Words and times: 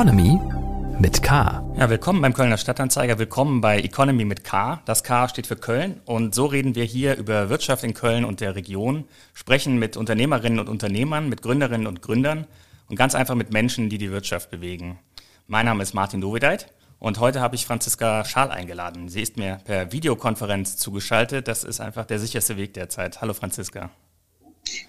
Economy 0.00 0.40
mit 0.98 1.22
K. 1.22 1.62
Ja, 1.76 1.90
willkommen 1.90 2.22
beim 2.22 2.32
Kölner 2.32 2.56
Stadtanzeiger, 2.56 3.18
willkommen 3.18 3.60
bei 3.60 3.80
Economy 3.80 4.24
mit 4.24 4.44
K. 4.44 4.80
Das 4.86 5.04
K 5.04 5.28
steht 5.28 5.46
für 5.46 5.56
Köln 5.56 6.00
und 6.06 6.34
so 6.34 6.46
reden 6.46 6.74
wir 6.74 6.84
hier 6.84 7.18
über 7.18 7.50
Wirtschaft 7.50 7.84
in 7.84 7.92
Köln 7.92 8.24
und 8.24 8.40
der 8.40 8.54
Region, 8.54 9.04
sprechen 9.34 9.78
mit 9.78 9.98
Unternehmerinnen 9.98 10.58
und 10.58 10.70
Unternehmern, 10.70 11.28
mit 11.28 11.42
Gründerinnen 11.42 11.86
und 11.86 12.00
Gründern 12.00 12.46
und 12.88 12.96
ganz 12.96 13.14
einfach 13.14 13.34
mit 13.34 13.52
Menschen, 13.52 13.90
die 13.90 13.98
die 13.98 14.10
Wirtschaft 14.10 14.50
bewegen. 14.50 14.98
Mein 15.46 15.66
Name 15.66 15.82
ist 15.82 15.92
Martin 15.92 16.22
Dovideit 16.22 16.72
und 16.98 17.20
heute 17.20 17.42
habe 17.42 17.54
ich 17.54 17.66
Franziska 17.66 18.24
Schaal 18.24 18.50
eingeladen. 18.50 19.10
Sie 19.10 19.20
ist 19.20 19.36
mir 19.36 19.58
per 19.66 19.92
Videokonferenz 19.92 20.78
zugeschaltet. 20.78 21.46
Das 21.46 21.62
ist 21.62 21.78
einfach 21.78 22.06
der 22.06 22.18
sicherste 22.18 22.56
Weg 22.56 22.72
derzeit. 22.72 23.20
Hallo 23.20 23.34
Franziska. 23.34 23.90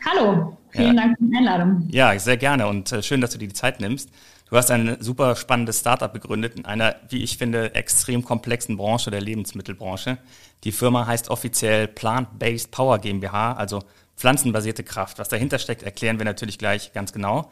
Hallo, 0.05 0.57
vielen 0.69 0.95
ja. 0.95 1.01
Dank 1.01 1.17
für 1.17 1.25
die 1.25 1.35
Einladung. 1.35 1.87
Ja, 1.91 2.17
sehr 2.17 2.37
gerne 2.37 2.67
und 2.67 2.91
äh, 2.93 3.03
schön, 3.03 3.19
dass 3.19 3.31
du 3.31 3.37
dir 3.37 3.47
die 3.47 3.53
Zeit 3.53 3.81
nimmst. 3.81 4.09
Du 4.51 4.57
hast 4.57 4.69
ein 4.69 4.97
super 4.99 5.37
spannendes 5.37 5.79
Startup 5.79 6.11
begründet 6.11 6.55
in 6.55 6.65
einer, 6.65 6.97
wie 7.07 7.23
ich 7.23 7.37
finde, 7.37 7.73
extrem 7.73 8.25
komplexen 8.25 8.75
Branche 8.75 9.09
der 9.09 9.21
Lebensmittelbranche. 9.21 10.17
Die 10.65 10.73
Firma 10.73 11.07
heißt 11.07 11.29
offiziell 11.29 11.87
Plant-Based 11.87 12.69
Power 12.69 12.99
GmbH, 12.99 13.53
also 13.53 13.81
pflanzenbasierte 14.17 14.83
Kraft. 14.83 15.19
Was 15.19 15.29
dahinter 15.29 15.57
steckt, 15.57 15.83
erklären 15.83 16.17
wir 16.17 16.25
natürlich 16.25 16.57
gleich 16.57 16.91
ganz 16.91 17.13
genau. 17.13 17.49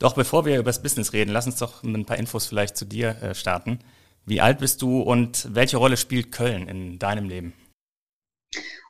Doch 0.00 0.14
bevor 0.14 0.44
wir 0.44 0.56
über 0.56 0.64
das 0.64 0.82
Business 0.82 1.12
reden, 1.12 1.30
lass 1.30 1.46
uns 1.46 1.58
doch 1.58 1.84
mit 1.84 1.94
ein 1.94 2.06
paar 2.06 2.18
Infos 2.18 2.46
vielleicht 2.46 2.76
zu 2.76 2.86
dir 2.86 3.22
äh, 3.22 3.36
starten. 3.36 3.78
Wie 4.26 4.40
alt 4.40 4.58
bist 4.58 4.82
du 4.82 5.00
und 5.00 5.46
welche 5.54 5.76
Rolle 5.76 5.96
spielt 5.96 6.32
Köln 6.32 6.66
in 6.66 6.98
deinem 6.98 7.28
Leben? 7.28 7.52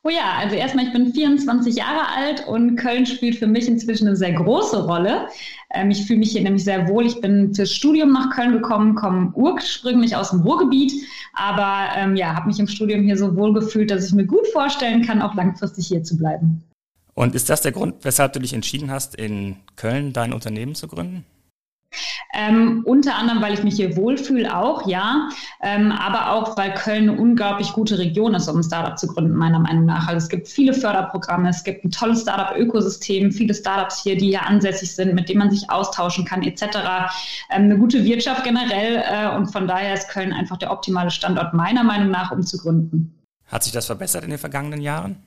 Oh 0.05 0.11
ja, 0.11 0.35
also 0.39 0.57
erstmal, 0.57 0.87
ich 0.87 0.93
bin 0.93 1.13
24 1.13 1.77
Jahre 1.77 2.09
alt 2.09 2.47
und 2.49 2.75
Köln 2.75 3.07
spielt 3.07 3.37
für 3.37 3.47
mich 3.47 3.69
inzwischen 3.69 4.09
eine 4.09 4.17
sehr 4.17 4.33
große 4.33 4.85
Rolle. 4.85 5.29
Ähm, 5.73 5.93
ich 5.93 6.05
fühle 6.07 6.19
mich 6.19 6.33
hier 6.33 6.43
nämlich 6.43 6.65
sehr 6.65 6.89
wohl. 6.89 7.07
Ich 7.07 7.21
bin 7.21 7.55
fürs 7.55 7.73
Studium 7.73 8.13
nach 8.13 8.35
Köln 8.35 8.53
gekommen, 8.53 8.97
komme 8.97 9.33
ursprünglich 9.35 10.17
aus 10.17 10.31
dem 10.31 10.41
Ruhrgebiet, 10.41 10.93
aber 11.35 11.95
ähm, 11.97 12.17
ja, 12.17 12.35
habe 12.35 12.49
mich 12.49 12.59
im 12.59 12.67
Studium 12.67 13.05
hier 13.05 13.17
so 13.17 13.37
wohl 13.37 13.55
gefühlt, 13.55 13.93
dass 13.93 14.05
ich 14.05 14.13
mir 14.13 14.27
gut 14.27 14.47
vorstellen 14.49 15.03
kann, 15.07 15.23
auch 15.23 15.35
langfristig 15.35 15.87
hier 15.87 16.03
zu 16.03 16.19
bleiben. 16.19 16.65
Und 17.15 17.37
ist 17.37 17.49
das 17.49 17.61
der 17.61 17.73
Grund, 17.73 17.97
weshalb 18.03 18.33
du 18.33 18.41
dich 18.41 18.55
entschieden 18.55 18.91
hast, 18.91 19.15
in 19.15 19.57
Köln 19.77 20.13
dein 20.13 20.33
Unternehmen 20.33 20.75
zu 20.75 20.89
gründen? 20.89 21.25
Ähm, 22.35 22.83
unter 22.85 23.17
anderem, 23.17 23.43
weil 23.43 23.55
ich 23.55 23.63
mich 23.63 23.77
hier 23.77 23.97
wohlfühle, 23.97 24.57
auch, 24.57 24.87
ja. 24.87 25.29
Ähm, 25.63 25.93
aber 25.93 26.33
auch, 26.33 26.57
weil 26.57 26.73
Köln 26.75 27.11
eine 27.11 27.21
unglaublich 27.21 27.73
gute 27.73 27.99
Region 27.99 28.35
ist, 28.35 28.49
um 28.49 28.59
ein 28.59 28.63
Startup 28.63 28.99
zu 28.99 29.07
gründen, 29.07 29.35
meiner 29.35 29.59
Meinung 29.59 29.85
nach. 29.85 30.09
Also 30.09 30.19
es 30.19 30.29
gibt 30.29 30.49
viele 30.49 30.73
Förderprogramme, 30.73 31.49
es 31.49 31.65
gibt 31.65 31.85
ein 31.85 31.91
tolles 31.91 32.23
Startup-Ökosystem, 32.23 33.33
viele 33.33 33.55
Startups 33.55 34.03
hier, 34.03 34.17
die 34.17 34.29
hier 34.29 34.47
ansässig 34.47 34.95
sind, 34.95 35.15
mit 35.15 35.29
denen 35.29 35.41
man 35.41 35.51
sich 35.51 35.69
austauschen 35.71 36.25
kann, 36.25 36.43
etc. 36.43 36.63
Ähm, 37.51 37.65
eine 37.65 37.79
gute 37.79 38.05
Wirtschaft 38.05 38.45
generell. 38.45 39.03
Äh, 39.07 39.37
und 39.37 39.47
von 39.53 39.67
daher 39.67 39.95
ist 39.95 40.09
Köln 40.09 40.33
einfach 40.33 40.57
der 40.57 40.71
optimale 40.71 41.11
Standort, 41.11 41.53
meiner 41.55 41.85
Meinung 41.85 42.11
nach, 42.11 42.33
um 42.33 42.43
zu 42.43 42.59
gründen. 42.59 43.15
Hat 43.47 43.63
sich 43.63 43.73
das 43.73 43.87
verbessert 43.87 44.25
in 44.25 44.31
den 44.31 44.39
vergangenen 44.39 44.81
Jahren? 44.81 45.25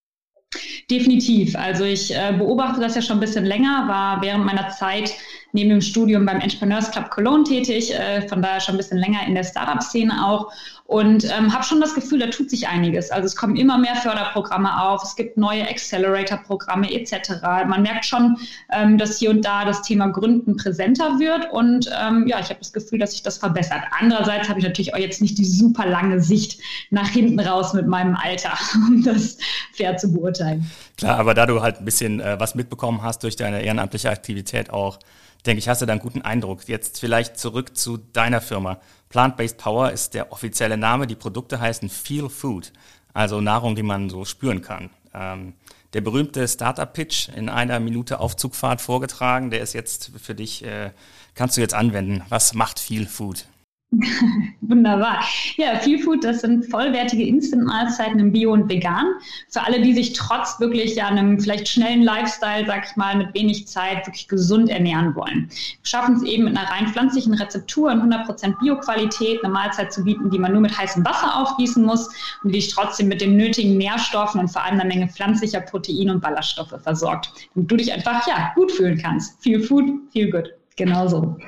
Definitiv. 0.89 1.55
Also 1.55 1.83
ich 1.83 2.15
äh, 2.15 2.33
beobachte 2.37 2.79
das 2.79 2.95
ja 2.95 3.01
schon 3.01 3.17
ein 3.17 3.21
bisschen 3.21 3.45
länger, 3.45 3.87
war 3.87 4.21
während 4.21 4.45
meiner 4.45 4.69
Zeit 4.69 5.11
neben 5.51 5.69
dem 5.69 5.81
Studium 5.81 6.25
beim 6.25 6.39
Entrepreneurs 6.39 6.91
Club 6.91 7.09
Cologne 7.09 7.43
tätig, 7.43 7.93
äh, 7.93 8.27
von 8.27 8.41
daher 8.41 8.59
schon 8.59 8.75
ein 8.75 8.77
bisschen 8.77 8.97
länger 8.97 9.25
in 9.25 9.35
der 9.35 9.43
Startup-Szene 9.43 10.25
auch 10.25 10.51
und 10.87 11.25
ähm, 11.25 11.51
habe 11.51 11.63
schon 11.63 11.81
das 11.81 11.95
Gefühl, 11.95 12.19
da 12.19 12.27
tut 12.27 12.49
sich 12.51 12.67
einiges. 12.67 13.09
Also 13.09 13.25
es 13.25 13.35
kommen 13.35 13.55
immer 13.55 13.77
mehr 13.77 13.95
Förderprogramme 13.95 14.81
auf, 14.83 15.03
es 15.03 15.15
gibt 15.15 15.35
neue 15.35 15.67
Accelerator-Programme 15.67 16.91
etc. 16.91 17.41
Man 17.65 17.81
merkt 17.81 18.05
schon, 18.05 18.37
ähm, 18.71 18.97
dass 18.97 19.17
hier 19.17 19.31
und 19.31 19.43
da 19.43 19.65
das 19.65 19.81
Thema 19.81 20.07
Gründen 20.07 20.57
präsenter 20.57 21.19
wird 21.19 21.51
und 21.51 21.89
ähm, 21.99 22.27
ja, 22.27 22.39
ich 22.39 22.49
habe 22.49 22.59
das 22.59 22.71
Gefühl, 22.71 22.99
dass 22.99 23.11
sich 23.11 23.23
das 23.23 23.39
verbessert. 23.39 23.81
Andererseits 23.99 24.47
habe 24.47 24.59
ich 24.59 24.65
natürlich 24.65 24.93
auch 24.93 24.99
jetzt 24.99 25.21
nicht 25.21 25.37
die 25.39 25.45
super 25.45 25.87
lange 25.87 26.21
Sicht 26.21 26.59
nach 26.91 27.07
hinten 27.07 27.39
raus 27.39 27.73
mit 27.73 27.87
meinem 27.87 28.15
Alter, 28.15 28.53
um 28.75 29.03
das 29.03 29.37
fair 29.73 29.97
zu 29.97 30.13
beurteilen. 30.13 30.69
Klar, 30.97 31.17
aber 31.17 31.33
da 31.33 31.45
du 31.45 31.61
halt 31.61 31.79
ein 31.79 31.85
bisschen 31.85 32.19
äh, 32.19 32.39
was 32.39 32.55
mitbekommen 32.55 33.01
hast 33.01 33.23
durch 33.23 33.35
deine 33.35 33.61
ehrenamtliche 33.61 34.09
Aktivität 34.09 34.69
auch, 34.69 34.99
denke 35.45 35.59
ich, 35.59 35.67
hast 35.67 35.81
du 35.81 35.85
da 35.85 35.93
einen 35.93 36.01
guten 36.01 36.21
Eindruck. 36.21 36.67
Jetzt 36.67 36.99
vielleicht 36.99 37.37
zurück 37.37 37.77
zu 37.77 37.97
deiner 37.97 38.41
Firma. 38.41 38.79
Plant-Based 39.09 39.57
Power 39.57 39.91
ist 39.91 40.13
der 40.13 40.31
offizielle 40.31 40.77
Name. 40.77 41.07
Die 41.07 41.15
Produkte 41.15 41.59
heißen 41.59 41.89
Feel 41.89 42.29
Food, 42.29 42.71
also 43.13 43.41
Nahrung, 43.41 43.75
die 43.75 43.83
man 43.83 44.09
so 44.09 44.25
spüren 44.25 44.61
kann. 44.61 44.89
Ähm, 45.13 45.53
der 45.93 46.01
berühmte 46.01 46.47
Startup-Pitch 46.47 47.29
in 47.29 47.47
einer 47.49 47.79
Minute 47.79 48.19
Aufzugfahrt 48.19 48.81
vorgetragen, 48.81 49.49
der 49.49 49.61
ist 49.61 49.73
jetzt 49.73 50.11
für 50.21 50.35
dich, 50.35 50.65
äh, 50.65 50.91
kannst 51.35 51.55
du 51.55 51.61
jetzt 51.61 51.73
anwenden. 51.73 52.23
Was 52.29 52.53
macht 52.53 52.79
Feel 52.79 53.05
Food? 53.05 53.45
Wunderbar. 54.61 55.23
Ja, 55.57 55.77
Feel 55.79 55.99
Food, 55.99 56.23
das 56.23 56.41
sind 56.41 56.65
vollwertige 56.69 57.23
Instant-Mahlzeiten 57.23 58.19
im 58.19 58.31
Bio 58.31 58.51
und 58.51 58.67
Vegan. 58.67 59.05
Für 59.49 59.61
alle, 59.61 59.81
die 59.81 59.93
sich 59.93 60.13
trotz 60.13 60.59
wirklich 60.59 60.95
ja 60.95 61.07
einem 61.07 61.39
vielleicht 61.39 61.67
schnellen 61.67 62.01
Lifestyle, 62.01 62.65
sag 62.65 62.89
ich 62.89 62.95
mal, 62.95 63.15
mit 63.15 63.33
wenig 63.33 63.67
Zeit 63.67 64.05
wirklich 64.05 64.27
gesund 64.27 64.69
ernähren 64.69 65.15
wollen. 65.15 65.49
Wir 65.49 65.87
schaffen 65.87 66.15
es 66.15 66.23
eben 66.23 66.45
mit 66.45 66.57
einer 66.57 66.69
rein 66.69 66.87
pflanzlichen 66.87 67.33
Rezeptur 67.35 67.91
in 67.91 68.01
100% 68.01 68.59
Bio-Qualität 68.59 69.43
eine 69.43 69.53
Mahlzeit 69.53 69.93
zu 69.93 70.03
bieten, 70.03 70.29
die 70.29 70.39
man 70.39 70.51
nur 70.51 70.61
mit 70.61 70.77
heißem 70.77 71.05
Wasser 71.05 71.35
aufgießen 71.35 71.83
muss 71.83 72.07
und 72.43 72.49
die 72.49 72.59
dich 72.59 72.73
trotzdem 72.73 73.07
mit 73.07 73.21
den 73.21 73.37
nötigen 73.37 73.77
Nährstoffen 73.77 74.41
und 74.41 74.49
vor 74.49 74.63
allem 74.63 74.79
einer 74.79 74.85
Menge 74.85 75.07
pflanzlicher 75.07 75.61
Proteine 75.61 76.13
und 76.13 76.21
Ballaststoffe 76.21 76.75
versorgt. 76.81 77.31
Damit 77.53 77.71
du 77.71 77.77
dich 77.77 77.93
einfach, 77.93 78.27
ja, 78.27 78.51
gut 78.55 78.71
fühlen 78.71 78.97
kannst. 78.97 79.41
Feel 79.41 79.61
Food, 79.61 79.85
feel 80.11 80.29
good. 80.29 80.54
Genauso. 80.75 81.37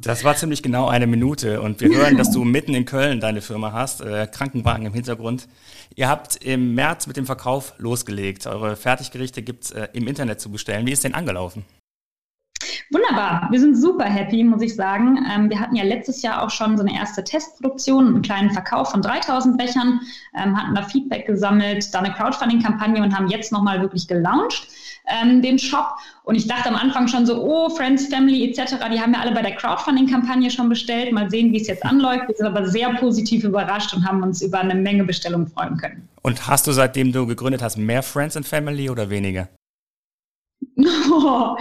Das 0.00 0.22
war 0.22 0.36
ziemlich 0.36 0.62
genau 0.62 0.86
eine 0.86 1.08
Minute 1.08 1.60
und 1.60 1.80
wir 1.80 1.88
hören, 1.88 2.16
dass 2.16 2.30
du 2.30 2.44
mitten 2.44 2.72
in 2.72 2.84
Köln 2.84 3.18
deine 3.18 3.40
Firma 3.40 3.72
hast, 3.72 4.00
äh, 4.00 4.28
Krankenwagen 4.28 4.86
im 4.86 4.94
Hintergrund. 4.94 5.48
Ihr 5.96 6.08
habt 6.08 6.36
im 6.36 6.74
März 6.74 7.08
mit 7.08 7.16
dem 7.16 7.26
Verkauf 7.26 7.74
losgelegt. 7.78 8.46
Eure 8.46 8.76
Fertiggerichte 8.76 9.42
gibt's 9.42 9.72
äh, 9.72 9.88
im 9.92 10.06
Internet 10.06 10.40
zu 10.40 10.52
bestellen. 10.52 10.86
Wie 10.86 10.92
ist 10.92 11.02
denn 11.02 11.14
angelaufen? 11.14 11.64
Wunderbar, 12.90 13.48
wir 13.50 13.60
sind 13.60 13.76
super 13.76 14.04
happy, 14.04 14.44
muss 14.44 14.62
ich 14.62 14.74
sagen. 14.76 15.18
Ähm, 15.30 15.50
wir 15.50 15.58
hatten 15.58 15.74
ja 15.74 15.84
letztes 15.84 16.22
Jahr 16.22 16.42
auch 16.42 16.50
schon 16.50 16.76
so 16.78 16.84
eine 16.84 16.96
erste 16.96 17.24
Testproduktion, 17.24 18.06
einen 18.06 18.22
kleinen 18.22 18.50
Verkauf 18.50 18.92
von 18.92 19.02
3000 19.02 19.58
Bechern, 19.58 20.00
ähm, 20.40 20.56
hatten 20.56 20.74
da 20.74 20.82
Feedback 20.82 21.26
gesammelt, 21.26 21.92
da 21.92 21.98
eine 21.98 22.14
Crowdfunding-Kampagne 22.14 23.02
und 23.02 23.14
haben 23.14 23.28
jetzt 23.28 23.52
nochmal 23.52 23.80
wirklich 23.82 24.06
gelauncht 24.06 24.68
ähm, 25.08 25.42
den 25.42 25.58
Shop. 25.58 25.96
Und 26.24 26.34
ich 26.34 26.46
dachte 26.46 26.68
am 26.68 26.76
Anfang 26.76 27.08
schon 27.08 27.26
so, 27.26 27.42
oh, 27.42 27.70
Friends, 27.70 28.06
Family 28.06 28.48
etc., 28.48 28.76
die 28.92 29.00
haben 29.00 29.14
ja 29.14 29.20
alle 29.20 29.32
bei 29.32 29.42
der 29.42 29.54
Crowdfunding-Kampagne 29.56 30.50
schon 30.50 30.68
bestellt. 30.68 31.12
Mal 31.12 31.30
sehen, 31.30 31.52
wie 31.52 31.60
es 31.60 31.66
jetzt 31.66 31.84
anläuft. 31.84 32.28
Wir 32.28 32.36
sind 32.36 32.46
aber 32.46 32.66
sehr 32.68 32.92
positiv 32.94 33.44
überrascht 33.44 33.94
und 33.94 34.06
haben 34.06 34.22
uns 34.22 34.42
über 34.42 34.60
eine 34.60 34.74
Menge 34.74 35.04
Bestellungen 35.04 35.48
freuen 35.48 35.76
können. 35.76 36.08
Und 36.22 36.46
hast 36.46 36.66
du, 36.66 36.72
seitdem 36.72 37.12
du 37.12 37.26
gegründet 37.26 37.62
hast, 37.62 37.76
mehr 37.76 38.02
Friends 38.02 38.36
and 38.36 38.46
Family 38.46 38.90
oder 38.90 39.10
weniger? 39.10 39.48
Oh, 41.10 41.56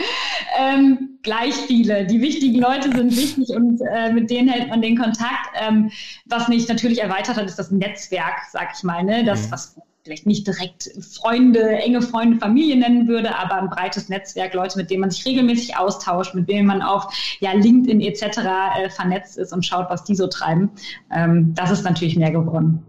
ähm, 0.60 1.20
gleich 1.24 1.54
viele. 1.54 2.06
Die 2.06 2.22
wichtigen 2.22 2.60
Leute 2.60 2.92
sind 2.92 3.16
wichtig 3.16 3.50
und 3.50 3.82
äh, 3.92 4.12
mit 4.12 4.30
denen 4.30 4.48
hält 4.48 4.70
man 4.70 4.82
den 4.82 4.98
Kontakt. 4.98 5.50
Ähm, 5.56 5.92
was 6.26 6.48
mich 6.48 6.68
natürlich 6.68 7.02
erweitert 7.02 7.38
hat, 7.38 7.46
ist 7.46 7.58
das 7.58 7.72
Netzwerk, 7.72 8.42
sag 8.52 8.70
ich 8.76 8.84
mal. 8.84 9.04
Ne? 9.04 9.24
Das, 9.24 9.48
mhm. 9.48 9.52
was 9.52 9.76
vielleicht 10.08 10.26
nicht 10.26 10.48
direkt 10.48 10.90
Freunde, 11.02 11.68
enge 11.68 12.02
Freunde, 12.02 12.40
Familie 12.40 12.78
nennen 12.78 13.08
würde, 13.08 13.36
aber 13.36 13.56
ein 13.56 13.70
breites 13.70 14.08
Netzwerk, 14.08 14.54
Leute, 14.54 14.78
mit 14.78 14.90
denen 14.90 15.02
man 15.02 15.12
sich 15.12 15.26
regelmäßig 15.26 15.78
austauscht, 15.78 16.34
mit 16.34 16.48
denen 16.48 16.66
man 16.66 16.82
auf 16.82 17.14
ja, 17.42 17.52
LinkedIn 17.52 18.00
etc. 18.02 18.24
Äh, 18.24 18.90
vernetzt 18.90 19.38
ist 19.38 19.52
und 19.52 19.66
schaut, 19.66 19.90
was 19.90 20.06
die 20.06 20.16
so 20.16 20.28
treiben. 20.28 20.72
Ähm, 21.14 21.54
das 21.56 21.72
ist 21.72 21.84
natürlich 21.84 22.16
mehr 22.16 22.32
geworden. 22.32 22.84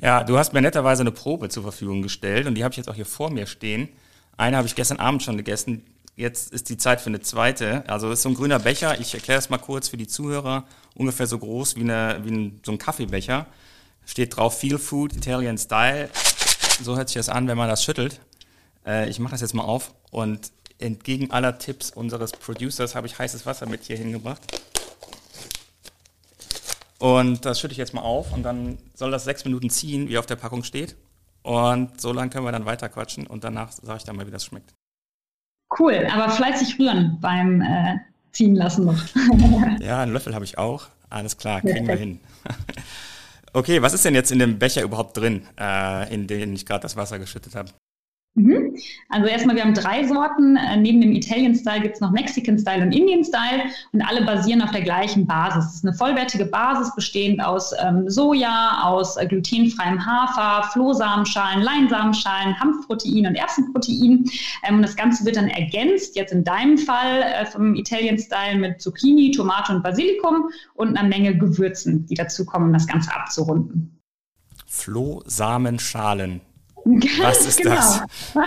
Ja, 0.00 0.22
du 0.22 0.38
hast 0.38 0.52
mir 0.52 0.62
netterweise 0.62 1.02
eine 1.02 1.10
Probe 1.10 1.48
zur 1.48 1.64
Verfügung 1.64 2.02
gestellt 2.02 2.46
und 2.46 2.54
die 2.54 2.62
habe 2.62 2.72
ich 2.72 2.78
jetzt 2.78 2.88
auch 2.88 2.94
hier 2.94 3.04
vor 3.04 3.30
mir 3.30 3.46
stehen. 3.46 3.88
Eine 4.36 4.56
habe 4.56 4.66
ich 4.66 4.74
gestern 4.76 4.98
Abend 4.98 5.22
schon 5.22 5.36
gegessen. 5.36 5.82
Jetzt 6.16 6.52
ist 6.52 6.68
die 6.68 6.76
Zeit 6.76 7.00
für 7.00 7.08
eine 7.08 7.20
zweite. 7.20 7.84
Also 7.88 8.10
ist 8.10 8.22
so 8.22 8.28
ein 8.28 8.34
grüner 8.34 8.58
Becher. 8.58 9.00
Ich 9.00 9.12
erkläre 9.12 9.38
es 9.38 9.50
mal 9.50 9.58
kurz 9.58 9.88
für 9.88 9.96
die 9.96 10.06
Zuhörer. 10.06 10.64
Ungefähr 10.94 11.26
so 11.26 11.38
groß 11.38 11.76
wie, 11.76 11.80
eine, 11.80 12.20
wie 12.22 12.30
ein, 12.30 12.60
so 12.64 12.72
ein 12.72 12.78
Kaffeebecher. 12.78 13.46
Steht 14.06 14.36
drauf 14.36 14.58
Feel 14.58 14.78
Food 14.78 15.14
Italian 15.14 15.58
Style. 15.58 16.08
So 16.82 16.96
hört 16.96 17.08
sich 17.08 17.16
das 17.16 17.28
an, 17.28 17.46
wenn 17.46 17.58
man 17.58 17.68
das 17.68 17.84
schüttelt. 17.84 18.20
Äh, 18.86 19.08
ich 19.08 19.18
mache 19.18 19.32
das 19.32 19.42
jetzt 19.42 19.54
mal 19.54 19.64
auf 19.64 19.92
und 20.10 20.50
entgegen 20.78 21.30
aller 21.30 21.58
Tipps 21.58 21.90
unseres 21.90 22.32
Producers 22.32 22.94
habe 22.94 23.06
ich 23.06 23.18
heißes 23.18 23.44
Wasser 23.44 23.66
mit 23.66 23.84
hier 23.84 23.96
hingebracht. 23.96 24.40
Und 26.98 27.44
das 27.44 27.60
schütte 27.60 27.72
ich 27.72 27.78
jetzt 27.78 27.94
mal 27.94 28.02
auf 28.02 28.32
und 28.32 28.42
dann 28.42 28.78
soll 28.94 29.10
das 29.10 29.24
sechs 29.24 29.44
Minuten 29.44 29.70
ziehen, 29.70 30.08
wie 30.08 30.18
auf 30.18 30.26
der 30.26 30.36
Packung 30.36 30.64
steht. 30.64 30.96
Und 31.42 32.00
so 32.00 32.12
lange 32.12 32.30
können 32.30 32.44
wir 32.44 32.52
dann 32.52 32.66
weiter 32.66 32.88
quatschen 32.88 33.26
und 33.26 33.44
danach 33.44 33.72
sage 33.72 33.98
ich 33.98 34.04
dann 34.04 34.16
mal, 34.16 34.26
wie 34.26 34.30
das 34.30 34.44
schmeckt. 34.44 34.74
Cool, 35.78 36.06
aber 36.12 36.30
fleißig 36.30 36.78
rühren 36.78 37.18
beim 37.20 37.62
äh, 37.62 37.96
Ziehen 38.32 38.54
lassen 38.54 38.86
noch. 38.86 39.02
ja, 39.80 40.00
einen 40.02 40.12
Löffel 40.12 40.34
habe 40.34 40.44
ich 40.44 40.58
auch. 40.58 40.88
Alles 41.08 41.36
klar, 41.36 41.60
kriegen 41.60 41.86
wir 41.86 41.96
hin. 41.96 42.20
Okay, 43.52 43.82
was 43.82 43.94
ist 43.94 44.04
denn 44.04 44.14
jetzt 44.14 44.30
in 44.30 44.38
dem 44.38 44.58
Becher 44.58 44.82
überhaupt 44.82 45.16
drin, 45.16 45.46
äh, 45.58 46.12
in 46.14 46.28
den 46.28 46.52
ich 46.52 46.66
gerade 46.66 46.82
das 46.82 46.96
Wasser 46.96 47.18
geschüttet 47.18 47.56
habe? 47.56 47.70
Mhm. 48.34 48.76
Also 49.08 49.26
erstmal, 49.26 49.56
wir 49.56 49.64
haben 49.64 49.74
drei 49.74 50.06
Sorten. 50.06 50.56
Äh, 50.56 50.76
neben 50.76 51.00
dem 51.00 51.12
Italian 51.12 51.54
Style 51.54 51.80
gibt 51.80 51.96
es 51.96 52.00
noch 52.00 52.12
Mexican 52.12 52.58
Style 52.58 52.82
und 52.82 52.92
Indian 52.92 53.24
Style 53.24 53.64
und 53.92 54.02
alle 54.02 54.24
basieren 54.24 54.62
auf 54.62 54.70
der 54.70 54.82
gleichen 54.82 55.26
Basis. 55.26 55.66
Es 55.66 55.74
ist 55.76 55.84
eine 55.84 55.94
vollwertige 55.94 56.46
Basis, 56.46 56.94
bestehend 56.94 57.44
aus 57.44 57.72
ähm, 57.82 58.08
Soja, 58.08 58.82
aus 58.84 59.16
äh, 59.16 59.26
glutenfreiem 59.26 60.04
Hafer, 60.06 60.68
Flohsamenschalen, 60.68 61.62
Leinsamenschalen, 61.62 62.58
Hanfprotein 62.58 63.26
und 63.26 63.34
Erbsenprotein. 63.34 64.24
Ähm, 64.62 64.76
und 64.76 64.82
das 64.82 64.94
Ganze 64.94 65.24
wird 65.24 65.36
dann 65.36 65.48
ergänzt, 65.48 66.14
jetzt 66.14 66.32
in 66.32 66.44
deinem 66.44 66.78
Fall 66.78 67.22
äh, 67.22 67.46
vom 67.46 67.74
Italian 67.74 68.18
Style 68.18 68.58
mit 68.58 68.80
Zucchini, 68.80 69.32
Tomate 69.32 69.74
und 69.74 69.82
Basilikum 69.82 70.50
und 70.74 70.96
einer 70.96 71.08
Menge 71.08 71.36
Gewürzen, 71.36 72.06
die 72.06 72.14
dazukommen, 72.14 72.68
um 72.68 72.72
das 72.72 72.86
Ganze 72.86 73.12
abzurunden. 73.12 74.00
Flohsamenschalen. 74.66 76.42
Was 77.22 77.46
ist 77.46 77.58
genau. 77.58 77.74
das? 77.74 78.02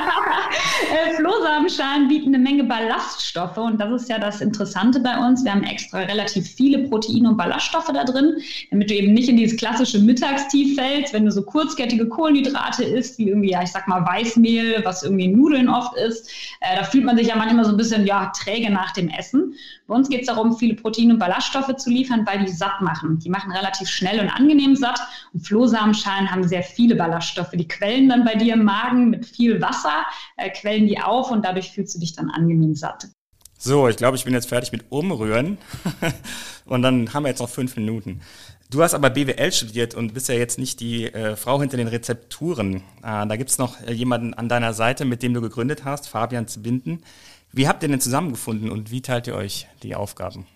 Äh, 0.92 1.14
Flohsamenschalen 1.16 2.08
bieten 2.08 2.36
eine 2.36 2.44
Menge 2.44 2.64
Ballaststoffe 2.66 3.58
und 3.58 3.80
das 3.80 4.02
ist 4.02 4.10
ja 4.10 4.20
das 4.20 4.42
Interessante 4.42 5.00
bei 5.00 5.18
uns. 5.18 5.44
Wir 5.44 5.52
haben 5.52 5.64
extra 5.64 6.00
relativ 6.00 6.48
viele 6.48 6.88
Proteine 6.90 7.30
und 7.30 7.38
Ballaststoffe 7.38 7.90
da 7.94 8.04
drin, 8.04 8.36
damit 8.70 8.90
du 8.90 8.96
eben 8.96 9.14
nicht 9.14 9.30
in 9.30 9.38
dieses 9.38 9.58
klassische 9.58 10.00
Mittagstief 10.00 10.76
fällst, 10.76 11.14
wenn 11.14 11.26
du 11.26 11.32
so 11.32 11.42
kurzkettige 11.42 12.08
Kohlenhydrate 12.08 12.84
isst, 12.84 13.18
wie 13.18 13.30
irgendwie, 13.30 13.52
ja, 13.52 13.64
ich 13.64 13.72
sag 13.72 13.88
mal 13.88 14.06
Weißmehl, 14.06 14.82
was 14.84 15.04
irgendwie 15.04 15.30
Nudeln 15.30 15.70
oft 15.70 15.96
ist. 15.98 16.30
Äh, 16.60 16.78
da 16.78 16.84
fühlt 16.84 17.06
man 17.06 17.18
sich 17.18 17.28
ja 17.28 17.36
manchmal 17.36 17.66
so 17.66 17.72
ein 17.72 17.78
bisschen, 17.78 18.06
ja, 18.06 18.32
träge 18.36 18.72
nach 18.72 18.92
dem 18.92 19.10
Essen. 19.10 19.56
Bei 19.88 19.96
uns 19.96 20.10
geht 20.10 20.22
es 20.22 20.28
darum, 20.28 20.58
viele 20.58 20.76
Proteine 20.76 21.14
und 21.14 21.20
Ballaststoffe 21.20 21.76
zu 21.76 21.90
liefern, 21.90 22.26
weil 22.26 22.46
die 22.46 22.52
satt 22.52 22.82
machen. 22.82 23.20
Die 23.20 23.30
machen 23.30 23.52
relativ 23.52 23.90
schnell 23.90 24.20
und 24.20 24.30
angenehm 24.30 24.76
satt 24.76 25.00
und 25.34 25.46
Flohsamenschalen 25.46 26.32
haben 26.32 26.48
sehr 26.48 26.64
viele 26.64 26.96
Ballaststoffe. 26.96 27.52
Die 27.54 27.68
quellen 27.68 28.10
dann 28.10 28.24
bei 28.24 28.33
dir 28.36 28.54
im 28.54 28.64
Magen 28.64 29.10
mit 29.10 29.26
viel 29.26 29.62
Wasser, 29.62 30.06
äh, 30.38 30.50
quellen 30.50 30.88
die 30.88 31.00
auf 31.00 31.32
und 31.32 31.46
dadurch 31.46 31.72
fühlst 31.72 31.96
du 31.96 32.00
dich 32.00 32.16
dann 32.16 32.30
angenehm 32.30 32.76
satt. 32.76 33.08
So, 33.58 33.88
ich 33.88 33.96
glaube, 33.96 34.18
ich 34.18 34.26
bin 34.26 34.34
jetzt 34.34 34.50
fertig 34.50 34.72
mit 34.72 34.86
Umrühren. 34.90 35.58
und 36.66 36.82
dann 36.82 37.14
haben 37.14 37.24
wir 37.24 37.30
jetzt 37.30 37.40
noch 37.40 37.50
fünf 37.50 37.78
Minuten. 37.78 38.22
Du 38.70 38.82
hast 38.82 38.94
aber 38.94 39.10
BWL 39.10 39.52
studiert 39.52 39.94
und 39.94 40.14
bist 40.14 40.28
ja 40.30 40.36
jetzt 40.36 40.58
nicht 40.58 40.80
die 40.80 41.06
äh, 41.06 41.36
Frau 41.36 41.62
hinter 41.62 41.78
den 41.78 41.88
Rezepturen. 41.88 42.78
Äh, 43.04 43.28
da 43.28 43.36
gibt 43.36 43.52
es 43.52 43.58
noch 43.58 43.80
jemanden 43.88 44.34
an 44.34 44.50
deiner 44.50 44.74
Seite, 44.74 45.06
mit 45.06 45.24
dem 45.24 45.34
du 45.34 45.42
gegründet 45.42 45.86
hast, 45.86 46.10
Fabian 46.10 46.48
Zbinden. 46.48 47.04
Wie 47.52 47.68
habt 47.68 47.84
ihr 47.84 47.90
denn 47.90 48.02
zusammengefunden 48.02 48.72
und 48.72 48.90
wie 48.90 49.02
teilt 49.02 49.28
ihr 49.28 49.36
euch 49.36 49.68
die 49.84 49.96
Aufgaben? 49.96 50.48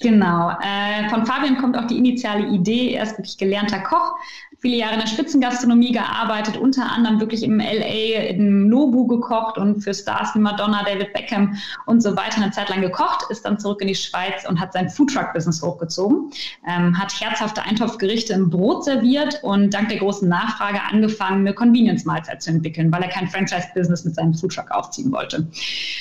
Genau. 0.00 0.50
Äh, 0.62 1.08
von 1.10 1.26
Fabian 1.26 1.58
kommt 1.58 1.76
auch 1.76 1.86
die 1.86 1.98
initiale 1.98 2.48
Idee. 2.48 2.94
Er 2.94 3.04
ist 3.04 3.18
wirklich 3.18 3.38
gelernter 3.38 3.80
Koch, 3.80 4.14
viele 4.58 4.76
Jahre 4.76 4.94
in 4.94 5.00
der 5.00 5.06
Spitzengastronomie 5.06 5.92
gearbeitet, 5.92 6.56
unter 6.56 6.90
anderem 6.90 7.20
wirklich 7.20 7.42
im 7.42 7.58
LA, 7.58 8.28
in 8.28 8.68
Nobu 8.68 9.06
gekocht 9.06 9.58
und 9.58 9.82
für 9.82 9.94
Stars 9.94 10.34
wie 10.34 10.38
Madonna, 10.38 10.82
David 10.84 11.12
Beckham 11.12 11.56
und 11.86 12.02
so 12.02 12.16
weiter 12.16 12.42
eine 12.42 12.50
Zeit 12.50 12.68
lang 12.70 12.80
gekocht, 12.80 13.26
ist 13.30 13.44
dann 13.44 13.58
zurück 13.58 13.80
in 13.80 13.88
die 13.88 13.94
Schweiz 13.94 14.46
und 14.48 14.60
hat 14.60 14.72
sein 14.72 14.88
Foodtruck-Business 14.88 15.62
hochgezogen, 15.62 16.30
ähm, 16.66 16.98
hat 16.98 17.12
herzhafte 17.20 17.62
Eintopfgerichte 17.62 18.32
im 18.32 18.50
Brot 18.50 18.84
serviert 18.84 19.40
und 19.42 19.72
dank 19.74 19.88
der 19.88 19.98
großen 19.98 20.28
Nachfrage 20.28 20.80
angefangen, 20.90 21.40
eine 21.40 21.54
Convenience-Mahlzeit 21.54 22.42
zu 22.42 22.50
entwickeln, 22.50 22.90
weil 22.92 23.02
er 23.02 23.08
kein 23.08 23.28
Franchise-Business 23.28 24.04
mit 24.04 24.14
seinem 24.14 24.34
Foodtruck 24.34 24.70
aufziehen 24.70 25.12
wollte. 25.12 25.46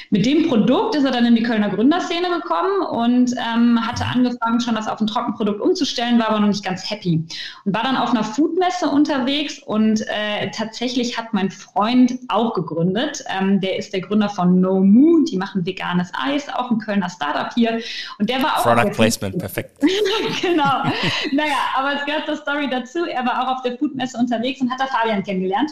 Mit 0.09 0.25
dem 0.25 0.47
Produkt 0.47 0.95
ist 0.95 1.03
er 1.03 1.11
dann 1.11 1.25
in 1.25 1.35
die 1.35 1.43
Kölner 1.43 1.69
Gründerszene 1.69 2.27
gekommen 2.41 2.81
und 2.89 3.33
ähm, 3.33 3.79
hatte 3.85 4.05
angefangen, 4.05 4.59
schon 4.59 4.75
das 4.75 4.87
auf 4.87 5.01
ein 5.01 5.07
Trockenprodukt 5.07 5.61
umzustellen, 5.61 6.19
war 6.19 6.29
aber 6.29 6.39
noch 6.39 6.47
nicht 6.47 6.63
ganz 6.63 6.89
happy 6.89 7.23
und 7.65 7.73
war 7.73 7.83
dann 7.83 7.97
auf 7.97 8.11
einer 8.11 8.23
Foodmesse 8.45 8.87
unterwegs 8.87 9.59
und 9.59 10.01
äh, 10.01 10.51
tatsächlich 10.51 11.17
hat 11.17 11.33
mein 11.33 11.49
Freund 11.49 12.19
auch 12.27 12.53
gegründet. 12.53 13.23
Ähm, 13.27 13.59
der 13.59 13.77
ist 13.77 13.91
der 13.93 14.01
Gründer 14.01 14.29
von 14.29 14.61
No 14.61 14.79
Moo, 14.81 15.23
die 15.25 15.37
machen 15.37 15.65
veganes 15.65 16.11
Eis, 16.13 16.47
auch 16.49 16.69
ein 16.69 16.77
Kölner 16.77 17.09
Startup 17.09 17.51
hier 17.53 17.79
und 18.19 18.29
der 18.29 18.43
war 18.43 18.57
auch 18.57 18.63
Product 18.63 18.91
Placement, 18.91 19.37
perfekt. 19.39 19.81
genau. 20.41 20.83
naja, 21.33 21.55
aber 21.75 21.95
es 21.95 22.05
gehört 22.05 22.25
zur 22.27 22.37
Story 22.37 22.69
dazu. 22.69 23.05
Er 23.05 23.25
war 23.25 23.41
auch 23.41 23.57
auf 23.57 23.61
der 23.63 23.77
Foodmesse 23.77 24.17
unterwegs 24.17 24.61
und 24.61 24.69
hat 24.71 24.79
da 24.79 24.85
Fabian 24.85 25.23
kennengelernt. 25.23 25.71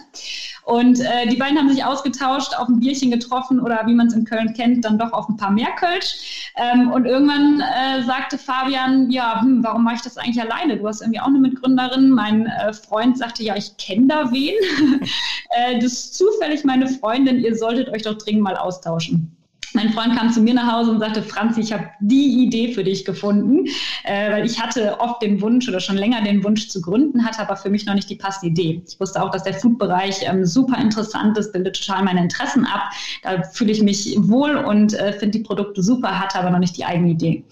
Und 0.65 0.99
äh, 1.01 1.27
die 1.29 1.35
beiden 1.35 1.57
haben 1.57 1.69
sich 1.69 1.83
ausgetauscht, 1.83 2.57
auf 2.57 2.69
ein 2.69 2.79
Bierchen 2.79 3.11
getroffen 3.11 3.59
oder 3.59 3.81
wie 3.85 3.93
man 3.93 4.07
es 4.07 4.13
in 4.13 4.23
Köln 4.23 4.53
kennt, 4.53 4.85
dann 4.85 4.97
doch 4.97 5.11
auf 5.11 5.27
ein 5.27 5.35
paar 5.35 5.51
mehr 5.51 5.71
Kölsch. 5.77 6.51
Ähm, 6.55 6.89
und 6.91 7.05
irgendwann 7.05 7.61
äh, 7.61 8.03
sagte 8.03 8.37
Fabian, 8.37 9.11
ja, 9.11 9.41
hm, 9.41 9.63
warum 9.63 9.83
mache 9.83 9.95
ich 9.95 10.01
das 10.01 10.17
eigentlich 10.17 10.41
alleine? 10.41 10.77
Du 10.77 10.87
hast 10.87 11.01
irgendwie 11.01 11.19
auch 11.19 11.27
eine 11.27 11.39
Mitgründerin. 11.39 12.09
Mein 12.09 12.45
äh, 12.67 12.73
Freund 12.73 13.17
sagte, 13.17 13.43
ja, 13.43 13.55
ich 13.55 13.77
kenne 13.77 14.07
da 14.07 14.31
wen. 14.31 14.55
äh, 15.49 15.79
das 15.79 15.93
ist 15.93 16.15
zufällig 16.15 16.63
meine 16.63 16.87
Freundin, 16.87 17.39
ihr 17.39 17.55
solltet 17.55 17.89
euch 17.89 18.03
doch 18.03 18.17
dringend 18.17 18.43
mal 18.43 18.57
austauschen. 18.57 19.32
Mein 19.73 19.91
Freund 19.91 20.15
kam 20.15 20.31
zu 20.31 20.41
mir 20.41 20.53
nach 20.53 20.71
Hause 20.71 20.91
und 20.91 20.99
sagte, 20.99 21.23
Franzi, 21.23 21.61
ich 21.61 21.73
habe 21.73 21.89
die 21.99 22.43
Idee 22.43 22.73
für 22.73 22.83
dich 22.83 23.05
gefunden, 23.05 23.65
äh, 24.03 24.31
weil 24.31 24.45
ich 24.45 24.61
hatte 24.61 24.99
oft 24.99 25.21
den 25.21 25.41
Wunsch 25.41 25.67
oder 25.67 25.79
schon 25.79 25.97
länger 25.97 26.21
den 26.21 26.43
Wunsch 26.43 26.69
zu 26.69 26.81
gründen, 26.81 27.25
hatte 27.25 27.39
aber 27.39 27.55
für 27.55 27.69
mich 27.69 27.85
noch 27.85 27.95
nicht 27.95 28.09
die 28.09 28.15
passende 28.15 28.47
Idee. 28.47 28.83
Ich 28.87 28.99
wusste 28.99 29.21
auch, 29.21 29.31
dass 29.31 29.43
der 29.43 29.55
Food-Bereich 29.55 30.27
ähm, 30.27 30.45
super 30.45 30.77
interessant 30.79 31.37
ist, 31.37 31.53
bildet 31.53 31.83
total 31.83 32.03
meine 32.03 32.21
Interessen 32.21 32.65
ab. 32.65 32.91
Da 33.23 33.43
fühle 33.43 33.71
ich 33.71 33.81
mich 33.81 34.15
wohl 34.19 34.55
und 34.57 34.93
äh, 34.93 35.13
finde 35.13 35.39
die 35.39 35.43
Produkte 35.43 35.81
super, 35.81 36.19
hatte 36.19 36.39
aber 36.39 36.51
noch 36.51 36.59
nicht 36.59 36.77
die 36.77 36.85
eigene 36.85 37.09
Idee. 37.09 37.43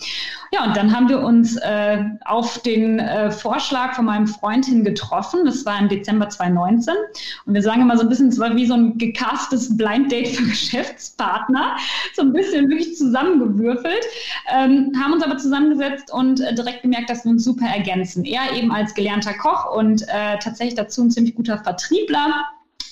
Ja, 0.53 0.65
und 0.65 0.75
dann 0.75 0.93
haben 0.93 1.07
wir 1.07 1.21
uns 1.21 1.55
äh, 1.55 2.03
auf 2.25 2.59
den 2.59 2.99
äh, 2.99 3.31
Vorschlag 3.31 3.95
von 3.95 4.05
meinem 4.05 4.27
Freund 4.27 4.65
hin 4.65 4.83
getroffen. 4.83 5.45
Das 5.45 5.65
war 5.65 5.79
im 5.79 5.87
Dezember 5.87 6.27
2019. 6.27 6.93
Und 7.45 7.53
wir 7.53 7.61
sagen 7.61 7.81
immer 7.81 7.95
so 7.95 8.03
ein 8.03 8.09
bisschen, 8.09 8.27
es 8.27 8.37
war 8.37 8.53
wie 8.55 8.65
so 8.65 8.73
ein 8.73 8.97
gecastes 8.97 9.77
Blind 9.77 10.11
Date 10.11 10.27
für 10.27 10.43
Geschäftspartner 10.49 11.77
so 12.15 12.21
ein 12.21 12.33
bisschen 12.33 12.69
wirklich 12.69 12.95
zusammengewürfelt, 12.95 14.05
ähm, 14.51 14.91
haben 15.01 15.13
uns 15.13 15.23
aber 15.23 15.37
zusammengesetzt 15.37 16.11
und 16.13 16.41
äh, 16.41 16.53
direkt 16.53 16.81
gemerkt, 16.81 17.09
dass 17.09 17.23
wir 17.23 17.31
uns 17.31 17.43
super 17.43 17.65
ergänzen. 17.65 18.25
Er 18.25 18.53
eben 18.55 18.71
als 18.71 18.93
gelernter 18.93 19.33
Koch 19.33 19.75
und 19.75 20.03
äh, 20.03 20.37
tatsächlich 20.39 20.75
dazu 20.75 21.03
ein 21.03 21.11
ziemlich 21.11 21.35
guter 21.35 21.57
Vertriebler 21.63 22.45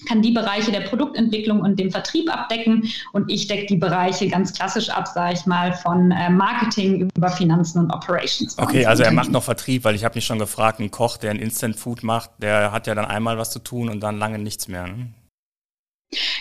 kann 0.08 0.22
die 0.22 0.32
Bereiche 0.32 0.72
der 0.72 0.82
Produktentwicklung 0.82 1.62
und 1.62 1.80
dem 1.80 1.92
Vertrieb 1.92 2.34
abdecken 2.34 2.90
und 3.14 3.30
ich 3.30 3.48
decke 3.48 3.66
die 3.68 3.76
Bereiche 3.76 4.28
ganz 4.28 4.54
klassisch 4.54 4.90
ab, 4.90 5.08
sage 5.08 5.34
ich 5.34 5.46
mal, 5.46 5.74
von 5.74 6.12
äh, 6.12 6.30
Marketing 6.30 7.10
über 7.16 7.30
Finanzen 7.30 7.80
und 7.80 7.92
Operations. 7.92 8.58
Okay, 8.58 8.86
also 8.86 9.04
er 9.04 9.12
macht 9.12 9.32
noch 9.32 9.44
Vertrieb, 9.44 9.84
weil 9.84 9.96
ich 9.96 10.06
habe 10.06 10.16
mich 10.16 10.26
schon 10.26 10.40
gefragt, 10.40 10.80
ein 10.80 10.92
Koch, 10.92 11.18
der 11.18 11.32
ein 11.32 11.40
Instant 11.40 11.76
Food 11.76 12.04
macht, 12.04 12.32
der 12.38 12.72
hat 12.72 12.88
ja 12.88 12.96
dann 12.96 13.06
einmal 13.06 13.38
was 13.38 13.52
zu 13.52 13.60
tun 13.60 13.90
und 13.90 14.02
dann 14.02 14.18
lange 14.18 14.40
nichts 14.40 14.68
mehr. 14.68 14.88
Ne? 14.88 15.14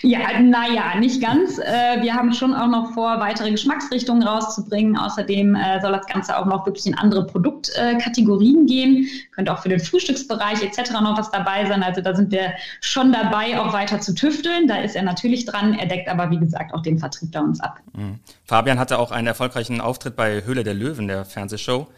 Ja, 0.02 0.40
naja, 0.40 0.98
nicht 0.98 1.20
ganz. 1.20 1.58
Äh, 1.58 2.00
wir 2.00 2.14
haben 2.14 2.32
schon 2.32 2.54
auch 2.54 2.68
noch 2.68 2.92
vor, 2.92 3.20
weitere 3.20 3.50
Geschmacksrichtungen 3.50 4.26
rauszubringen. 4.26 4.96
Außerdem 4.96 5.54
äh, 5.54 5.80
soll 5.82 5.92
das 5.92 6.06
Ganze 6.06 6.38
auch 6.38 6.46
noch 6.46 6.64
wirklich 6.64 6.86
in 6.86 6.94
andere 6.94 7.26
Produktkategorien 7.26 8.64
gehen. 8.64 9.08
Könnte 9.32 9.52
auch 9.52 9.58
für 9.58 9.68
den 9.68 9.80
Frühstücksbereich 9.80 10.62
etc. 10.62 10.92
noch 10.92 11.18
was 11.18 11.30
dabei 11.30 11.66
sein. 11.66 11.82
Also 11.82 12.00
da 12.00 12.14
sind 12.14 12.30
wir 12.30 12.54
schon 12.80 13.12
dabei, 13.12 13.60
auch 13.60 13.74
weiter 13.74 14.00
zu 14.00 14.14
tüfteln. 14.14 14.68
Da 14.68 14.76
ist 14.76 14.96
er 14.96 15.02
natürlich 15.02 15.44
dran. 15.44 15.74
Er 15.74 15.86
deckt 15.86 16.08
aber, 16.08 16.30
wie 16.30 16.38
gesagt, 16.38 16.72
auch 16.72 16.80
den 16.80 16.98
Vertrieb 16.98 17.32
da 17.32 17.40
uns 17.40 17.60
ab. 17.60 17.80
Mhm. 17.92 18.20
Fabian 18.44 18.78
hatte 18.78 18.98
auch 18.98 19.10
einen 19.10 19.26
erfolgreichen 19.26 19.82
Auftritt 19.82 20.16
bei 20.16 20.44
Höhle 20.44 20.64
der 20.64 20.74
Löwen, 20.74 21.08
der 21.08 21.26
Fernsehshow. 21.26 21.88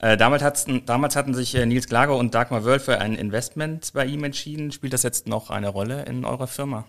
Äh, 0.00 0.16
damals, 0.16 0.66
damals, 0.86 1.16
hatten 1.16 1.34
sich 1.34 1.54
äh, 1.54 1.66
Nils 1.66 1.88
Glager 1.88 2.16
und 2.16 2.34
Dagmar 2.34 2.64
Wörl 2.64 2.78
für 2.78 3.00
ein 3.00 3.14
Investment 3.14 3.92
bei 3.92 4.06
ihm 4.06 4.22
entschieden. 4.22 4.70
Spielt 4.70 4.92
das 4.92 5.02
jetzt 5.02 5.26
noch 5.26 5.50
eine 5.50 5.68
Rolle 5.68 6.04
in 6.04 6.24
eurer 6.24 6.46
Firma? 6.46 6.84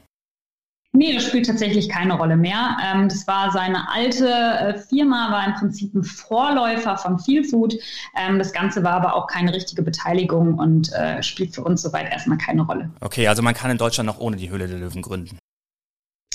Nee, 0.91 1.13
das 1.13 1.23
spielt 1.23 1.45
tatsächlich 1.47 1.89
keine 1.89 2.15
Rolle 2.15 2.35
mehr. 2.35 2.77
Ähm, 2.83 3.09
das 3.09 3.25
war 3.27 3.51
seine 3.51 3.89
alte 3.91 4.27
äh, 4.27 4.77
Firma, 4.77 5.31
war 5.31 5.47
im 5.47 5.53
Prinzip 5.53 5.93
ein 5.93 6.03
Vorläufer 6.03 6.97
von 6.97 7.17
Feelfood. 7.19 7.75
Ähm, 8.15 8.37
das 8.37 8.53
Ganze 8.53 8.83
war 8.83 8.93
aber 8.93 9.15
auch 9.15 9.27
keine 9.27 9.53
richtige 9.53 9.81
Beteiligung 9.81 10.55
und 10.59 10.91
spielt 11.21 11.55
für 11.55 11.63
uns 11.63 11.81
soweit 11.81 12.11
erstmal 12.11 12.37
keine 12.37 12.63
Rolle. 12.63 12.91
Okay, 13.01 13.27
also 13.27 13.41
man 13.41 13.53
kann 13.55 13.71
in 13.71 13.77
Deutschland 13.77 14.07
noch 14.07 14.19
ohne 14.19 14.37
die 14.37 14.49
Höhle 14.49 14.67
der 14.67 14.77
Löwen 14.77 15.01
gründen. 15.01 15.38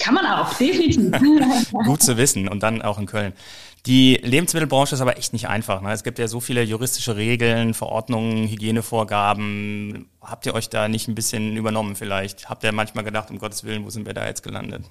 Kann 0.05 0.15
man 0.15 0.27
auch, 0.27 0.53
definitiv. 0.59 1.73
Gut 1.73 2.03
zu 2.03 2.19
wissen 2.19 2.47
und 2.47 2.63
dann 2.63 2.83
auch 2.83 2.99
in 2.99 3.07
Köln. 3.07 3.33
Die 3.87 4.21
Lebensmittelbranche 4.23 4.95
ist 4.95 5.01
aber 5.01 5.17
echt 5.17 5.33
nicht 5.33 5.49
einfach. 5.49 5.81
Ne? 5.81 5.93
Es 5.93 6.05
gibt 6.05 6.19
ja 6.19 6.29
so 6.29 6.41
viele 6.41 6.63
juristische 6.63 7.17
Regeln, 7.17 7.73
Verordnungen, 7.73 8.49
Hygienevorgaben. 8.49 10.11
Habt 10.21 10.45
ihr 10.45 10.55
euch 10.55 10.69
da 10.69 10.89
nicht 10.89 11.09
ein 11.09 11.15
bisschen 11.15 11.57
übernommen 11.57 11.97
vielleicht? 11.97 12.51
Habt 12.51 12.65
ihr 12.65 12.73
manchmal 12.73 13.05
gedacht, 13.05 13.31
um 13.31 13.39
Gottes 13.39 13.65
Willen, 13.65 13.87
wo 13.87 13.91
sind 13.91 14.05
wir 14.05 14.13
da 14.13 14.27
jetzt 14.27 14.43
gelandet? 14.43 14.85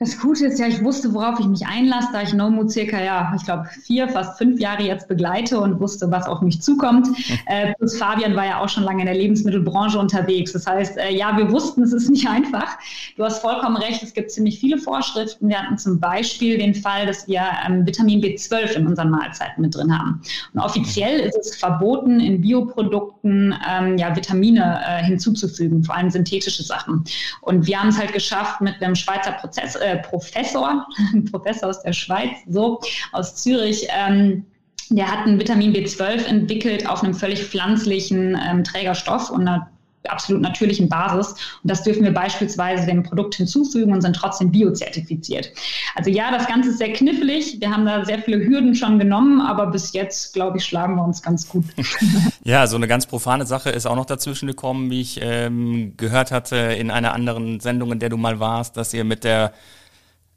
Das 0.00 0.16
Gute 0.16 0.46
ist 0.46 0.60
ja, 0.60 0.68
ich 0.68 0.84
wusste, 0.84 1.12
worauf 1.12 1.40
ich 1.40 1.46
mich 1.46 1.66
einlasse, 1.66 2.10
da 2.12 2.22
ich 2.22 2.32
Nomu 2.32 2.68
circa, 2.68 3.02
ja, 3.02 3.32
ich 3.36 3.44
glaube, 3.44 3.64
vier, 3.84 4.08
fast 4.08 4.38
fünf 4.38 4.60
Jahre 4.60 4.84
jetzt 4.84 5.08
begleite 5.08 5.58
und 5.58 5.80
wusste, 5.80 6.08
was 6.08 6.28
auf 6.28 6.40
mich 6.40 6.62
zukommt. 6.62 7.08
Äh, 7.46 7.74
plus 7.74 7.98
Fabian 7.98 8.36
war 8.36 8.46
ja 8.46 8.60
auch 8.60 8.68
schon 8.68 8.84
lange 8.84 9.00
in 9.00 9.06
der 9.06 9.16
Lebensmittelbranche 9.16 9.98
unterwegs. 9.98 10.52
Das 10.52 10.68
heißt, 10.68 10.98
äh, 10.98 11.10
ja, 11.16 11.36
wir 11.36 11.50
wussten, 11.50 11.82
es 11.82 11.92
ist 11.92 12.10
nicht 12.10 12.28
einfach. 12.30 12.78
Du 13.16 13.24
hast 13.24 13.40
vollkommen 13.40 13.76
recht, 13.76 14.00
es 14.04 14.14
gibt 14.14 14.30
ziemlich 14.30 14.60
viele 14.60 14.78
Vorschriften. 14.78 15.48
Wir 15.48 15.60
hatten 15.60 15.76
zum 15.78 15.98
Beispiel 15.98 16.58
den 16.58 16.76
Fall, 16.76 17.04
dass 17.04 17.26
wir 17.26 17.42
ähm, 17.66 17.84
Vitamin 17.84 18.20
B12 18.20 18.74
in 18.74 18.86
unseren 18.86 19.10
Mahlzeiten 19.10 19.62
mit 19.62 19.74
drin 19.74 19.98
haben. 19.98 20.22
Und 20.54 20.60
offiziell 20.60 21.18
ist 21.18 21.36
es 21.36 21.56
verboten, 21.56 22.20
in 22.20 22.40
Bioprodukten 22.40 23.52
ähm, 23.68 23.98
ja, 23.98 24.14
Vitamine 24.14 24.80
äh, 24.86 25.02
hinzuzufügen, 25.02 25.82
vor 25.82 25.96
allem 25.96 26.10
synthetische 26.10 26.62
Sachen. 26.62 27.02
Und 27.40 27.66
wir 27.66 27.80
haben 27.80 27.88
es 27.88 27.98
halt 27.98 28.12
geschafft, 28.12 28.60
mit 28.60 28.80
einem 28.80 28.94
Schweizer 28.94 29.32
Prozess, 29.32 29.76
äh, 29.88 29.98
Professor, 29.98 30.86
Professor 31.30 31.68
aus 31.68 31.82
der 31.82 31.92
Schweiz, 31.92 32.30
so 32.48 32.80
aus 33.12 33.36
Zürich, 33.36 33.88
ähm, 33.90 34.44
der 34.90 35.10
hat 35.10 35.26
ein 35.26 35.38
Vitamin 35.38 35.74
B12 35.74 36.24
entwickelt 36.24 36.88
auf 36.88 37.02
einem 37.02 37.14
völlig 37.14 37.44
pflanzlichen 37.44 38.38
ähm, 38.42 38.64
Trägerstoff 38.64 39.30
und 39.30 39.42
einer 39.42 39.70
absolut 40.08 40.42
natürlichen 40.42 40.88
Basis. 40.88 41.32
Und 41.62 41.70
das 41.70 41.82
dürfen 41.82 42.04
wir 42.04 42.12
beispielsweise 42.12 42.86
dem 42.86 43.02
Produkt 43.02 43.34
hinzufügen 43.34 43.92
und 43.92 44.00
sind 44.00 44.16
trotzdem 44.16 44.50
biozertifiziert. 44.50 45.50
Also 45.94 46.10
ja, 46.10 46.30
das 46.30 46.46
Ganze 46.46 46.70
ist 46.70 46.78
sehr 46.78 46.92
knifflig. 46.92 47.60
Wir 47.60 47.70
haben 47.70 47.84
da 47.84 48.04
sehr 48.04 48.20
viele 48.20 48.38
Hürden 48.38 48.74
schon 48.74 48.98
genommen, 48.98 49.40
aber 49.40 49.66
bis 49.66 49.92
jetzt, 49.92 50.32
glaube 50.34 50.58
ich, 50.58 50.64
schlagen 50.64 50.96
wir 50.96 51.04
uns 51.04 51.22
ganz 51.22 51.48
gut. 51.48 51.64
ja, 52.44 52.66
so 52.66 52.76
eine 52.76 52.88
ganz 52.88 53.06
profane 53.06 53.46
Sache 53.46 53.70
ist 53.70 53.86
auch 53.86 53.96
noch 53.96 54.06
dazwischen 54.06 54.46
gekommen, 54.46 54.90
wie 54.90 55.00
ich 55.00 55.20
ähm, 55.22 55.94
gehört 55.96 56.30
hatte 56.30 56.56
in 56.56 56.90
einer 56.90 57.12
anderen 57.12 57.60
Sendung, 57.60 57.92
in 57.92 57.98
der 57.98 58.08
du 58.08 58.16
mal 58.16 58.40
warst, 58.40 58.76
dass 58.76 58.94
ihr 58.94 59.04
mit 59.04 59.24
der 59.24 59.52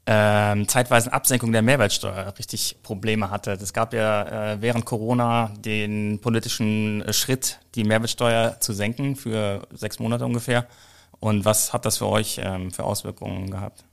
ähm, 0.06 0.66
zeitweisen 0.66 1.12
Absenkung 1.12 1.52
der 1.52 1.62
Mehrwertsteuer 1.62 2.34
richtig 2.38 2.78
Probleme 2.82 3.30
hatte. 3.30 3.52
Es 3.52 3.72
gab 3.72 3.94
ja 3.94 4.52
äh, 4.52 4.60
während 4.60 4.84
Corona 4.84 5.52
den 5.58 6.20
politischen 6.20 7.04
Schritt, 7.12 7.60
die 7.74 7.84
Mehrwertsteuer 7.84 8.58
zu 8.60 8.72
senken 8.72 9.14
für 9.16 9.66
sechs 9.72 10.00
Monate 10.00 10.24
ungefähr. 10.24 10.66
Und 11.20 11.44
was 11.44 11.72
hat 11.72 11.84
das 11.84 11.98
für 11.98 12.08
euch 12.08 12.40
ähm, 12.42 12.72
für 12.72 12.82
Auswirkungen 12.82 13.50
gehabt? 13.50 13.84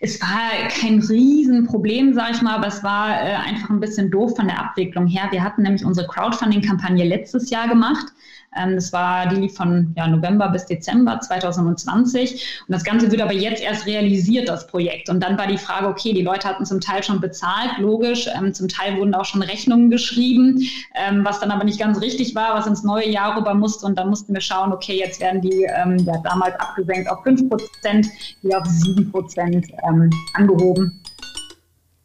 Es 0.00 0.20
war 0.20 0.68
kein 0.68 1.00
Riesenproblem, 1.00 2.14
sage 2.14 2.34
ich 2.34 2.42
mal, 2.42 2.56
aber 2.56 2.68
es 2.68 2.82
war 2.84 3.10
äh, 3.10 3.34
einfach 3.34 3.70
ein 3.70 3.80
bisschen 3.80 4.10
doof 4.10 4.36
von 4.36 4.46
der 4.46 4.60
Abwicklung 4.60 5.06
her. 5.06 5.28
Wir 5.30 5.42
hatten 5.42 5.62
nämlich 5.62 5.84
unsere 5.84 6.06
Crowdfunding-Kampagne 6.06 7.04
letztes 7.04 7.50
Jahr 7.50 7.66
gemacht 7.66 8.06
das 8.52 8.92
war, 8.92 9.28
die 9.28 9.36
lief 9.36 9.54
von 9.54 9.92
ja, 9.96 10.06
November 10.08 10.48
bis 10.48 10.66
Dezember 10.66 11.20
2020. 11.20 12.64
Und 12.66 12.72
das 12.72 12.82
Ganze 12.82 13.10
wird 13.10 13.20
aber 13.20 13.32
jetzt 13.32 13.62
erst 13.62 13.86
realisiert, 13.86 14.48
das 14.48 14.66
Projekt. 14.66 15.08
Und 15.08 15.20
dann 15.20 15.38
war 15.38 15.46
die 15.46 15.58
Frage, 15.58 15.86
okay, 15.86 16.12
die 16.12 16.22
Leute 16.22 16.48
hatten 16.48 16.64
zum 16.64 16.80
Teil 16.80 17.02
schon 17.02 17.20
bezahlt, 17.20 17.78
logisch. 17.78 18.28
Ähm, 18.36 18.54
zum 18.54 18.68
Teil 18.68 18.96
wurden 18.98 19.14
auch 19.14 19.24
schon 19.24 19.42
Rechnungen 19.42 19.90
geschrieben, 19.90 20.60
ähm, 20.94 21.24
was 21.24 21.40
dann 21.40 21.50
aber 21.50 21.64
nicht 21.64 21.78
ganz 21.78 22.00
richtig 22.00 22.34
war, 22.34 22.54
was 22.54 22.66
ins 22.66 22.82
neue 22.82 23.08
Jahr 23.08 23.36
rüber 23.36 23.54
musste. 23.54 23.86
Und 23.86 23.96
dann 23.98 24.08
mussten 24.08 24.32
wir 24.32 24.40
schauen, 24.40 24.72
okay, 24.72 24.98
jetzt 24.98 25.20
werden 25.20 25.40
die 25.40 25.64
ähm, 25.64 25.98
ja, 25.98 26.14
damals 26.24 26.58
abgesenkt 26.58 27.10
auf 27.10 27.22
5 27.22 27.48
Prozent, 27.48 28.08
die 28.42 28.54
auf 28.54 28.64
7 28.66 29.10
Prozent 29.10 29.66
ähm, 29.86 30.10
angehoben. 30.34 31.00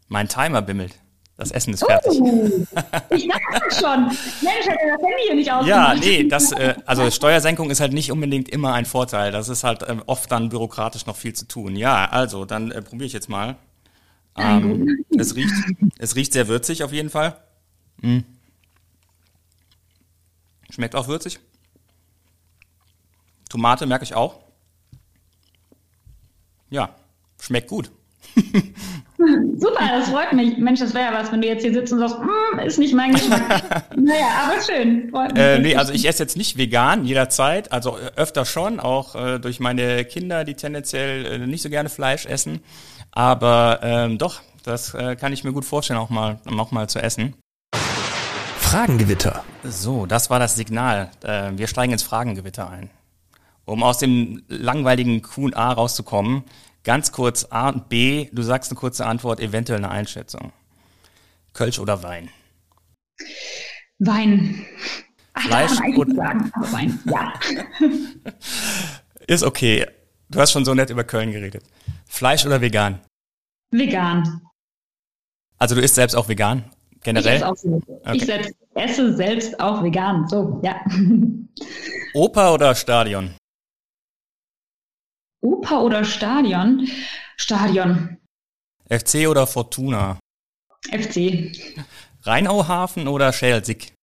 Mein 0.08 0.28
Timer 0.28 0.62
bimmelt. 0.62 1.03
Das 1.36 1.50
Essen 1.52 1.74
ist 1.74 1.84
fertig. 1.84 2.20
Uh, 2.20 2.66
ich 3.10 3.28
dachte 3.28 3.76
schon. 3.76 4.06
Mensch, 4.06 4.68
hätte 4.68 4.88
das 4.88 5.02
Handy 5.02 5.24
hier 5.26 5.36
nicht 5.36 5.52
aus. 5.52 5.66
Ja, 5.66 5.96
nee, 5.96 6.28
das, 6.28 6.52
äh, 6.52 6.76
also 6.86 7.10
Steuersenkung 7.10 7.72
ist 7.72 7.80
halt 7.80 7.92
nicht 7.92 8.12
unbedingt 8.12 8.50
immer 8.50 8.74
ein 8.74 8.86
Vorteil. 8.86 9.32
Das 9.32 9.50
ist 9.50 9.64
halt 9.64 9.82
äh, 9.82 9.98
oft 10.06 10.32
dann 10.32 10.50
bürokratisch 10.50 11.08
noch 11.08 11.16
viel 11.16 11.34
zu 11.34 11.48
tun. 11.48 11.76
Ja, 11.76 12.06
also, 12.06 12.46
dann 12.46 12.70
äh, 12.70 12.84
probiere 12.84 13.08
ich 13.08 13.14
jetzt 13.14 13.30
mal. 13.30 13.56
Ähm, 14.36 15.06
es, 15.18 15.36
riecht, 15.36 15.54
es 15.98 16.16
riecht 16.16 16.34
sehr 16.34 16.48
würzig 16.48 16.84
auf 16.84 16.92
jeden 16.92 17.10
Fall. 17.10 17.38
Mm. 18.02 18.20
Schmeckt 20.70 20.96
auch 20.96 21.08
würzig. 21.08 21.40
Tomate 23.50 23.86
merke 23.86 24.04
ich 24.04 24.16
auch. 24.16 24.40
Ja, 26.70 26.96
schmeckt 27.40 27.70
gut. 27.70 27.92
Super, 29.58 29.90
das 29.92 30.10
freut 30.10 30.34
mich. 30.34 30.58
Mensch, 30.58 30.80
das 30.80 30.94
wäre 30.94 31.14
ja 31.14 31.20
was, 31.20 31.32
wenn 31.32 31.42
du 31.42 31.48
jetzt 31.48 31.64
hier 31.64 31.74
sitzt 31.74 31.94
und 31.94 32.00
sagst, 32.00 32.20
mm, 32.20 32.60
ist 32.60 32.80
nicht 32.80 32.94
mein 32.94 33.14
Geschmack. 33.14 33.86
naja, 33.96 34.28
aber 34.46 34.62
schön. 34.62 35.10
Freut 35.10 35.34
mich 35.34 35.42
äh, 35.42 35.60
nee, 35.60 35.76
also 35.76 35.94
ich 35.94 36.08
esse 36.08 36.24
jetzt 36.24 36.38
nicht 36.38 36.58
vegan 36.58 37.06
jederzeit, 37.06 37.72
also 37.72 37.98
äh, 37.98 38.12
öfter 38.16 38.46
schon, 38.46 38.80
auch 38.80 39.16
äh, 39.16 39.40
durch 39.40 39.60
meine 39.60 40.06
Kinder, 40.06 40.44
die 40.44 40.56
tendenziell 40.56 41.26
äh, 41.26 41.38
nicht 41.40 41.62
so 41.62 41.70
gerne 41.70 41.90
Fleisch 41.90 42.26
essen. 42.26 42.62
Aber 43.12 43.80
ähm, 43.84 44.18
doch, 44.18 44.42
das 44.64 44.94
äh, 44.94 45.16
kann 45.16 45.34
ich 45.34 45.44
mir 45.44 45.54
gut 45.54 45.66
vorstellen, 45.66 46.00
auch 46.00 46.10
mal, 46.10 46.40
auch 46.58 46.72
mal 46.72 46.90
zu 46.90 47.00
essen. 47.00 47.36
Fragengewitter. 48.58 49.44
So, 49.64 50.06
das 50.06 50.30
war 50.30 50.40
das 50.40 50.56
Signal. 50.56 51.12
Äh, 51.24 51.52
wir 51.56 51.68
steigen 51.68 51.94
ins 51.94 52.04
Fragengewitter 52.04 52.70
ein. 52.70 52.90
Um 53.66 53.84
aus 53.84 54.00
dem 54.00 54.44
langweiligen 54.48 55.22
Q&A 55.22 55.72
rauszukommen, 55.72 56.44
Ganz 56.84 57.12
kurz 57.12 57.48
A 57.50 57.70
und 57.70 57.88
B, 57.88 58.30
du 58.34 58.42
sagst 58.42 58.72
eine 58.72 58.80
kurze 58.80 59.06
Antwort, 59.06 59.40
eventuell 59.40 59.80
eine 59.80 59.90
Einschätzung. 59.90 60.52
Kölsch 61.54 61.80
oder 61.80 62.04
Wein? 62.04 62.30
Wein. 64.00 64.66
Ach, 65.34 65.48
Fleisch 65.48 65.72
oder 65.96 66.16
sagen, 66.16 66.52
Wein. 66.72 67.00
Ja. 67.06 67.34
Ist 69.28 69.44
okay. 69.44 69.86
Du 70.30 70.40
hast 70.40 70.52
schon 70.52 70.66
so 70.66 70.74
nett 70.74 70.90
über 70.90 71.04
Köln 71.04 71.32
geredet. 71.32 71.64
Fleisch 72.08 72.46
oder 72.46 72.60
vegan? 72.60 73.00
Vegan. 73.72 74.42
Also 75.58 75.76
du 75.76 75.82
isst 75.82 75.96
selbst 75.96 76.16
auch 76.16 76.28
vegan? 76.28 76.66
Generell? 77.04 77.38
Ich, 77.38 77.42
esse, 77.42 77.48
auch 77.48 77.80
okay. 78.02 78.18
ich 78.18 78.26
selbst, 78.26 78.56
esse 78.74 79.16
selbst 79.16 79.60
auch 79.60 79.84
vegan. 79.84 80.28
So, 80.28 80.60
ja. 80.64 80.82
Oper 82.14 82.54
oder 82.54 82.76
Stadion? 82.76 83.34
Oper 85.44 85.84
oder 85.84 86.06
Stadion? 86.06 86.88
Stadion. 87.36 88.18
FC 88.90 89.28
oder 89.28 89.46
Fortuna? 89.46 90.18
FC. 90.90 91.52
Rheinauhafen 92.24 93.08
oder 93.08 93.34
Schelsig? 93.34 93.94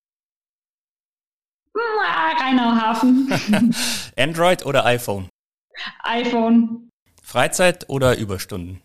Rheinauhafen. 2.38 3.32
Android 4.16 4.66
oder 4.66 4.84
iPhone? 4.84 5.28
iPhone. 6.02 6.90
Freizeit 7.22 7.88
oder 7.88 8.18
Überstunden? 8.18 8.82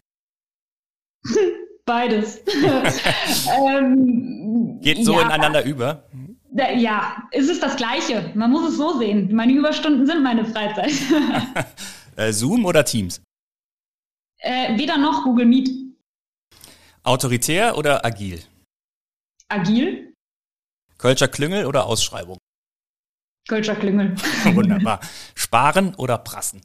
Beides. 1.86 2.42
ähm, 3.68 4.80
Geht 4.82 5.04
so 5.04 5.14
ja, 5.14 5.24
ineinander 5.24 5.66
über? 5.66 6.04
Ja, 6.78 7.28
es 7.32 7.50
ist 7.50 7.62
das 7.62 7.76
Gleiche. 7.76 8.32
Man 8.34 8.52
muss 8.52 8.70
es 8.70 8.78
so 8.78 8.98
sehen. 8.98 9.36
Meine 9.36 9.52
Überstunden 9.54 10.06
sind 10.06 10.24
meine 10.24 10.46
Freizeit. 10.46 10.94
Äh, 12.16 12.32
Zoom 12.32 12.66
oder 12.66 12.86
Teams? 12.86 13.22
Äh, 14.40 14.78
weder 14.78 14.98
noch 14.98 15.24
Google 15.24 15.46
Meet. 15.46 15.70
Autoritär 17.04 17.78
oder 17.78 18.06
agil? 18.06 18.44
Agil. 19.50 20.14
Kölscher 20.98 21.28
Klüngel 21.28 21.66
oder 21.66 21.86
Ausschreibung? 21.86 22.38
Kölscher 23.48 23.76
Klüngel. 23.76 24.16
Wunderbar. 24.56 25.02
Sparen 25.36 25.94
oder 25.96 26.18
prassen? 26.18 26.62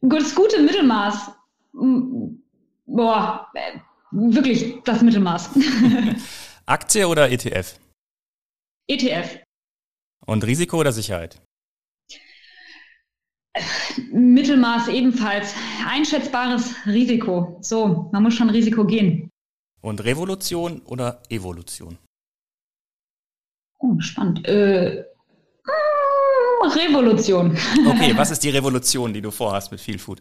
Das 0.00 0.34
gute 0.34 0.60
Mittelmaß. 0.62 1.30
Boah, 2.86 3.50
äh, 3.54 3.78
wirklich 4.10 4.82
das 4.84 5.02
Mittelmaß. 5.02 5.50
Aktie 6.66 7.08
oder 7.08 7.30
ETF? 7.30 7.78
ETF. 8.88 9.40
Und 10.26 10.44
Risiko 10.44 10.78
oder 10.78 10.92
Sicherheit? 10.92 11.40
Mittelmaß 14.12 14.88
ebenfalls. 14.88 15.54
Einschätzbares 15.86 16.74
Risiko. 16.86 17.58
So, 17.60 18.08
man 18.12 18.22
muss 18.22 18.34
schon 18.34 18.50
Risiko 18.50 18.84
gehen. 18.84 19.30
Und 19.80 20.04
Revolution 20.04 20.80
oder 20.86 21.22
Evolution? 21.28 21.98
Oh, 23.78 23.98
spannend. 23.98 24.46
Äh, 24.46 25.04
mm, 25.64 26.66
Revolution. 26.68 27.58
Okay, 27.86 28.12
was 28.16 28.30
ist 28.30 28.44
die 28.44 28.50
Revolution, 28.50 29.12
die 29.12 29.20
du 29.20 29.30
vorhast 29.30 29.72
mit 29.72 29.80
Feel 29.80 29.98
Food? 29.98 30.20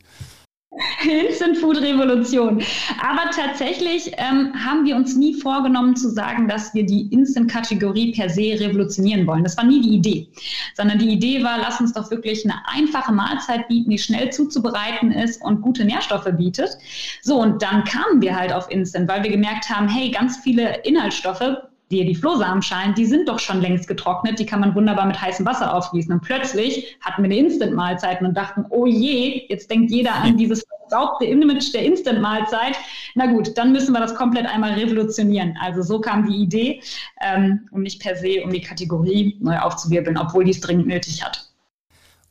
Instant 1.27 1.57
Food 1.57 1.77
Revolution. 1.77 2.61
Aber 3.01 3.29
tatsächlich 3.31 4.11
ähm, 4.17 4.53
haben 4.53 4.85
wir 4.85 4.95
uns 4.95 5.15
nie 5.15 5.33
vorgenommen 5.33 5.95
zu 5.95 6.09
sagen, 6.09 6.47
dass 6.47 6.73
wir 6.73 6.85
die 6.85 7.07
Instant-Kategorie 7.13 8.13
per 8.13 8.29
se 8.29 8.59
revolutionieren 8.59 9.25
wollen. 9.27 9.43
Das 9.43 9.57
war 9.57 9.65
nie 9.65 9.81
die 9.81 9.95
Idee. 9.95 10.27
Sondern 10.75 10.99
die 10.99 11.09
Idee 11.09 11.43
war, 11.43 11.57
lass 11.59 11.79
uns 11.79 11.93
doch 11.93 12.09
wirklich 12.11 12.45
eine 12.45 12.55
einfache 12.65 13.11
Mahlzeit 13.11 13.67
bieten, 13.67 13.89
die 13.89 13.97
schnell 13.97 14.31
zuzubereiten 14.31 15.11
ist 15.11 15.41
und 15.43 15.61
gute 15.61 15.85
Nährstoffe 15.85 16.29
bietet. 16.37 16.77
So, 17.21 17.39
und 17.39 17.61
dann 17.61 17.83
kamen 17.83 18.21
wir 18.21 18.35
halt 18.35 18.53
auf 18.53 18.69
Instant, 18.69 19.09
weil 19.09 19.23
wir 19.23 19.31
gemerkt 19.31 19.69
haben, 19.69 19.87
hey, 19.87 20.11
ganz 20.11 20.37
viele 20.37 20.77
Inhaltsstoffe 20.83 21.70
die, 21.91 22.05
die 22.05 22.15
Flohsamenschalen, 22.15 22.93
die 22.95 23.05
sind 23.05 23.27
doch 23.27 23.39
schon 23.39 23.61
längst 23.61 23.87
getrocknet, 23.87 24.39
die 24.39 24.45
kann 24.45 24.61
man 24.61 24.73
wunderbar 24.73 25.05
mit 25.05 25.21
heißem 25.21 25.45
Wasser 25.45 25.75
aufgießen. 25.75 26.13
Und 26.13 26.21
plötzlich 26.21 26.97
hatten 27.01 27.23
wir 27.23 27.29
eine 27.29 27.37
Instant-Mahlzeit 27.37 28.21
und 28.21 28.35
dachten, 28.35 28.65
oh 28.69 28.85
je, 28.85 29.45
jetzt 29.49 29.69
denkt 29.69 29.91
jeder 29.91 30.15
an 30.15 30.37
dieses 30.37 30.65
versaubte 30.91 31.25
Image 31.25 31.73
der 31.73 31.83
Instant-Mahlzeit. 31.83 32.77
Na 33.15 33.27
gut, 33.27 33.57
dann 33.57 33.71
müssen 33.71 33.93
wir 33.93 33.99
das 33.99 34.15
komplett 34.15 34.45
einmal 34.45 34.73
revolutionieren. 34.73 35.57
Also 35.61 35.81
so 35.81 35.99
kam 35.99 36.27
die 36.27 36.35
Idee, 36.35 36.81
ähm, 37.21 37.67
um 37.71 37.81
nicht 37.81 38.01
per 38.01 38.15
se, 38.15 38.41
um 38.43 38.51
die 38.51 38.61
Kategorie 38.61 39.37
neu 39.39 39.57
aufzuwirbeln, 39.59 40.17
obwohl 40.17 40.43
die 40.43 40.51
es 40.51 40.61
dringend 40.61 40.87
nötig 40.87 41.23
hat. 41.23 41.47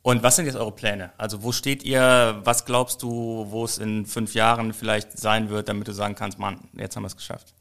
Und 0.03 0.23
was 0.23 0.35
sind 0.35 0.47
jetzt 0.47 0.55
eure 0.55 0.71
Pläne? 0.71 1.11
Also 1.17 1.43
wo 1.43 1.51
steht 1.51 1.83
ihr? 1.83 2.41
Was 2.43 2.65
glaubst 2.65 3.03
du, 3.03 3.45
wo 3.49 3.63
es 3.63 3.77
in 3.77 4.07
fünf 4.07 4.33
Jahren 4.33 4.73
vielleicht 4.73 5.19
sein 5.19 5.49
wird, 5.49 5.69
damit 5.69 5.87
du 5.87 5.91
sagen 5.91 6.15
kannst, 6.15 6.39
Mann, 6.39 6.57
jetzt 6.75 6.95
haben 6.95 7.03
wir 7.03 7.07
es 7.07 7.15
geschafft? 7.15 7.53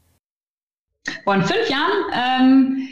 Vor 1.25 1.35
fünf 1.45 1.69
Jahren 1.69 2.05
ähm, 2.13 2.89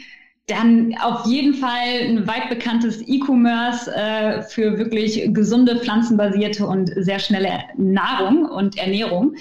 dann 0.49 0.95
auf 1.01 1.25
jeden 1.25 1.53
Fall 1.53 2.07
ein 2.07 2.27
weit 2.27 2.49
bekanntes 2.49 3.01
E-Commerce 3.07 3.93
äh, 3.93 4.41
für 4.41 4.77
wirklich 4.77 5.21
gesunde, 5.33 5.79
pflanzenbasierte 5.79 6.65
und 6.65 6.91
sehr 6.95 7.19
schnelle 7.19 7.59
Nahrung 7.77 8.45
und 8.45 8.77
Ernährung. 8.77 9.35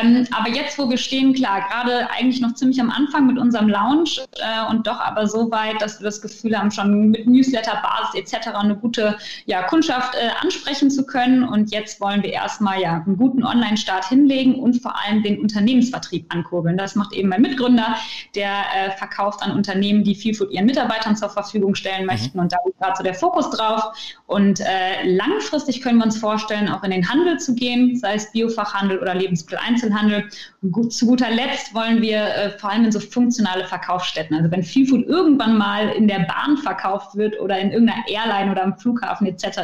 Ähm, 0.00 0.26
aber 0.32 0.50
jetzt, 0.50 0.78
wo 0.78 0.90
wir 0.90 0.98
stehen, 0.98 1.32
klar, 1.32 1.66
gerade 1.68 2.10
eigentlich 2.10 2.40
noch 2.40 2.54
ziemlich 2.54 2.80
am 2.80 2.90
Anfang 2.90 3.26
mit 3.26 3.38
unserem 3.38 3.68
Lounge 3.68 4.10
äh, 4.36 4.70
und 4.70 4.86
doch 4.86 5.00
aber 5.00 5.26
so 5.26 5.50
weit, 5.50 5.80
dass 5.80 6.00
wir 6.00 6.04
das 6.04 6.20
Gefühl 6.20 6.56
haben, 6.56 6.70
schon 6.70 7.10
mit 7.10 7.26
Newsletter-Basis 7.26 8.14
etc. 8.14 8.48
eine 8.48 8.76
gute 8.76 9.16
ja, 9.46 9.62
Kundschaft 9.62 10.14
äh, 10.14 10.28
ansprechen 10.42 10.90
zu 10.90 11.06
können. 11.06 11.42
Und 11.42 11.72
jetzt 11.72 12.00
wollen 12.00 12.22
wir 12.22 12.32
erstmal 12.32 12.80
ja 12.80 13.02
einen 13.06 13.16
guten 13.16 13.44
Online-Start 13.44 14.08
hinlegen 14.08 14.56
und 14.56 14.82
vor 14.82 14.94
allem 15.02 15.22
den 15.22 15.40
Unternehmensvertrieb 15.40 16.26
ankurbeln. 16.28 16.76
Das 16.76 16.96
macht 16.96 17.14
eben 17.14 17.30
mein 17.30 17.40
Mitgründer, 17.40 17.96
der 18.34 18.50
äh, 18.50 18.90
verkauft 18.98 19.42
an 19.42 19.52
Unternehmen, 19.52 20.04
die 20.04 20.14
viel 20.14 20.34
ihren 20.50 20.66
Mitarbeitern 20.66 21.16
zur 21.16 21.30
Verfügung 21.30 21.74
stellen 21.74 22.06
möchten. 22.06 22.36
Mhm. 22.36 22.44
Und 22.44 22.52
da 22.52 22.58
liegt 22.64 22.78
gerade 22.78 22.96
so 22.96 23.02
der 23.02 23.14
Fokus 23.14 23.50
drauf. 23.50 23.84
Und 24.26 24.60
äh, 24.60 25.04
langfristig 25.04 25.80
können 25.80 25.98
wir 25.98 26.04
uns 26.04 26.18
vorstellen, 26.18 26.68
auch 26.68 26.82
in 26.82 26.90
den 26.90 27.08
Handel 27.08 27.38
zu 27.38 27.54
gehen, 27.54 27.96
sei 27.96 28.14
es 28.14 28.30
Biofachhandel 28.32 28.98
oder 28.98 29.14
Lebensmitteleinzelhandel. 29.14 30.28
Und 30.62 30.72
gut, 30.72 30.92
zu 30.92 31.06
guter 31.06 31.30
Letzt 31.30 31.74
wollen 31.74 32.02
wir 32.02 32.22
äh, 32.22 32.50
vor 32.58 32.70
allem 32.70 32.84
in 32.84 32.92
so 32.92 33.00
funktionale 33.00 33.64
Verkaufsstätten. 33.64 34.36
Also 34.36 34.50
wenn 34.50 34.62
Viel 34.62 34.86
Food 34.86 35.06
irgendwann 35.06 35.56
mal 35.56 35.88
in 35.90 36.08
der 36.08 36.20
Bahn 36.20 36.56
verkauft 36.56 37.16
wird 37.16 37.40
oder 37.40 37.58
in 37.58 37.70
irgendeiner 37.70 38.06
Airline 38.08 38.50
oder 38.50 38.62
am 38.62 38.78
Flughafen 38.78 39.26
etc., 39.26 39.60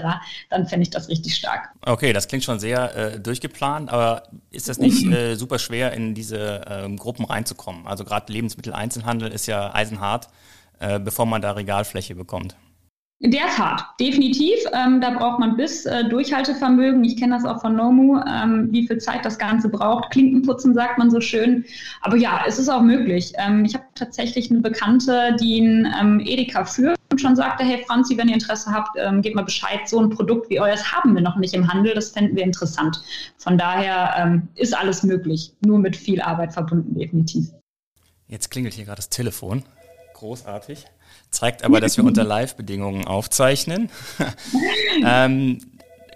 dann 0.51 0.67
fände 0.67 0.83
ich 0.83 0.91
das 0.91 1.09
richtig 1.09 1.37
stark. 1.37 1.69
Okay, 1.83 2.13
das 2.13 2.29
klingt 2.29 2.45
schon 2.45 2.59
sehr 2.59 2.97
äh, 2.97 3.21
durchgeplant, 3.21 3.91
aber 3.91 4.23
ist 4.51 4.69
das 4.69 4.79
nicht 4.79 5.07
äh, 5.13 5.35
super 5.35 5.59
schwer, 5.59 5.93
in 5.93 6.15
diese 6.15 6.63
ähm, 6.69 6.97
Gruppen 6.97 7.25
reinzukommen? 7.25 7.87
Also 7.87 8.05
gerade 8.05 8.33
Lebensmitteleinzelhandel 8.33 9.33
ist 9.33 9.47
ja 9.47 9.75
eisenhart 9.75 10.29
äh, 10.79 10.99
bevor 10.99 11.27
man 11.27 11.43
da 11.43 11.53
Regalfläche 11.53 12.15
bekommt. 12.15 12.57
Der 13.21 13.47
ist 13.47 13.59
hart, 13.59 13.83
definitiv. 13.99 14.59
Ähm, 14.75 15.01
da 15.01 15.11
braucht 15.11 15.39
man 15.39 15.57
bis 15.57 15.87
äh, 15.87 16.07
Durchhaltevermögen. 16.07 17.03
Ich 17.03 17.17
kenne 17.17 17.35
das 17.35 17.47
auch 17.47 17.63
von 17.63 17.75
Nomu, 17.75 18.21
ähm, 18.21 18.69
wie 18.73 18.87
viel 18.87 18.99
Zeit 18.99 19.25
das 19.25 19.39
Ganze 19.39 19.71
braucht. 19.71 20.11
Klinkenputzen 20.11 20.75
sagt 20.75 20.99
man 20.99 21.11
so 21.11 21.23
schön. 21.23 21.65
Aber 22.03 22.17
ja, 22.17 22.43
es 22.47 22.59
ist 22.59 22.69
auch 22.69 22.83
möglich. 22.83 23.33
Ähm, 23.39 23.65
ich 23.65 23.73
habe 23.73 23.87
tatsächlich 23.95 24.51
eine 24.51 24.61
Bekannte, 24.61 25.35
die 25.41 25.61
ein 25.61 25.95
ähm, 25.99 26.21
Edeka 26.21 26.67
führt 26.67 26.99
und 27.11 27.19
schon 27.19 27.37
sagte, 27.37 27.65
hey 27.65 27.83
Franzi, 27.87 28.19
wenn 28.19 28.29
ihr 28.29 28.35
Interesse 28.35 28.71
habt, 28.71 28.91
ähm, 28.99 29.23
gebt 29.23 29.35
mal 29.35 29.47
Bescheid. 29.47 29.89
So 29.89 29.99
ein 29.99 30.11
Produkt 30.11 30.51
wie 30.51 30.61
euers 30.61 30.93
haben 30.93 31.15
wir 31.15 31.23
noch 31.23 31.37
nicht 31.37 31.55
im 31.55 31.73
Handel. 31.73 31.95
Das 31.95 32.11
fänden 32.11 32.37
wir 32.37 32.45
interessant. 32.45 33.01
Von 33.39 33.57
daher 33.57 34.15
ähm, 34.19 34.49
ist 34.57 34.77
alles 34.77 35.03
möglich. 35.03 35.55
Nur 35.65 35.79
mit 35.79 35.97
viel 35.97 36.21
Arbeit 36.21 36.53
verbunden, 36.53 36.95
definitiv. 36.95 37.51
Jetzt 38.29 38.51
klingelt 38.51 38.75
hier 38.75 38.85
gerade 38.85 38.97
das 38.97 39.09
Telefon 39.09 39.65
großartig. 40.17 40.85
Zeigt 41.31 41.65
aber, 41.65 41.81
dass 41.81 41.97
wir 41.97 42.05
unter 42.05 42.25
Live-Bedingungen 42.35 43.07
aufzeichnen. 43.07 43.91
ähm, 45.05 45.61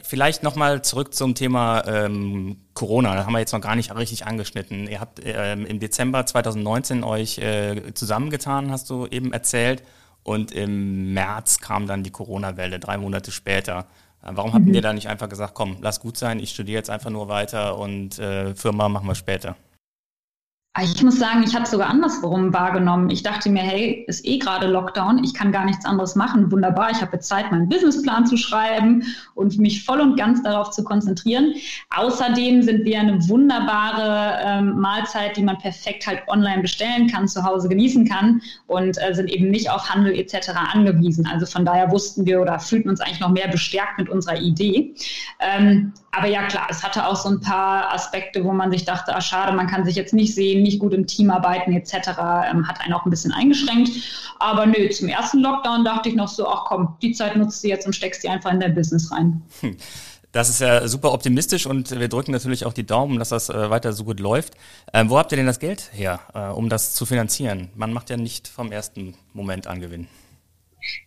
vielleicht 0.02 0.42
nochmal 0.42 0.83
zurück 0.83 1.14
zum 1.14 1.35
Thema 1.35 1.85
ähm, 1.87 2.59
Corona. 2.75 3.14
Da 3.14 3.26
haben 3.26 3.33
wir 3.33 3.38
jetzt 3.38 3.52
noch 3.52 3.61
gar 3.61 3.76
nicht 3.76 3.95
richtig 3.95 4.26
angeschnitten. 4.26 4.88
Ihr 4.88 5.00
habt 5.00 5.21
ähm, 5.25 5.66
im 5.66 5.78
Dezember 5.78 6.26
2019 6.26 7.04
euch 7.04 7.38
äh, 7.38 7.95
zusammengetan, 7.95 8.71
hast 8.71 8.90
du 8.90 9.07
eben 9.07 9.33
erzählt. 9.33 9.83
Und 10.23 10.52
im 10.52 11.14
März 11.14 11.59
kam 11.61 11.87
dann 11.87 12.02
die 12.02 12.11
Corona-Welle, 12.11 12.78
drei 12.78 12.99
Monate 12.99 13.30
später. 13.30 13.87
Äh, 14.23 14.30
warum 14.33 14.52
habt 14.52 14.66
mhm. 14.66 14.75
ihr 14.75 14.83
da 14.83 14.92
nicht 14.92 15.09
einfach 15.09 15.28
gesagt, 15.28 15.54
komm, 15.54 15.78
lass 15.80 16.00
gut 16.00 16.16
sein, 16.16 16.40
ich 16.40 16.50
studiere 16.50 16.78
jetzt 16.78 16.90
einfach 16.90 17.11
nur 17.11 17.28
weiter 17.28 17.78
und 17.78 18.19
äh, 18.19 18.54
Firma 18.54 18.88
machen 18.88 19.07
wir 19.07 19.14
später? 19.14 19.57
Ah, 20.73 20.85
ich 20.85 21.03
muss 21.03 21.19
sagen, 21.19 21.43
ich 21.43 21.53
habe 21.53 21.65
es 21.65 21.73
sogar 21.73 21.89
andersrum 21.89 22.55
wahrgenommen. 22.55 23.11
Ich 23.11 23.25
dachte 23.25 23.50
mir, 23.50 23.61
hey, 23.61 24.05
ist 24.07 24.25
eh 24.25 24.39
gerade 24.39 24.69
Lockdown, 24.69 25.25
ich 25.25 25.35
kann 25.35 25.50
gar 25.50 25.65
nichts 25.65 25.85
anderes 25.85 26.15
machen. 26.15 26.53
Wunderbar, 26.53 26.93
ich 26.93 27.00
habe 27.03 27.19
Zeit, 27.19 27.50
meinen 27.50 27.69
Businessplan 27.69 28.25
zu 28.25 28.37
schreiben 28.37 29.03
und 29.35 29.59
mich 29.59 29.85
voll 29.85 30.00
und 30.00 30.17
ganz 30.17 30.45
darauf 30.45 30.71
zu 30.71 30.85
konzentrieren. 30.85 31.55
Außerdem 31.93 32.62
sind 32.62 32.85
wir 32.85 33.00
eine 33.00 33.29
wunderbare 33.29 34.39
ähm, 34.45 34.79
Mahlzeit, 34.79 35.37
die 35.37 35.43
man 35.43 35.59
perfekt 35.59 36.07
halt 36.07 36.23
online 36.29 36.62
bestellen 36.62 37.09
kann, 37.09 37.27
zu 37.27 37.43
Hause 37.43 37.69
genießen 37.69 38.09
kann 38.09 38.41
und 38.69 38.97
äh, 39.02 39.13
sind 39.13 39.28
eben 39.28 39.50
nicht 39.50 39.69
auf 39.71 39.91
Handel 39.91 40.17
etc. 40.17 40.50
angewiesen. 40.73 41.26
Also 41.26 41.47
von 41.47 41.65
daher 41.65 41.91
wussten 41.91 42.26
wir 42.26 42.41
oder 42.41 42.61
fühlten 42.61 42.91
uns 42.91 43.00
eigentlich 43.00 43.19
noch 43.19 43.30
mehr 43.30 43.49
bestärkt 43.49 43.99
mit 43.99 44.09
unserer 44.09 44.39
Idee. 44.39 44.95
Ähm, 45.41 45.95
aber 46.13 46.26
ja 46.26 46.47
klar, 46.47 46.67
es 46.71 46.83
hatte 46.83 47.06
auch 47.06 47.17
so 47.17 47.28
ein 47.28 47.41
paar 47.41 47.93
Aspekte, 47.93 48.45
wo 48.45 48.52
man 48.52 48.71
sich 48.71 48.85
dachte, 48.85 49.15
ah 49.15 49.21
schade, 49.21 49.56
man 49.56 49.69
kann 49.69 49.85
sich 49.85 49.95
jetzt 49.95 50.13
nicht 50.13 50.35
sehen, 50.35 50.60
nicht 50.63 50.79
gut 50.79 50.95
im 50.95 51.07
Team 51.07 51.31
arbeiten 51.31 51.73
etc. 51.73 51.95
Ähm, 52.51 52.67
hat 52.69 52.81
einen 52.81 52.93
auch 52.95 53.05
ein 53.05 53.11
bisschen 53.11 53.33
eingeschränkt. 53.33 53.91
Aber 54.39 54.67
nö, 54.67 54.89
zum 54.91 55.09
ersten 55.09 55.41
Lockdown 55.41 55.85
dachte 55.85 56.09
ich 56.09 56.15
noch 56.15 56.29
so, 56.29 56.49
ach 56.49 56.65
komm, 56.67 56.97
die 57.03 57.13
Zeit 57.13 57.37
nutzt 57.37 57.63
du 57.63 57.69
jetzt 57.69 57.87
und 57.87 57.95
steckst 57.95 58.23
die 58.23 58.29
einfach 58.29 58.53
in 58.53 58.61
dein 58.61 58.75
Business 58.75 59.11
rein. 59.13 59.43
Hm. 59.61 59.77
Das 60.33 60.49
ist 60.49 60.61
ja 60.61 60.87
super 60.87 61.13
optimistisch 61.13 61.67
und 61.67 61.91
wir 61.91 62.07
drücken 62.09 62.31
natürlich 62.31 62.65
auch 62.65 62.73
die 62.73 62.87
Daumen, 62.87 63.19
dass 63.19 63.31
das 63.31 63.49
äh, 63.49 63.69
weiter 63.69 63.93
so 63.93 64.05
gut 64.05 64.21
läuft. 64.21 64.55
Ähm, 64.93 65.11
wo 65.11 65.19
habt 65.19 65.33
ihr 65.33 65.37
denn 65.37 65.47
das 65.47 65.59
Geld 65.59 65.91
her, 65.93 66.21
äh, 66.35 66.53
um 66.53 66.69
das 66.69 66.95
zu 66.95 67.05
finanzieren? 67.05 67.71
Man 67.75 67.93
macht 67.93 68.11
ja 68.11 68.17
nicht 68.17 68.47
vom 68.47 68.71
ersten 68.71 69.15
Moment 69.33 69.67
an 69.67 69.81
Gewinn. 69.81 70.07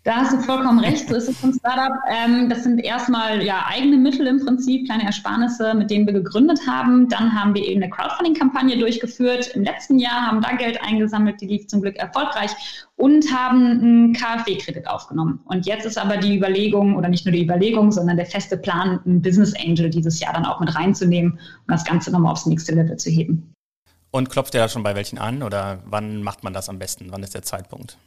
Da 0.03 0.15
hast 0.17 0.33
du 0.33 0.39
vollkommen 0.39 0.79
recht, 0.79 1.07
so 1.07 1.15
ist 1.15 1.29
es 1.29 1.38
vom 1.38 1.53
Startup. 1.53 1.93
Ähm, 2.09 2.49
das 2.49 2.63
sind 2.63 2.79
erstmal 2.79 3.43
ja 3.43 3.65
eigene 3.67 3.97
Mittel 3.97 4.27
im 4.27 4.43
Prinzip, 4.43 4.86
kleine 4.86 5.05
Ersparnisse, 5.05 5.73
mit 5.73 5.89
denen 5.89 6.05
wir 6.05 6.13
gegründet 6.13 6.59
haben. 6.67 7.09
Dann 7.09 7.33
haben 7.33 7.53
wir 7.55 7.65
eben 7.65 7.81
eine 7.81 7.91
Crowdfunding-Kampagne 7.91 8.77
durchgeführt. 8.77 9.47
Im 9.55 9.63
letzten 9.63 9.99
Jahr 9.99 10.27
haben 10.27 10.41
da 10.41 10.55
Geld 10.55 10.81
eingesammelt, 10.81 11.41
die 11.41 11.47
lief 11.47 11.67
zum 11.67 11.81
Glück 11.81 11.95
erfolgreich 11.97 12.51
und 12.95 13.33
haben 13.33 13.65
einen 13.65 14.13
KfW-Kredit 14.13 14.88
aufgenommen. 14.88 15.39
Und 15.45 15.65
jetzt 15.65 15.86
ist 15.86 15.97
aber 15.97 16.17
die 16.17 16.38
Überlegung, 16.38 16.95
oder 16.95 17.09
nicht 17.09 17.25
nur 17.25 17.33
die 17.33 17.43
Überlegung, 17.43 17.91
sondern 17.91 18.17
der 18.17 18.25
feste 18.25 18.57
Plan, 18.57 18.99
einen 19.05 19.21
Business 19.21 19.53
Angel 19.55 19.89
dieses 19.89 20.19
Jahr 20.19 20.33
dann 20.33 20.45
auch 20.45 20.59
mit 20.59 20.73
reinzunehmen, 20.75 21.33
um 21.33 21.67
das 21.67 21.83
Ganze 21.83 22.12
nochmal 22.12 22.31
aufs 22.31 22.45
nächste 22.45 22.73
Level 22.73 22.97
zu 22.97 23.09
heben. 23.09 23.53
Und 24.12 24.29
klopft 24.29 24.53
ihr 24.53 24.62
da 24.62 24.69
schon 24.69 24.83
bei 24.83 24.95
welchen 24.95 25.17
an 25.17 25.41
oder 25.41 25.79
wann 25.86 26.21
macht 26.21 26.43
man 26.43 26.53
das 26.53 26.69
am 26.69 26.77
besten? 26.77 27.07
Wann 27.09 27.23
ist 27.23 27.33
der 27.33 27.41
Zeitpunkt? 27.41 27.97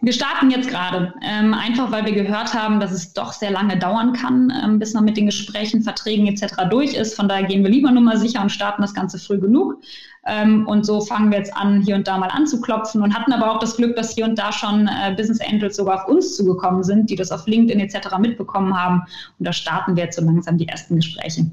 Wir 0.00 0.12
starten 0.12 0.50
jetzt 0.50 0.68
gerade, 0.68 1.14
ähm, 1.22 1.54
einfach 1.54 1.90
weil 1.90 2.04
wir 2.04 2.12
gehört 2.12 2.54
haben, 2.54 2.80
dass 2.80 2.92
es 2.92 3.12
doch 3.12 3.32
sehr 3.32 3.50
lange 3.50 3.78
dauern 3.78 4.12
kann, 4.12 4.52
ähm, 4.62 4.78
bis 4.78 4.94
man 4.94 5.04
mit 5.04 5.16
den 5.16 5.26
Gesprächen, 5.26 5.82
Verträgen 5.82 6.26
etc. 6.26 6.68
durch 6.70 6.94
ist. 6.94 7.14
Von 7.14 7.28
daher 7.28 7.44
gehen 7.44 7.62
wir 7.62 7.70
lieber 7.70 7.90
nur 7.90 8.02
mal 8.02 8.18
sicher 8.18 8.42
und 8.42 8.50
starten 8.50 8.82
das 8.82 8.94
Ganze 8.94 9.18
früh 9.18 9.38
genug. 9.38 9.80
Ähm, 10.26 10.66
und 10.66 10.84
so 10.84 11.00
fangen 11.00 11.30
wir 11.30 11.38
jetzt 11.38 11.56
an, 11.56 11.82
hier 11.82 11.94
und 11.94 12.08
da 12.08 12.18
mal 12.18 12.30
anzuklopfen 12.30 13.02
und 13.02 13.14
hatten 13.14 13.32
aber 13.32 13.52
auch 13.52 13.58
das 13.58 13.76
Glück, 13.76 13.94
dass 13.96 14.14
hier 14.14 14.24
und 14.24 14.38
da 14.38 14.52
schon 14.52 14.88
äh, 14.88 15.14
Business 15.16 15.40
Angels 15.40 15.76
sogar 15.76 16.02
auf 16.02 16.08
uns 16.08 16.36
zugekommen 16.36 16.82
sind, 16.82 17.08
die 17.10 17.16
das 17.16 17.30
auf 17.30 17.46
LinkedIn 17.46 17.80
etc. 17.80 18.18
mitbekommen 18.18 18.76
haben. 18.76 19.02
Und 19.38 19.46
da 19.46 19.52
starten 19.52 19.96
wir 19.96 20.04
jetzt 20.04 20.16
so 20.18 20.24
langsam 20.24 20.58
die 20.58 20.68
ersten 20.68 20.96
Gespräche. 20.96 21.46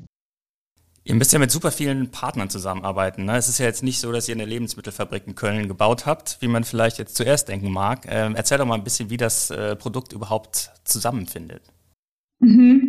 Ihr 1.06 1.16
müsst 1.16 1.34
ja 1.34 1.40
mit 1.40 1.52
super 1.52 1.72
vielen 1.72 2.12
Partnern 2.12 2.50
zusammenarbeiten. 2.50 3.26
Ne? 3.26 3.36
Es 3.36 3.50
ist 3.50 3.58
ja 3.58 3.66
jetzt 3.66 3.84
nicht 3.84 4.00
so, 4.00 4.12
dass 4.12 4.30
ihr 4.30 4.36
eine 4.36 4.46
Lebensmittelfabrik 4.46 5.24
in 5.28 5.36
Köln 5.36 5.68
gebaut 5.68 6.06
habt, 6.06 6.38
wie 6.40 6.48
man 6.48 6.64
vielleicht 6.64 6.98
jetzt 6.98 7.16
zuerst 7.16 7.50
denken 7.50 7.72
mag. 7.72 8.06
Ähm, 8.08 8.36
erzähl 8.36 8.58
doch 8.58 8.66
mal 8.66 8.76
ein 8.76 8.86
bisschen, 8.86 9.10
wie 9.10 9.18
das 9.18 9.50
äh, 9.50 9.76
Produkt 9.76 10.14
überhaupt 10.14 10.72
zusammenfindet. 10.86 11.64
Mhm. 12.40 12.83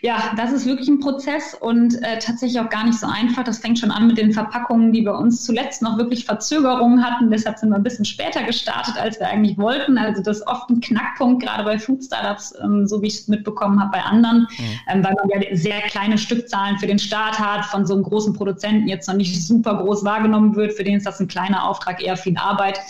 Ja, 0.00 0.32
das 0.36 0.52
ist 0.52 0.66
wirklich 0.66 0.88
ein 0.88 1.00
Prozess 1.00 1.54
und 1.54 2.02
äh, 2.02 2.18
tatsächlich 2.18 2.60
auch 2.60 2.70
gar 2.70 2.84
nicht 2.84 2.98
so 2.98 3.06
einfach. 3.06 3.44
Das 3.44 3.58
fängt 3.58 3.78
schon 3.78 3.90
an 3.90 4.06
mit 4.06 4.18
den 4.18 4.32
Verpackungen, 4.32 4.92
die 4.92 5.02
bei 5.02 5.12
uns 5.12 5.44
zuletzt 5.44 5.82
noch 5.82 5.98
wirklich 5.98 6.24
Verzögerungen 6.24 7.04
hatten. 7.04 7.30
Deshalb 7.30 7.58
sind 7.58 7.70
wir 7.70 7.76
ein 7.76 7.82
bisschen 7.82 8.04
später 8.04 8.42
gestartet, 8.42 8.96
als 8.96 9.20
wir 9.20 9.28
eigentlich 9.28 9.58
wollten. 9.58 9.98
Also 9.98 10.22
das 10.22 10.38
ist 10.38 10.46
oft 10.46 10.68
ein 10.70 10.80
Knackpunkt, 10.80 11.42
gerade 11.42 11.64
bei 11.64 11.78
Food 11.78 12.04
Startups, 12.04 12.54
ähm, 12.62 12.86
so 12.86 13.00
wie 13.02 13.06
ich 13.06 13.14
es 13.14 13.28
mitbekommen 13.28 13.80
habe 13.80 13.92
bei 13.92 14.02
anderen, 14.02 14.48
mhm. 14.58 14.64
ähm, 14.88 15.04
weil 15.04 15.14
man 15.14 15.28
ja 15.30 15.56
sehr 15.56 15.80
kleine 15.82 16.18
Stückzahlen 16.18 16.78
für 16.78 16.86
den 16.86 16.98
Start 16.98 17.38
hat, 17.38 17.64
von 17.66 17.86
so 17.86 17.94
einem 17.94 18.02
großen 18.02 18.32
Produzenten 18.32 18.88
jetzt 18.88 19.08
noch 19.08 19.14
nicht 19.14 19.46
super 19.46 19.76
groß 19.76 20.04
wahrgenommen 20.04 20.56
wird. 20.56 20.72
Für 20.72 20.84
den 20.84 20.96
ist 20.96 21.06
das 21.06 21.20
ein 21.20 21.28
kleiner 21.28 21.68
Auftrag, 21.68 22.02
eher 22.02 22.16
viel 22.16 22.36
Arbeit. 22.36 22.80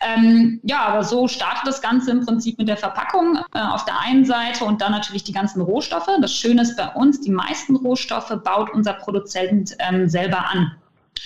Ähm, 0.00 0.60
ja, 0.62 0.80
aber 0.82 1.04
so 1.04 1.28
startet 1.28 1.66
das 1.66 1.80
Ganze 1.80 2.10
im 2.10 2.24
Prinzip 2.24 2.58
mit 2.58 2.68
der 2.68 2.76
Verpackung 2.76 3.38
äh, 3.54 3.60
auf 3.60 3.84
der 3.84 3.98
einen 4.00 4.24
Seite 4.24 4.64
und 4.64 4.80
dann 4.80 4.92
natürlich 4.92 5.24
die 5.24 5.32
ganzen 5.32 5.60
Rohstoffe. 5.60 6.01
Das 6.20 6.34
Schöne 6.34 6.62
ist 6.62 6.76
bei 6.76 6.88
uns, 6.88 7.20
die 7.20 7.30
meisten 7.30 7.76
Rohstoffe 7.76 8.34
baut 8.44 8.70
unser 8.72 8.94
Produzent 8.94 9.76
ähm, 9.78 10.08
selber 10.08 10.46
an. 10.48 10.72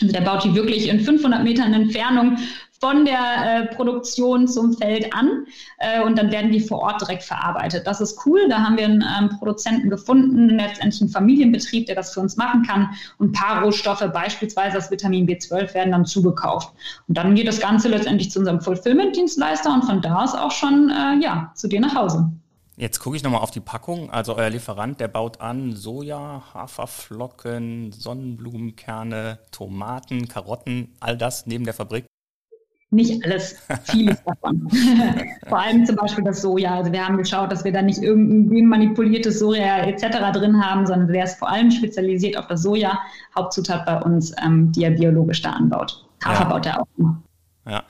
Also 0.01 0.13
der 0.13 0.21
baut 0.21 0.45
die 0.45 0.55
wirklich 0.55 0.89
in 0.89 1.01
500 1.01 1.43
Metern 1.43 1.73
Entfernung 1.73 2.37
von 2.81 3.05
der 3.05 3.19
äh, 3.19 3.75
Produktion 3.75 4.47
zum 4.47 4.75
Feld 4.75 5.13
an 5.15 5.47
äh, 5.79 6.03
und 6.03 6.19
dann 6.19 6.31
werden 6.31 6.53
die 6.53 6.61
vor 6.61 6.81
Ort 6.81 7.01
direkt 7.01 7.23
verarbeitet. 7.23 7.87
Das 7.87 8.01
ist 8.01 8.27
cool. 8.27 8.49
Da 8.49 8.59
haben 8.59 8.77
wir 8.77 8.85
einen 8.85 9.03
ähm, 9.03 9.31
Produzenten 9.39 9.89
gefunden, 9.89 10.51
letztendlich 10.51 11.01
einen 11.01 11.11
Familienbetrieb, 11.11 11.87
der 11.87 11.95
das 11.95 12.13
für 12.13 12.21
uns 12.21 12.37
machen 12.37 12.63
kann. 12.65 12.91
Und 13.19 13.29
ein 13.29 13.33
paar 13.33 13.63
Rohstoffe, 13.63 14.05
beispielsweise 14.13 14.77
das 14.77 14.91
Vitamin 14.91 15.27
B12, 15.27 15.75
werden 15.75 15.93
dann 15.93 16.05
zugekauft. 16.05 16.71
Und 17.09 17.17
dann 17.17 17.35
geht 17.35 17.49
das 17.49 17.61
Ganze 17.61 17.89
letztendlich 17.89 18.31
zu 18.31 18.41
unserem 18.41 18.61
Fulfillment-Dienstleister 18.61 19.73
und 19.73 19.85
von 19.85 20.03
da 20.03 20.23
aus 20.23 20.35
auch 20.35 20.51
schon 20.51 20.91
äh, 20.91 21.23
ja, 21.23 21.53
zu 21.55 21.69
dir 21.69 21.81
nach 21.81 21.95
Hause. 21.95 22.31
Jetzt 22.79 22.99
gucke 23.01 23.17
ich 23.17 23.23
nochmal 23.23 23.41
auf 23.41 23.51
die 23.51 23.61
Packung. 23.61 24.11
Also 24.11 24.37
euer 24.37 24.51
Lieferant, 24.51 25.01
der 25.01 25.09
baut 25.09 25.41
an 25.41 25.73
Soja, 25.73 26.43
Haferflocken, 26.53 27.91
Sonnenblumenkerne, 27.91 29.39
Tomaten, 29.51 30.29
Karotten, 30.29 30.95
all 31.01 31.17
das 31.17 31.47
neben 31.47 31.65
der 31.65 31.73
Fabrik. 31.73 32.05
Nicht 32.91 33.25
alles, 33.25 33.57
vieles 33.85 34.23
davon. 34.23 34.69
Vor 35.49 35.59
allem 35.59 35.87
zum 35.87 35.97
Beispiel 35.97 36.23
das 36.23 36.43
Soja. 36.43 36.77
Also 36.77 36.93
wir 36.93 37.05
haben 37.05 37.17
geschaut, 37.17 37.51
dass 37.51 37.65
wir 37.65 37.73
da 37.73 37.81
nicht 37.81 38.03
irgendein 38.03 38.67
manipuliertes 38.67 39.39
Soja 39.39 39.79
etc. 39.79 40.33
drin 40.33 40.63
haben, 40.63 40.87
sondern 40.87 41.09
der 41.09 41.25
ist 41.25 41.39
vor 41.39 41.51
allem 41.51 41.71
spezialisiert 41.71 42.37
auf 42.37 42.47
das 42.47 42.63
Soja, 42.63 42.99
Hauptzutat 43.35 43.87
bei 43.87 44.01
uns, 44.03 44.33
ähm, 44.45 44.71
die 44.71 44.85
er 44.85 44.93
biologisch 44.93 45.43
da 45.43 45.51
anbaut. 45.51 46.07
Hafer 46.25 46.43
ja. 46.43 46.49
baut 46.49 46.67
er 46.67 46.81
auch 46.81 46.87
immer. 46.97 47.23
Ja. 47.67 47.83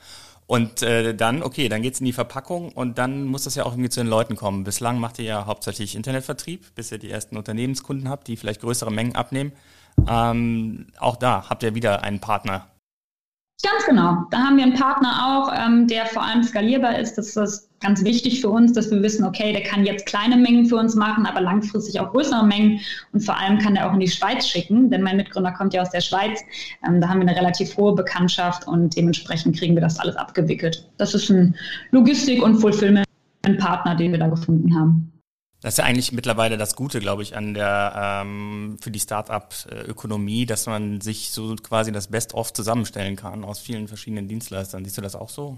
Und 0.47 0.81
äh, 0.81 1.13
dann, 1.13 1.43
okay, 1.43 1.67
dann 1.67 1.81
geht's 1.81 1.99
in 1.99 2.05
die 2.05 2.13
Verpackung 2.13 2.71
und 2.71 2.97
dann 2.97 3.25
muss 3.25 3.43
das 3.43 3.55
ja 3.55 3.65
auch 3.65 3.73
irgendwie 3.73 3.89
zu 3.89 3.99
den 3.99 4.07
Leuten 4.07 4.37
kommen. 4.37 4.63
Bislang 4.63 4.97
macht 4.97 5.19
ihr 5.19 5.25
ja 5.25 5.45
hauptsächlich 5.45 5.93
Internetvertrieb, 5.93 6.73
bis 6.73 6.89
ihr 6.89 6.97
die 6.97 7.11
ersten 7.11 7.35
Unternehmenskunden 7.35 8.07
habt, 8.07 8.29
die 8.29 8.37
vielleicht 8.37 8.61
größere 8.61 8.89
Mengen 8.89 9.15
abnehmen. 9.15 9.51
Ähm, 10.07 10.87
auch 10.99 11.17
da 11.17 11.49
habt 11.49 11.63
ihr 11.63 11.75
wieder 11.75 12.01
einen 12.03 12.21
Partner, 12.21 12.67
Ganz 13.63 13.85
genau. 13.87 14.25
Da 14.29 14.37
haben 14.37 14.57
wir 14.57 14.63
einen 14.63 14.75
Partner 14.75 15.25
auch, 15.25 15.51
ähm, 15.51 15.87
der 15.87 16.05
vor 16.05 16.21
allem 16.21 16.43
skalierbar 16.43 16.99
ist. 16.99 17.15
Das 17.17 17.35
ist 17.35 17.67
ganz 17.79 18.03
wichtig 18.03 18.39
für 18.39 18.49
uns, 18.49 18.73
dass 18.73 18.91
wir 18.91 19.01
wissen, 19.01 19.25
okay, 19.25 19.51
der 19.51 19.63
kann 19.63 19.83
jetzt 19.83 20.05
kleine 20.05 20.37
Mengen 20.37 20.67
für 20.67 20.75
uns 20.75 20.93
machen, 20.93 21.25
aber 21.25 21.41
langfristig 21.41 21.99
auch 21.99 22.11
größere 22.11 22.45
Mengen. 22.45 22.79
Und 23.13 23.21
vor 23.21 23.35
allem 23.35 23.57
kann 23.57 23.75
er 23.75 23.89
auch 23.89 23.93
in 23.95 23.99
die 23.99 24.09
Schweiz 24.09 24.47
schicken, 24.47 24.91
denn 24.91 25.01
mein 25.01 25.17
Mitgründer 25.17 25.51
kommt 25.51 25.73
ja 25.73 25.81
aus 25.81 25.89
der 25.89 26.01
Schweiz. 26.01 26.39
Ähm, 26.87 27.01
da 27.01 27.09
haben 27.09 27.19
wir 27.19 27.27
eine 27.27 27.35
relativ 27.35 27.75
hohe 27.77 27.95
Bekanntschaft 27.95 28.67
und 28.67 28.95
dementsprechend 28.95 29.57
kriegen 29.57 29.73
wir 29.73 29.81
das 29.81 29.99
alles 29.99 30.15
abgewickelt. 30.17 30.87
Das 30.97 31.15
ist 31.15 31.31
ein 31.31 31.55
Logistik- 31.89 32.43
und 32.43 32.59
Fulfillment-Partner, 32.59 33.95
den 33.95 34.11
wir 34.11 34.19
da 34.19 34.27
gefunden 34.27 34.75
haben. 34.75 35.16
Das 35.61 35.73
ist 35.73 35.77
ja 35.79 35.85
eigentlich 35.85 36.11
mittlerweile 36.11 36.57
das 36.57 36.75
Gute, 36.75 36.99
glaube 36.99 37.23
ich, 37.23 37.35
an 37.35 37.55
der 37.55 37.93
ähm, 37.95 38.77
für 38.79 38.91
die 38.91 38.99
Start-up-Ökonomie, 38.99 40.45
dass 40.45 40.67
man 40.67 41.01
sich 41.01 41.31
so 41.31 41.55
quasi 41.55 41.91
das 41.91 42.07
Best-of 42.07 42.53
zusammenstellen 42.53 43.15
kann 43.15 43.43
aus 43.43 43.59
vielen 43.59 43.87
verschiedenen 43.87 44.27
Dienstleistern. 44.27 44.85
Siehst 44.85 44.97
du 44.97 45.01
das 45.01 45.15
auch 45.15 45.29
so? 45.29 45.57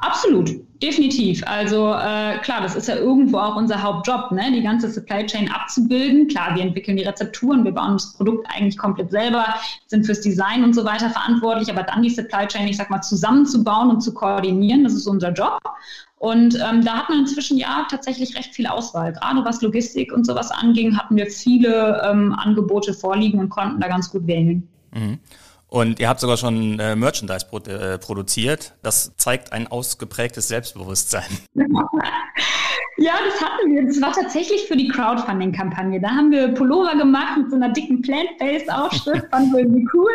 Absolut, 0.00 0.50
definitiv. 0.82 1.42
Also 1.46 1.92
äh, 1.92 2.38
klar, 2.38 2.60
das 2.62 2.76
ist 2.76 2.88
ja 2.88 2.96
irgendwo 2.96 3.38
auch 3.38 3.56
unser 3.56 3.82
Hauptjob, 3.82 4.32
ne? 4.32 4.52
die 4.52 4.62
ganze 4.62 4.90
Supply 4.90 5.26
Chain 5.26 5.50
abzubilden. 5.50 6.28
Klar, 6.28 6.54
wir 6.54 6.62
entwickeln 6.62 6.96
die 6.96 7.02
Rezepturen, 7.02 7.64
wir 7.64 7.72
bauen 7.72 7.94
das 7.94 8.12
Produkt 8.14 8.46
eigentlich 8.54 8.78
komplett 8.78 9.10
selber, 9.10 9.54
sind 9.86 10.06
fürs 10.06 10.20
Design 10.20 10.64
und 10.64 10.74
so 10.74 10.84
weiter 10.84 11.10
verantwortlich, 11.10 11.70
aber 11.70 11.82
dann 11.82 12.02
die 12.02 12.10
Supply 12.10 12.46
Chain, 12.46 12.68
ich 12.68 12.76
sag 12.76 12.90
mal, 12.90 13.02
zusammenzubauen 13.02 13.90
und 13.90 14.00
zu 14.00 14.14
koordinieren, 14.14 14.84
das 14.84 14.94
ist 14.94 15.06
unser 15.06 15.32
Job. 15.32 15.60
Und 16.18 16.56
ähm, 16.56 16.84
da 16.84 16.98
hat 16.98 17.08
man 17.08 17.20
inzwischen 17.20 17.58
ja 17.58 17.86
tatsächlich 17.88 18.36
recht 18.36 18.54
viel 18.54 18.66
Auswahl. 18.66 19.12
Gerade 19.12 19.44
was 19.44 19.62
Logistik 19.62 20.12
und 20.12 20.26
sowas 20.26 20.50
anging, 20.50 20.98
hatten 20.98 21.16
wir 21.16 21.26
viele 21.26 22.02
ähm, 22.04 22.32
Angebote 22.32 22.92
vorliegen 22.92 23.38
und 23.38 23.50
konnten 23.50 23.80
da 23.80 23.88
ganz 23.88 24.10
gut 24.10 24.26
wählen. 24.26 24.68
Mhm. 24.92 25.18
Und 25.68 26.00
ihr 26.00 26.08
habt 26.08 26.20
sogar 26.20 26.36
schon 26.36 26.80
äh, 26.80 26.96
Merchandise 26.96 27.46
pro 27.46 27.58
äh, 27.58 27.98
produziert. 27.98 28.74
Das 28.82 29.14
zeigt 29.16 29.52
ein 29.52 29.66
ausgeprägtes 29.66 30.48
Selbstbewusstsein. 30.48 31.28
Ja, 33.00 33.12
das 33.24 33.40
hatten 33.40 33.72
wir. 33.72 33.86
Das 33.86 34.02
war 34.02 34.12
tatsächlich 34.12 34.66
für 34.66 34.76
die 34.76 34.88
Crowdfunding-Kampagne. 34.88 36.00
Da 36.00 36.08
haben 36.10 36.32
wir 36.32 36.48
Pullover 36.48 36.96
gemacht 36.96 37.38
mit 37.38 37.48
so 37.48 37.54
einer 37.54 37.68
dicken 37.68 38.02
Plant-Based-Aufschrift, 38.02 39.28
fanden 39.30 39.52
wir 39.52 39.60
irgendwie 39.60 39.86
cool. 39.94 40.10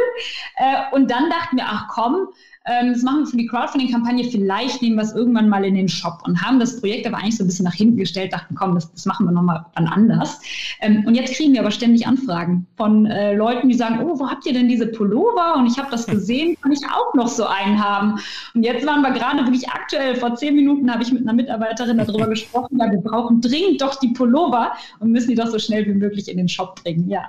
Äh, 0.57 0.93
und 0.93 1.09
dann 1.09 1.29
dachten 1.29 1.55
wir, 1.55 1.65
ach 1.65 1.87
komm, 1.87 2.27
ähm, 2.65 2.93
das 2.93 3.01
machen 3.01 3.19
wir 3.19 3.27
für 3.27 3.37
die 3.37 3.47
Crowdfunding-Kampagne, 3.47 4.23
vielleicht 4.25 4.81
nehmen 4.81 4.95
wir 4.95 5.03
es 5.03 5.13
irgendwann 5.13 5.49
mal 5.49 5.65
in 5.65 5.75
den 5.75 5.89
Shop 5.89 6.19
und 6.25 6.41
haben 6.41 6.59
das 6.59 6.79
Projekt 6.79 7.05
aber 7.05 7.17
eigentlich 7.17 7.35
so 7.35 7.43
ein 7.43 7.47
bisschen 7.47 7.65
nach 7.65 7.73
hinten 7.73 7.97
gestellt, 7.97 8.31
dachten, 8.31 8.55
komm, 8.55 8.75
das, 8.75 8.89
das 8.93 9.05
machen 9.05 9.25
wir 9.25 9.33
nochmal 9.33 9.65
dann 9.75 9.87
anders. 9.87 10.39
Ähm, 10.79 11.03
und 11.05 11.15
jetzt 11.15 11.35
kriegen 11.35 11.51
wir 11.53 11.59
aber 11.59 11.71
ständig 11.71 12.07
Anfragen 12.07 12.65
von 12.77 13.05
äh, 13.05 13.35
Leuten, 13.35 13.67
die 13.67 13.75
sagen, 13.75 13.99
oh, 14.01 14.17
wo 14.17 14.29
habt 14.29 14.45
ihr 14.45 14.53
denn 14.53 14.69
diese 14.69 14.87
Pullover? 14.87 15.55
Und 15.57 15.67
ich 15.67 15.77
habe 15.77 15.91
das 15.91 16.07
gesehen, 16.13 16.55
kann 16.61 16.71
ich 16.71 16.81
auch 16.85 17.13
noch 17.15 17.27
so 17.27 17.45
einen 17.45 17.83
haben. 17.83 18.19
Und 18.53 18.63
jetzt 18.63 18.85
waren 18.85 19.01
wir 19.01 19.11
gerade 19.11 19.39
wirklich 19.39 19.69
aktuell, 19.69 20.15
vor 20.15 20.35
zehn 20.35 20.55
Minuten 20.55 20.89
habe 20.89 21.03
ich 21.03 21.11
mit 21.11 21.23
einer 21.23 21.33
Mitarbeiterin 21.33 21.97
darüber 21.97 22.27
gesprochen, 22.29 22.77
ja, 22.79 22.89
wir 22.89 22.99
brauchen 22.99 23.41
dringend 23.41 23.81
doch 23.81 23.95
die 23.95 24.09
Pullover 24.09 24.71
und 24.99 25.11
müssen 25.11 25.29
die 25.29 25.35
doch 25.35 25.47
so 25.47 25.59
schnell 25.59 25.85
wie 25.85 25.93
möglich 25.93 26.29
in 26.29 26.37
den 26.37 26.47
Shop 26.47 26.81
bringen, 26.81 27.09
ja. 27.09 27.23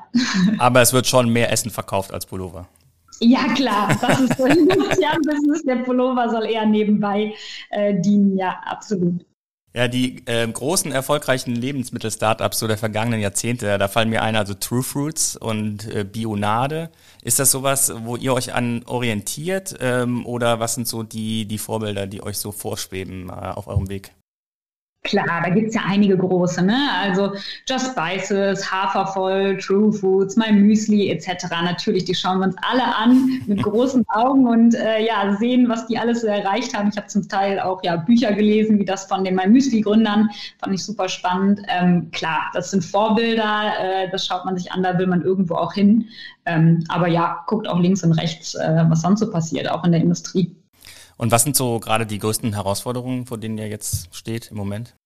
Aber 0.58 0.80
es 0.80 0.92
wird 0.92 1.08
schon 1.08 1.28
mehr 1.28 1.50
Essen 1.50 1.70
verkauft 1.70 2.12
als 2.12 2.24
Pullover. 2.24 2.68
Ja, 3.20 3.52
klar, 3.54 3.96
das 4.00 4.20
ist 4.20 4.38
so 4.38 4.44
ein 4.44 4.66
Business. 4.66 5.62
Der 5.64 5.76
Pullover 5.76 6.30
soll 6.30 6.46
eher 6.46 6.66
nebenbei 6.66 7.34
äh, 7.70 8.00
dienen, 8.00 8.36
ja, 8.36 8.60
absolut. 8.64 9.24
Ja, 9.76 9.88
die 9.88 10.22
äh, 10.26 10.46
großen 10.46 10.92
erfolgreichen 10.92 11.56
Lebensmittel-Startups 11.56 12.60
so 12.60 12.68
der 12.68 12.78
vergangenen 12.78 13.20
Jahrzehnte, 13.20 13.76
da 13.76 13.88
fallen 13.88 14.08
mir 14.08 14.22
ein, 14.22 14.36
also 14.36 14.54
True 14.54 14.84
Fruits 14.84 15.34
und 15.36 15.92
äh, 15.92 16.04
Bionade. 16.04 16.90
Ist 17.22 17.40
das 17.40 17.50
sowas, 17.50 17.92
wo 18.04 18.14
ihr 18.14 18.34
euch 18.34 18.54
an 18.54 18.84
orientiert 18.86 19.74
ähm, 19.80 20.26
oder 20.26 20.60
was 20.60 20.76
sind 20.76 20.86
so 20.86 21.02
die, 21.02 21.46
die 21.46 21.58
Vorbilder, 21.58 22.06
die 22.06 22.22
euch 22.22 22.38
so 22.38 22.52
vorschweben 22.52 23.30
äh, 23.30 23.32
auf 23.32 23.66
eurem 23.66 23.88
Weg? 23.88 24.12
Klar, 25.04 25.42
da 25.42 25.50
gibt's 25.50 25.74
ja 25.74 25.82
einige 25.86 26.16
große, 26.16 26.64
ne? 26.64 26.88
Also 26.98 27.34
Just 27.68 27.92
Spices, 27.92 28.72
Hafervoll, 28.72 29.58
True 29.58 29.92
Foods, 29.92 30.34
My 30.36 30.50
Müsli 30.50 31.10
etc. 31.10 31.44
Natürlich, 31.62 32.06
die 32.06 32.14
schauen 32.14 32.38
wir 32.38 32.46
uns 32.46 32.56
alle 32.62 32.84
an 32.96 33.42
mit 33.46 33.62
großen 33.62 34.02
Augen 34.14 34.46
und 34.46 34.74
äh, 34.74 35.04
ja, 35.04 35.36
sehen, 35.38 35.68
was 35.68 35.86
die 35.88 35.98
alles 35.98 36.22
so 36.22 36.26
erreicht 36.28 36.74
haben. 36.74 36.88
Ich 36.88 36.96
habe 36.96 37.06
zum 37.08 37.28
Teil 37.28 37.60
auch 37.60 37.84
ja 37.84 37.96
Bücher 37.96 38.32
gelesen, 38.32 38.78
wie 38.78 38.86
das 38.86 39.04
von 39.04 39.24
den 39.24 39.34
My 39.34 39.46
Müsli-Gründern. 39.46 40.30
Fand 40.58 40.74
ich 40.74 40.82
super 40.82 41.10
spannend. 41.10 41.60
Ähm, 41.68 42.10
klar, 42.10 42.50
das 42.54 42.70
sind 42.70 42.82
Vorbilder, 42.82 43.72
äh, 43.78 44.10
das 44.10 44.26
schaut 44.26 44.46
man 44.46 44.56
sich 44.56 44.72
an, 44.72 44.82
da 44.82 44.96
will 44.96 45.06
man 45.06 45.20
irgendwo 45.20 45.56
auch 45.56 45.74
hin. 45.74 46.08
Ähm, 46.46 46.82
aber 46.88 47.08
ja, 47.08 47.44
guckt 47.46 47.68
auch 47.68 47.78
links 47.78 48.02
und 48.04 48.12
rechts, 48.12 48.54
äh, 48.54 48.84
was 48.88 49.02
sonst 49.02 49.20
so 49.20 49.30
passiert, 49.30 49.70
auch 49.70 49.84
in 49.84 49.92
der 49.92 50.00
Industrie. 50.00 50.56
Und 51.16 51.30
was 51.30 51.44
sind 51.44 51.56
so 51.56 51.78
gerade 51.80 52.06
die 52.06 52.18
größten 52.18 52.54
Herausforderungen, 52.54 53.26
vor 53.26 53.38
denen 53.38 53.58
ihr 53.58 53.68
jetzt 53.68 54.14
steht 54.14 54.50
im 54.50 54.56
Moment? 54.56 54.96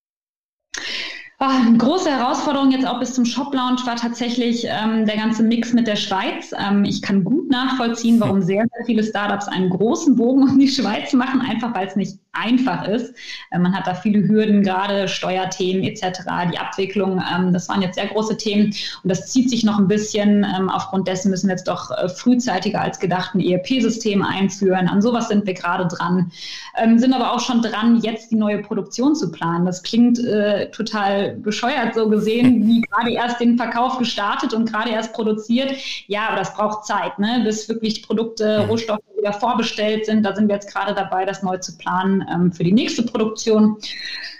Ah, 1.41 1.63
eine 1.65 1.79
große 1.79 2.11
Herausforderung 2.11 2.73
jetzt 2.73 2.85
auch 2.85 2.99
bis 2.99 3.15
zum 3.15 3.25
Shop-Launch 3.25 3.87
war 3.87 3.95
tatsächlich 3.95 4.65
ähm, 4.65 5.07
der 5.07 5.17
ganze 5.17 5.45
Mix 5.45 5.73
mit 5.73 5.87
der 5.87 5.95
Schweiz. 5.95 6.53
Ähm, 6.59 6.85
ich 6.85 7.01
kann 7.01 7.23
gut 7.23 7.49
nachvollziehen, 7.49 8.19
warum 8.21 8.43
sehr, 8.43 8.65
sehr 8.75 8.87
viele 8.87 9.05
Startups 9.05 9.47
einen 9.47 9.71
großen 9.71 10.17
Bogen 10.17 10.43
um 10.43 10.59
die 10.59 10.67
Schweiz 10.67 11.13
machen, 11.13 11.41
einfach 11.41 11.73
weil 11.77 11.87
es 11.87 11.95
nicht 11.95 12.19
einfach 12.33 12.89
ist. 12.89 13.15
Äh, 13.53 13.61
man 13.61 13.73
hat 13.73 13.87
da 13.87 13.95
viele 13.95 14.27
Hürden, 14.27 14.65
gerade 14.65 15.07
Steuerthemen 15.07 15.85
etc., 15.85 16.23
die 16.53 16.59
Abwicklung. 16.59 17.23
Ähm, 17.33 17.53
das 17.53 17.69
waren 17.69 17.83
jetzt 17.83 17.95
sehr 17.95 18.09
große 18.09 18.37
Themen 18.37 18.75
und 19.05 19.09
das 19.09 19.29
zieht 19.29 19.49
sich 19.49 19.63
noch 19.63 19.79
ein 19.79 19.87
bisschen. 19.87 20.45
Ähm, 20.45 20.69
aufgrund 20.69 21.07
dessen 21.07 21.31
müssen 21.31 21.47
wir 21.47 21.55
jetzt 21.55 21.69
doch 21.69 21.93
äh, 21.93 22.09
frühzeitiger 22.09 22.81
als 22.81 22.99
gedacht 22.99 23.37
ein 23.37 23.41
ERP-System 23.41 24.23
einführen. 24.23 24.89
An 24.89 25.01
sowas 25.01 25.29
sind 25.29 25.47
wir 25.47 25.55
gerade 25.55 25.87
dran. 25.87 26.33
Ähm, 26.77 26.99
sind 26.99 27.13
aber 27.13 27.33
auch 27.33 27.41
schon 27.41 27.63
dran, 27.63 28.01
jetzt 28.01 28.33
die 28.33 28.37
neue 28.37 28.59
Produktion 28.61 29.15
zu 29.15 29.31
planen. 29.31 29.67
Das 29.67 29.85
klingt 29.85 30.19
äh, 30.19 30.69
total 30.73 31.28
bescheuert 31.33 31.95
so 31.95 32.09
gesehen, 32.09 32.67
wie 32.67 32.81
gerade 32.83 33.13
erst 33.13 33.41
den 33.41 33.57
Verkauf 33.57 33.99
gestartet 33.99 34.55
und 34.55 34.71
gerade 34.71 34.91
erst 34.91 35.13
produziert. 35.13 35.75
Ja, 36.07 36.29
aber 36.29 36.37
das 36.37 36.55
braucht 36.55 36.87
Zeit, 36.87 37.19
ne? 37.19 37.43
bis 37.45 37.69
wirklich 37.69 38.03
Produkte, 38.03 38.63
mhm. 38.63 38.71
Rohstoffe 38.71 39.01
wieder 39.17 39.33
vorbestellt 39.33 40.07
sind. 40.07 40.25
Da 40.25 40.35
sind 40.35 40.49
wir 40.49 40.55
jetzt 40.55 40.73
gerade 40.73 40.95
dabei, 40.95 41.25
das 41.25 41.43
neu 41.43 41.59
zu 41.59 41.77
planen 41.77 42.25
ähm, 42.33 42.53
für 42.53 42.65
die 42.65 42.73
nächste 42.73 43.03
Produktion. 43.03 43.77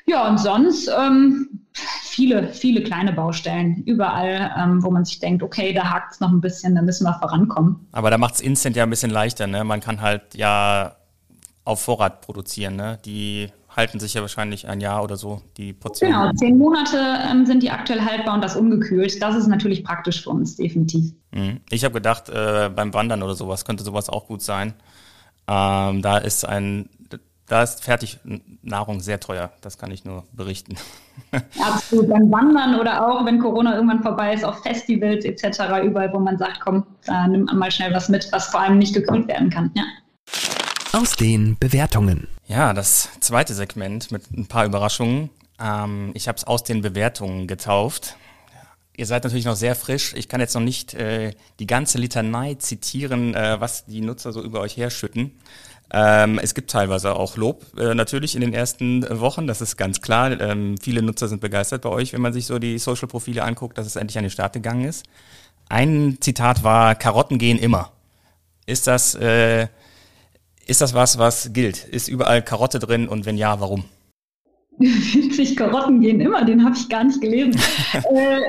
Ja, 0.07 0.27
und 0.27 0.39
sonst 0.39 0.89
ähm, 0.89 1.61
viele, 2.03 2.49
viele 2.53 2.83
kleine 2.83 3.13
Baustellen 3.13 3.83
überall, 3.85 4.51
ähm, 4.59 4.83
wo 4.83 4.91
man 4.91 5.05
sich 5.05 5.19
denkt, 5.19 5.43
okay, 5.43 5.73
da 5.73 5.91
hakt 5.91 6.15
es 6.15 6.21
noch 6.21 6.31
ein 6.31 6.41
bisschen, 6.41 6.75
da 6.75 6.83
müssen 6.83 7.05
wir 7.05 7.15
vorankommen. 7.15 7.87
Aber 7.93 8.11
da 8.11 8.19
macht 8.19 8.35
es 8.35 8.41
Instant 8.41 8.77
ja 8.77 8.85
ein 8.85 8.91
bisschen 8.91 9.11
leichter. 9.11 9.47
Ne? 9.47 9.65
Man 9.65 9.81
kann 9.81 10.01
halt 10.01 10.35
ja 10.35 10.97
auf 11.65 11.83
Vorrat 11.83 12.23
produzieren. 12.23 12.77
Ne? 12.77 12.99
Die 13.05 13.49
halten 13.79 14.01
sich 14.01 14.15
ja 14.15 14.21
wahrscheinlich 14.21 14.69
ein 14.69 14.81
Jahr 14.81 15.03
oder 15.05 15.17
so, 15.17 15.41
die 15.57 15.73
Portionen. 15.73 16.21
Genau, 16.21 16.33
zehn 16.33 16.59
Monate 16.59 16.99
ähm, 17.31 17.47
sind 17.47 17.63
die 17.63 17.71
aktuell 17.71 18.01
haltbar 18.05 18.35
und 18.35 18.43
das 18.43 18.57
ungekühlt. 18.57 19.23
Das 19.23 19.37
ist 19.37 19.47
natürlich 19.47 19.85
praktisch 19.85 20.23
für 20.23 20.31
uns, 20.31 20.57
definitiv. 20.57 21.13
Mhm. 21.31 21.61
Ich 21.71 21.85
habe 21.85 21.95
gedacht, 21.95 22.29
äh, 22.29 22.71
beim 22.75 22.93
Wandern 22.93 23.23
oder 23.23 23.35
sowas 23.35 23.65
könnte 23.65 23.85
sowas 23.85 24.11
auch 24.11 24.27
gut 24.27 24.43
sein. 24.43 24.75
Ähm, 25.47 26.03
da 26.03 26.19
ist 26.19 26.45
ein 26.45 26.91
da 27.49 27.63
ist 27.63 27.83
Fertignahrung 27.83 29.01
sehr 29.01 29.21
teuer. 29.21 29.51
Das 29.63 29.79
kann 29.79 29.91
ich 29.91 30.05
nur 30.05 30.25
berichten. 30.33 30.77
Absolut. 31.61 32.11
Beim 32.11 32.31
Wandern 32.31 32.79
oder 32.79 33.09
auch, 33.09 33.25
wenn 33.25 33.39
Corona 33.39 33.75
irgendwann 33.75 34.03
vorbei 34.03 34.35
ist, 34.35 34.45
auf 34.45 34.63
Festivals 34.63 35.25
etc., 35.25 35.61
überall, 35.83 36.13
wo 36.13 36.19
man 36.19 36.37
sagt, 36.37 36.61
komm, 36.61 36.87
da 37.07 37.27
nimmt 37.27 37.47
man 37.47 37.59
mal 37.59 37.71
schnell 37.71 37.95
was 37.95 38.11
mit, 38.11 38.31
was 38.33 38.49
vor 38.49 38.61
allem 38.61 38.79
nicht 38.79 38.95
gekühlt 38.95 39.27
werden 39.29 39.49
kann. 39.49 39.71
Ja. 39.75 39.85
Aus 40.93 41.17
den 41.17 41.59
Bewertungen. 41.59 42.29
Ja, 42.47 42.73
das 42.73 43.11
zweite 43.21 43.53
Segment 43.53 44.11
mit 44.11 44.31
ein 44.31 44.47
paar 44.47 44.65
Überraschungen. 44.65 45.29
Ähm, 45.61 46.13
ich 46.15 46.29
habe 46.29 46.37
es 46.37 46.45
aus 46.45 46.65
den 46.65 46.81
Bewertungen 46.81 47.47
getauft. 47.47 48.17
Ihr 48.97 49.05
seid 49.05 49.23
natürlich 49.23 49.45
noch 49.45 49.55
sehr 49.55 49.75
frisch. 49.75 50.15
Ich 50.17 50.29
kann 50.29 50.41
jetzt 50.41 50.55
noch 50.55 50.63
nicht 50.63 50.95
äh, 50.95 51.33
die 51.59 51.67
ganze 51.67 51.99
Litanei 51.99 52.55
zitieren, 52.55 53.35
äh, 53.35 53.61
was 53.61 53.85
die 53.85 54.01
Nutzer 54.01 54.33
so 54.33 54.43
über 54.43 54.61
euch 54.61 54.79
herschütten. 54.79 55.33
Ähm, 55.91 56.39
es 56.39 56.55
gibt 56.55 56.71
teilweise 56.71 57.15
auch 57.15 57.37
Lob 57.37 57.67
äh, 57.79 57.95
natürlich 57.95 58.35
in 58.35 58.41
den 58.41 58.53
ersten 58.53 59.07
Wochen, 59.21 59.47
das 59.47 59.61
ist 59.61 59.77
ganz 59.77 60.01
klar. 60.01 60.39
Ähm, 60.41 60.77
viele 60.81 61.03
Nutzer 61.03 61.29
sind 61.29 61.41
begeistert 61.41 61.83
bei 61.83 61.91
euch, 61.91 62.13
wenn 62.13 62.21
man 62.21 62.33
sich 62.33 62.47
so 62.47 62.59
die 62.59 62.79
Social-Profile 62.79 63.43
anguckt, 63.43 63.79
dass 63.79 63.87
es 63.87 63.97
endlich 63.97 64.19
an 64.19 64.25
den 64.25 64.31
Start 64.31 64.55
gegangen 64.55 64.85
ist. 64.85 65.05
Ein 65.69 66.19
Zitat 66.21 66.63
war, 66.63 66.95
Karotten 66.95 67.39
gehen 67.39 67.59
immer. 67.59 67.93
Ist 68.67 68.87
das, 68.87 69.15
äh, 69.15 69.69
ist 70.69 70.81
das 70.81 70.95
was, 70.95 71.19
was 71.19 71.53
gilt? 71.53 71.85
Ist 71.85 72.09
überall 72.09 72.43
Karotte 72.43 72.79
drin 72.79 73.09
und 73.09 73.27
wenn 73.27 73.37
ja, 73.37 73.61
warum? 73.61 73.85
Witzig, 74.79 75.57
Karotten 75.57 76.01
gehen 76.01 76.21
immer, 76.21 76.45
den 76.45 76.65
habe 76.65 76.77
ich 76.77 76.89
gar 76.89 77.03
nicht 77.03 77.21
gelesen. 77.21 77.59
äh, 78.13 78.41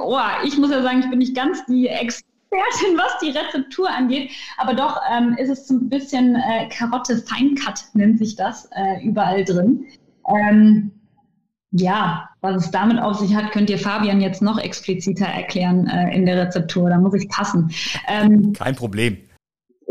oh, 0.00 0.18
ich 0.44 0.56
muss 0.58 0.70
ja 0.70 0.82
sagen, 0.82 1.00
ich 1.00 1.10
bin 1.10 1.18
nicht 1.18 1.34
ganz 1.34 1.64
die 1.66 1.88
Ex 1.88 2.22
Expertin, 2.48 2.96
was 2.96 3.18
die 3.20 3.36
Rezeptur 3.36 3.90
angeht. 3.90 4.30
Aber 4.56 4.74
doch 4.74 5.00
ähm, 5.10 5.36
ist 5.38 5.50
es 5.50 5.66
so 5.66 5.74
ein 5.74 5.88
bisschen 5.88 6.36
äh, 6.36 6.68
Karotte 6.68 7.16
Feincut, 7.18 7.80
nennt 7.94 8.18
sich 8.18 8.36
das, 8.36 8.68
äh, 8.72 9.04
überall 9.04 9.44
drin. 9.44 9.86
Ähm, 10.28 10.92
ja, 11.72 12.28
was 12.40 12.66
es 12.66 12.70
damit 12.70 13.00
auf 13.00 13.18
sich 13.18 13.34
hat, 13.34 13.50
könnt 13.50 13.68
ihr 13.68 13.78
Fabian 13.78 14.20
jetzt 14.20 14.42
noch 14.42 14.58
expliziter 14.58 15.26
erklären 15.26 15.88
äh, 15.88 16.14
in 16.14 16.24
der 16.24 16.46
Rezeptur. 16.46 16.88
Da 16.88 16.98
muss 16.98 17.14
ich 17.14 17.28
passen. 17.28 17.70
Ähm, 18.08 18.52
Kein 18.52 18.76
Problem. 18.76 19.18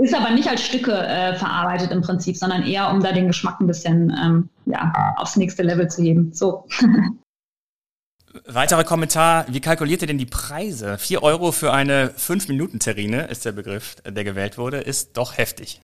Ist 0.05 0.13
aber 0.13 0.29
nicht 0.29 0.47
als 0.47 0.63
Stücke 0.63 0.91
äh, 0.91 1.33
verarbeitet 1.33 1.89
im 1.91 2.03
Prinzip, 2.03 2.37
sondern 2.37 2.61
eher, 2.61 2.91
um 2.91 3.01
da 3.01 3.11
den 3.11 3.25
Geschmack 3.25 3.59
ein 3.59 3.65
bisschen 3.65 4.15
ähm, 4.23 4.49
ja, 4.67 5.15
aufs 5.17 5.35
nächste 5.35 5.63
Level 5.63 5.89
zu 5.89 6.03
heben. 6.03 6.31
So. 6.31 6.67
Weiterer 8.45 8.83
Kommentar, 8.83 9.45
wie 9.47 9.61
kalkuliert 9.61 10.03
ihr 10.03 10.07
denn 10.07 10.19
die 10.19 10.27
Preise? 10.27 10.99
4 10.99 11.23
Euro 11.23 11.51
für 11.51 11.73
eine 11.73 12.09
5-Minuten-Terrine 12.09 13.23
ist 13.23 13.45
der 13.45 13.53
Begriff, 13.53 13.95
der 14.05 14.23
gewählt 14.23 14.59
wurde, 14.59 14.77
ist 14.77 15.17
doch 15.17 15.39
heftig. 15.39 15.81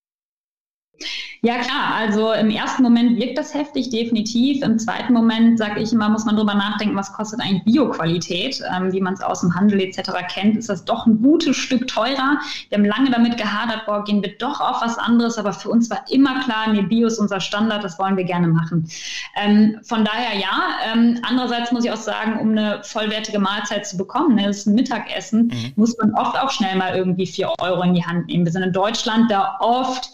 Ja 1.44 1.58
klar, 1.58 1.96
also 1.96 2.34
im 2.34 2.52
ersten 2.52 2.84
Moment 2.84 3.18
wirkt 3.18 3.36
das 3.36 3.56
heftig, 3.56 3.90
definitiv. 3.90 4.64
Im 4.64 4.78
zweiten 4.78 5.12
Moment, 5.12 5.58
sage 5.58 5.82
ich 5.82 5.92
immer, 5.92 6.08
muss 6.08 6.24
man 6.24 6.36
drüber 6.36 6.54
nachdenken, 6.54 6.96
was 6.96 7.12
kostet 7.14 7.40
eigentlich 7.42 7.64
Bioqualität. 7.64 8.62
Ähm, 8.76 8.94
wie 8.94 9.02
man 9.02 9.16
es 9.16 9.22
aus 9.22 9.42
dem 9.42 9.56
Handel 9.56 9.80
etc. 9.82 10.12
kennt, 10.32 10.56
ist 10.56 10.70
das 10.70 10.86
doch 10.86 11.08
ein 11.08 11.20
gutes 11.20 11.58
Stück 11.58 11.88
teurer. 11.88 12.40
Wir 12.70 12.78
haben 12.78 12.86
lange 12.86 13.10
damit 13.10 13.38
gehadert, 13.38 13.88
boah, 13.88 14.04
gehen 14.04 14.22
wir 14.22 14.38
doch 14.38 14.62
auf 14.62 14.84
was 14.84 15.00
anderes, 15.00 15.40
aber 15.40 15.52
für 15.52 15.70
uns 15.70 15.90
war 15.90 16.06
immer 16.12 16.42
klar, 16.42 16.72
nee, 16.72 16.84
Bio 16.84 17.08
ist 17.08 17.18
unser 17.18 17.40
Standard, 17.40 17.84
das 17.84 17.98
wollen 17.98 18.18
wir 18.18 18.24
gerne 18.24 18.48
machen. 18.48 18.88
Ähm, 19.36 19.80
von 19.82 20.06
daher 20.06 20.38
ja. 20.40 20.62
Ähm, 20.94 21.20
andererseits 21.24 21.72
muss 21.72 21.86
ich 21.86 21.92
auch 21.92 21.98
sagen, 21.98 22.40
um 22.40 22.52
eine 22.52 22.84
vollwertige 22.84 23.40
Mahlzeit 23.40 23.88
zu 23.88 23.98
bekommen, 23.98 24.36
ne, 24.36 24.46
das 24.46 24.58
ist 24.58 24.68
ein 24.68 24.76
Mittagessen, 24.76 25.48
mhm. 25.48 25.74
muss 25.76 25.98
man 25.98 26.14
oft 26.14 26.38
auch 26.38 26.52
schnell 26.52 26.76
mal 26.76 26.96
irgendwie 26.96 27.26
vier 27.26 27.52
Euro 27.60 27.82
in 27.82 27.96
die 27.96 28.06
Hand 28.06 28.28
nehmen. 28.28 28.46
Wir 28.46 28.52
sind 28.52 28.64
in 28.64 28.74
Deutschland 28.74 29.32
da 29.32 29.58
oft 29.60 30.10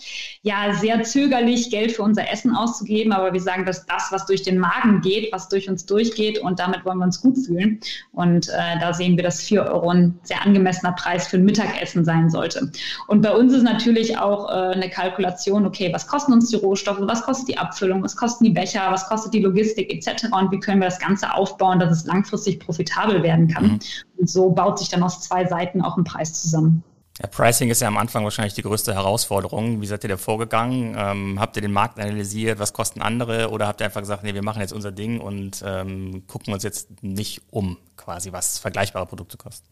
ja 0.47 0.73
sehr 0.73 1.03
zögerlich, 1.03 1.69
Geld 1.69 1.91
für 1.91 2.03
unser 2.03 2.31
Essen 2.31 2.55
auszugeben, 2.55 3.11
aber 3.11 3.33
wir 3.33 3.41
sagen, 3.41 3.65
dass 3.65 3.85
das, 3.85 4.07
was 4.11 4.25
durch 4.25 4.41
den 4.43 4.57
Magen 4.57 5.01
geht, 5.01 5.31
was 5.31 5.49
durch 5.49 5.69
uns 5.69 5.85
durchgeht 5.85 6.39
und 6.39 6.59
damit 6.59 6.85
wollen 6.85 6.97
wir 6.97 7.05
uns 7.05 7.21
gut 7.21 7.37
fühlen. 7.37 7.79
Und 8.13 8.47
äh, 8.49 8.79
da 8.79 8.93
sehen 8.93 9.17
wir, 9.17 9.23
dass 9.23 9.41
4 9.41 9.65
Euro 9.65 9.89
ein 9.89 10.19
sehr 10.23 10.41
angemessener 10.43 10.93
Preis 10.93 11.27
für 11.27 11.37
ein 11.37 11.45
Mittagessen 11.45 12.05
sein 12.05 12.29
sollte. 12.29 12.71
Und 13.07 13.21
bei 13.21 13.31
uns 13.35 13.53
ist 13.53 13.63
natürlich 13.63 14.17
auch 14.17 14.49
äh, 14.49 14.73
eine 14.73 14.89
Kalkulation, 14.89 15.65
okay, 15.65 15.91
was 15.93 16.07
kosten 16.07 16.33
uns 16.33 16.49
die 16.49 16.55
Rohstoffe, 16.55 16.99
was 17.01 17.23
kostet 17.23 17.49
die 17.49 17.57
Abfüllung, 17.57 18.01
was 18.03 18.15
kosten 18.15 18.45
die 18.45 18.51
Becher, 18.51 18.87
was 18.89 19.07
kostet 19.07 19.33
die 19.33 19.41
Logistik 19.41 19.93
etc. 19.93 20.27
Und 20.31 20.51
wie 20.51 20.59
können 20.59 20.79
wir 20.79 20.87
das 20.87 20.99
Ganze 20.99 21.33
aufbauen, 21.33 21.79
dass 21.79 21.91
es 21.91 22.05
langfristig 22.05 22.59
profitabel 22.59 23.21
werden 23.21 23.47
kann. 23.47 23.67
Mhm. 23.67 23.79
Und 24.17 24.29
so 24.29 24.49
baut 24.49 24.79
sich 24.79 24.89
dann 24.89 25.03
aus 25.03 25.21
zwei 25.21 25.45
Seiten 25.45 25.81
auch 25.81 25.97
ein 25.97 26.03
Preis 26.03 26.33
zusammen. 26.33 26.83
Ja, 27.19 27.27
Pricing 27.27 27.69
ist 27.69 27.81
ja 27.81 27.87
am 27.87 27.97
Anfang 27.97 28.23
wahrscheinlich 28.23 28.53
die 28.53 28.61
größte 28.61 28.93
Herausforderung. 28.93 29.81
Wie 29.81 29.87
seid 29.87 30.03
ihr 30.03 30.09
da 30.09 30.17
vorgegangen? 30.17 30.95
Ähm, 30.97 31.39
habt 31.39 31.55
ihr 31.55 31.63
den 31.63 31.71
Markt 31.71 31.99
analysiert? 31.99 32.59
Was 32.59 32.73
kosten 32.73 33.01
andere? 33.01 33.49
Oder 33.49 33.67
habt 33.67 33.81
ihr 33.81 33.85
einfach 33.85 34.01
gesagt, 34.01 34.23
nee, 34.23 34.35
wir 34.35 34.43
machen 34.43 34.61
jetzt 34.61 34.73
unser 34.73 34.91
Ding 34.91 35.19
und 35.19 35.63
ähm, 35.65 36.27
gucken 36.27 36.53
uns 36.53 36.61
jetzt 36.61 37.01
nicht 37.01 37.41
um, 37.49 37.77
quasi, 37.95 38.31
was 38.31 38.59
vergleichbare 38.59 39.07
Produkte 39.07 39.37
kosten? 39.37 39.67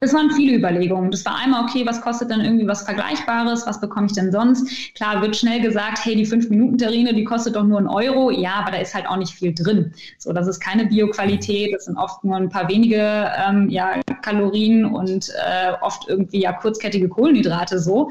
Das 0.00 0.12
waren 0.12 0.30
viele 0.30 0.54
Überlegungen. 0.54 1.10
Das 1.10 1.24
war 1.24 1.36
einmal, 1.36 1.64
okay, 1.64 1.86
was 1.86 2.02
kostet 2.02 2.30
denn 2.30 2.42
irgendwie 2.42 2.66
was 2.66 2.82
Vergleichbares? 2.82 3.66
Was 3.66 3.80
bekomme 3.80 4.06
ich 4.06 4.12
denn 4.12 4.30
sonst? 4.30 4.94
Klar, 4.94 5.22
wird 5.22 5.34
schnell 5.34 5.62
gesagt, 5.62 6.04
hey, 6.04 6.14
die 6.14 6.26
5-Minuten-Terrine, 6.26 7.14
die 7.14 7.24
kostet 7.24 7.56
doch 7.56 7.64
nur 7.64 7.78
einen 7.78 7.88
Euro. 7.88 8.30
Ja, 8.30 8.56
aber 8.56 8.72
da 8.72 8.76
ist 8.76 8.94
halt 8.94 9.08
auch 9.08 9.16
nicht 9.16 9.32
viel 9.32 9.54
drin. 9.54 9.94
So, 10.18 10.34
das 10.34 10.48
ist 10.48 10.60
keine 10.60 10.84
Bioqualität. 10.84 11.74
Das 11.74 11.86
sind 11.86 11.96
oft 11.96 12.22
nur 12.24 12.36
ein 12.36 12.50
paar 12.50 12.68
wenige 12.68 13.32
ähm, 13.38 13.70
ja, 13.70 14.02
Kalorien 14.20 14.84
und 14.84 15.30
äh, 15.30 15.72
oft 15.80 16.06
irgendwie 16.08 16.42
ja 16.42 16.52
kurzkettige 16.52 17.08
Kohlenhydrate 17.08 17.78
so 17.78 18.10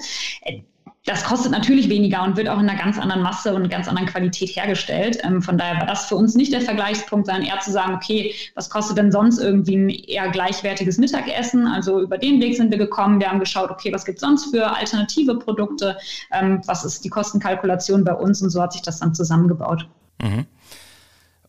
das 1.06 1.24
kostet 1.24 1.52
natürlich 1.52 1.88
weniger 1.88 2.24
und 2.24 2.36
wird 2.36 2.50
auch 2.50 2.60
in 2.60 2.68
einer 2.68 2.80
ganz 2.80 2.98
anderen 2.98 3.22
Masse 3.22 3.54
und 3.54 3.70
ganz 3.70 3.88
anderen 3.88 4.08
Qualität 4.08 4.56
hergestellt. 4.56 5.20
Ähm, 5.24 5.42
von 5.42 5.58
daher 5.58 5.80
war 5.80 5.86
das 5.86 6.08
für 6.08 6.16
uns 6.16 6.34
nicht 6.34 6.52
der 6.52 6.62
Vergleichspunkt, 6.62 7.28
sondern 7.28 7.46
eher 7.46 7.60
zu 7.60 7.72
sagen, 7.72 7.94
okay, 7.94 8.34
was 8.56 8.72
kostet 8.72 8.98
denn 8.98 9.12
sonst 9.12 9.40
irgendwie 9.40 9.76
ein 9.76 9.90
eher 9.90 10.30
gleichwertiges 10.30 10.98
Mittagessen? 10.98 11.68
Also 11.68 12.02
über 12.02 12.18
den 12.18 12.42
Weg 12.42 12.58
sind 12.58 12.72
wir 12.72 12.80
gekommen. 12.80 13.20
Wir 13.20 13.30
haben 13.30 13.40
geschaut, 13.40 13.70
okay, 13.70 13.94
was 13.94 14.04
gibt 14.04 14.18
es 14.18 14.22
sonst 14.22 14.50
für 14.50 14.76
alternative 14.76 15.38
Produkte? 15.38 15.96
Ähm, 16.34 16.62
was 16.66 16.84
ist 16.84 17.06
die 17.06 17.10
Kostenkalkulation 17.10 18.04
bei 18.04 18.14
uns? 18.14 18.42
Und 18.42 18.50
so 18.50 18.60
hat 18.62 18.74
sich 18.74 18.82
das 18.82 19.00
dann 19.00 19.14
zusammengebaut. 19.14 19.88
Mhm. 20.22 20.48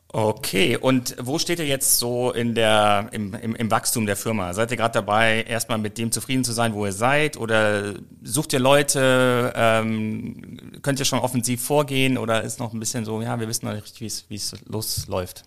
Okay, 0.09 0.77
und 0.77 1.17
wo 1.21 1.39
steht 1.39 1.59
ihr 1.59 1.67
jetzt 1.67 1.99
so 1.99 2.31
in 2.31 2.55
der, 2.55 3.09
im, 3.11 3.35
im, 3.35 3.55
im 3.57 3.71
Wachstum 3.71 4.07
der 4.07 4.17
Firma? 4.17 4.55
Seid 4.55 4.71
ihr 4.71 4.77
gerade 4.77 4.95
dabei, 4.95 5.43
erstmal 5.43 5.79
mit 5.79 5.99
dem 5.99 6.13
zufrieden 6.13 6.45
zu 6.45 6.53
sein, 6.53 6.75
wo 6.75 6.87
ihr 6.87 6.93
seid? 6.93 7.37
Oder 7.37 7.95
sucht 8.23 8.53
ihr 8.53 8.61
Leute? 8.61 9.53
Ähm, 9.57 10.81
könnt 10.83 11.01
ihr 11.01 11.05
schon 11.05 11.19
offensiv 11.19 11.63
vorgehen? 11.63 12.19
Oder 12.19 12.43
ist 12.43 12.61
noch 12.61 12.73
ein 12.73 12.81
bisschen 12.81 13.05
so, 13.05 13.21
ja, 13.21 13.39
wir 13.39 13.49
wissen 13.49 13.67
noch 13.67 13.75
nicht 13.75 13.85
richtig, 13.85 14.25
wie 14.29 14.37
es 14.37 14.55
losläuft? 14.67 15.45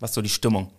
Was 0.00 0.10
ist 0.10 0.14
so 0.14 0.22
die 0.22 0.30
Stimmung? 0.30 0.70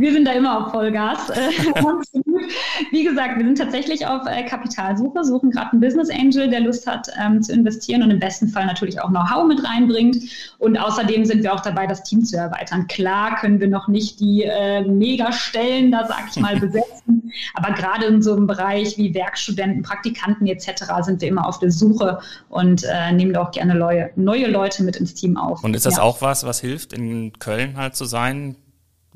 Wir 0.00 0.14
sind 0.14 0.26
da 0.26 0.32
immer 0.32 0.58
auf 0.64 0.72
Vollgas. 0.72 1.28
Äh, 1.28 1.50
Wie 2.90 3.04
gesagt, 3.04 3.36
wir 3.36 3.44
sind 3.44 3.58
tatsächlich 3.58 4.06
auf 4.06 4.26
äh, 4.26 4.44
Kapitalsuche, 4.44 5.22
suchen 5.24 5.50
gerade 5.50 5.72
einen 5.72 5.80
Business 5.82 6.08
Angel, 6.08 6.48
der 6.48 6.60
Lust 6.60 6.86
hat 6.86 7.08
ähm, 7.22 7.42
zu 7.42 7.52
investieren 7.52 8.02
und 8.02 8.10
im 8.10 8.18
besten 8.18 8.48
Fall 8.48 8.64
natürlich 8.64 8.98
auch 9.02 9.10
Know-how 9.10 9.46
mit 9.46 9.62
reinbringt. 9.62 10.16
Und 10.58 10.78
außerdem 10.78 11.26
sind 11.26 11.42
wir 11.42 11.52
auch 11.52 11.60
dabei, 11.60 11.86
das 11.86 12.02
Team 12.02 12.24
zu 12.24 12.38
erweitern. 12.38 12.86
Klar 12.86 13.36
können 13.40 13.60
wir 13.60 13.68
noch 13.68 13.88
nicht 13.88 14.20
die 14.20 14.44
äh, 14.44 14.80
Megastellen, 14.88 15.92
da 15.92 16.06
sag 16.06 16.30
ich 16.30 16.40
mal, 16.40 16.58
besetzen, 16.60 17.30
aber 17.52 17.74
gerade 17.74 18.06
in 18.06 18.22
so 18.22 18.34
einem 18.34 18.46
Bereich 18.46 18.96
wie 18.96 19.12
Werkstudenten, 19.14 19.82
Praktikanten 19.82 20.46
etc. 20.46 20.84
sind 21.02 21.20
wir 21.20 21.28
immer 21.28 21.46
auf 21.46 21.58
der 21.58 21.70
Suche 21.70 22.20
und 22.48 22.84
äh, 22.84 23.12
nehmen 23.12 23.34
da 23.34 23.42
auch 23.42 23.50
gerne 23.50 23.74
neue, 23.74 24.10
neue 24.16 24.50
Leute 24.50 24.82
mit 24.82 24.96
ins 24.96 25.12
Team 25.12 25.36
auf. 25.36 25.62
Und 25.62 25.76
ist 25.76 25.84
das 25.84 25.96
ja. 25.96 26.02
auch 26.02 26.22
was, 26.22 26.46
was 26.46 26.58
hilft, 26.58 26.94
in 26.94 27.34
Köln 27.38 27.76
halt 27.76 27.96
zu 27.96 28.06
sein? 28.06 28.56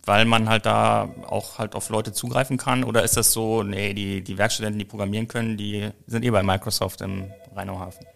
Weil 0.06 0.24
man 0.24 0.48
halt 0.48 0.66
da 0.66 1.08
auch 1.26 1.58
halt 1.58 1.74
auf 1.74 1.88
Leute 1.88 2.12
zugreifen 2.12 2.56
kann? 2.56 2.84
Oder 2.84 3.02
ist 3.02 3.16
das 3.16 3.32
so, 3.32 3.62
nee, 3.62 3.94
die, 3.94 4.22
die 4.22 4.38
Werkstudenten, 4.38 4.78
die 4.78 4.84
programmieren 4.84 5.28
können, 5.28 5.56
die 5.56 5.90
sind 6.06 6.24
eh 6.24 6.30
bei 6.30 6.42
Microsoft 6.42 7.00
im 7.00 7.30
Rheinauhafen? 7.54 8.06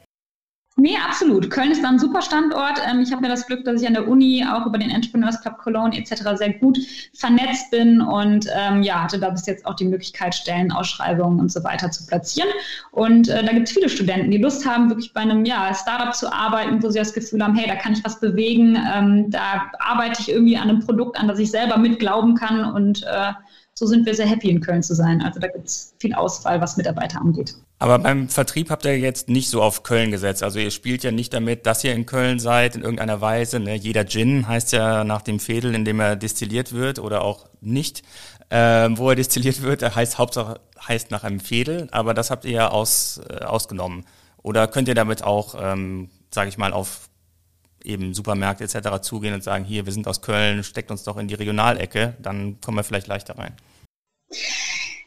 Nee, 0.81 0.97
absolut. 1.05 1.51
Köln 1.51 1.73
ist 1.73 1.83
da 1.83 1.89
ein 1.89 1.99
super 1.99 2.23
Standort. 2.23 2.81
Ähm, 2.89 3.01
ich 3.01 3.11
habe 3.11 3.21
mir 3.21 3.29
das 3.29 3.49
Glück, 3.49 3.65
dass 3.65 3.83
ich 3.83 3.89
an 3.89 3.95
der 3.95 4.07
Uni 4.07 4.45
auch 4.49 4.65
über 4.65 4.79
den 4.79 4.91
Entrepreneurs 4.91 5.41
Club 5.41 5.59
Cologne 5.59 5.99
etc. 5.99 6.23
sehr 6.37 6.53
gut 6.53 6.79
vernetzt 7.15 7.73
bin 7.73 8.01
und 8.01 8.47
ähm, 8.57 8.85
ja, 8.85 9.03
hatte 9.03 9.19
da 9.19 9.31
bis 9.31 9.45
jetzt 9.47 9.67
auch 9.67 9.75
die 9.75 9.87
Möglichkeit, 9.87 10.37
Stellenausschreibungen 10.37 11.41
und 11.41 11.51
so 11.51 11.65
weiter 11.65 11.91
zu 11.91 12.07
platzieren. 12.07 12.49
Und 12.93 13.29
äh, 13.29 13.43
da 13.43 13.53
gibt 13.53 13.67
es 13.67 13.75
viele 13.75 13.89
Studenten, 13.89 14.31
die 14.31 14.39
Lust 14.39 14.65
haben, 14.67 14.89
wirklich 14.89 15.13
bei 15.13 15.23
einem 15.23 15.45
ja, 15.45 15.75
Startup 15.75 16.15
zu 16.15 16.33
arbeiten, 16.33 16.81
wo 16.81 16.91
sie 16.91 17.01
das 17.01 17.13
Gefühl 17.13 17.43
haben, 17.43 17.57
hey, 17.57 17.67
da 17.67 17.75
kann 17.75 17.95
ich 17.95 18.05
was 18.05 18.21
bewegen, 18.21 18.77
ähm, 18.95 19.31
da 19.31 19.73
arbeite 19.81 20.23
ich 20.23 20.29
irgendwie 20.29 20.59
an 20.59 20.69
einem 20.69 20.87
Produkt, 20.87 21.19
an 21.19 21.27
das 21.27 21.41
ich 21.41 21.51
selber 21.51 21.77
mitglauben 21.77 22.37
kann 22.37 22.65
und 22.65 23.03
äh, 23.03 23.33
so 23.79 23.87
sind 23.87 24.07
wir 24.07 24.15
sehr 24.17 24.27
happy 24.27 24.51
in 24.51 24.61
Köln 24.61 24.83
zu 24.83 24.93
sein. 24.97 25.23
Also 25.23 25.39
da 25.39 25.47
gibt 25.47 25.69
es 25.69 25.95
viel 26.01 26.13
Auswahl, 26.13 26.61
was 26.61 26.77
Mitarbeiter 26.77 27.21
angeht. 27.21 27.55
Aber 27.79 28.01
beim 28.01 28.29
Vertrieb 28.29 28.71
habt 28.71 28.85
ihr 28.85 28.99
jetzt 28.99 29.29
nicht 29.29 29.51
so 29.51 29.63
auf 29.63 29.85
Köln 29.85 30.11
gesetzt. 30.11 30.43
Also 30.43 30.59
ihr 30.59 30.73
spielt 30.73 31.05
ja 31.05 31.13
nicht 31.13 31.33
damit, 31.33 31.65
dass 31.65 31.85
ihr 31.85 31.95
in 31.95 32.05
Köln 32.05 32.41
seid 32.41 32.75
in 32.75 32.83
irgendeiner 32.83 33.21
Weise. 33.21 33.61
Ne? 33.61 33.77
Jeder 33.77 34.05
Gin 34.05 34.49
heißt 34.49 34.73
ja 34.73 35.05
nach 35.05 35.23
dem 35.23 35.39
Fädel, 35.39 35.77
in 35.77 35.85
dem 35.85 36.01
er 36.01 36.17
destilliert 36.17 36.73
wird 36.73 36.99
oder 36.99 37.23
auch 37.23 37.47
nicht, 37.61 38.03
ähm, 38.51 38.99
wo 38.99 39.11
er 39.11 39.15
destilliert 39.15 39.63
wird. 39.63 39.83
Er 39.83 39.95
heißt 39.95 40.19
Hauptsache 40.19 40.59
heißt 40.89 41.13
nach 41.13 41.23
einem 41.23 41.39
Fädel, 41.39 41.87
aber 41.93 42.15
das 42.15 42.33
habt 42.33 42.47
ihr 42.47 42.51
ja 42.51 42.69
aus, 42.71 43.21
äh, 43.31 43.45
ausgenommen. 43.45 44.07
Oder 44.43 44.67
könnt 44.67 44.89
ihr 44.89 44.97
damit 44.97 45.23
auch, 45.23 45.55
ähm, 45.57 46.11
sage 46.35 46.49
ich 46.49 46.59
mal, 46.59 46.73
auf 46.73 47.09
eben 47.85 48.15
Supermärkte 48.15 48.65
etc. 48.65 49.01
zugehen 49.03 49.35
und 49.35 49.43
sagen, 49.43 49.65
hier, 49.65 49.87
wir 49.87 49.93
sind 49.93 50.07
aus 50.07 50.21
Köln, 50.21 50.65
steckt 50.65 50.91
uns 50.91 51.05
doch 51.05 51.17
in 51.17 51.29
die 51.29 51.35
Regionalecke, 51.35 52.15
dann 52.21 52.61
kommen 52.61 52.77
wir 52.77 52.85
vielleicht 52.85 53.07
leichter 53.07 53.39
rein. 53.39 53.55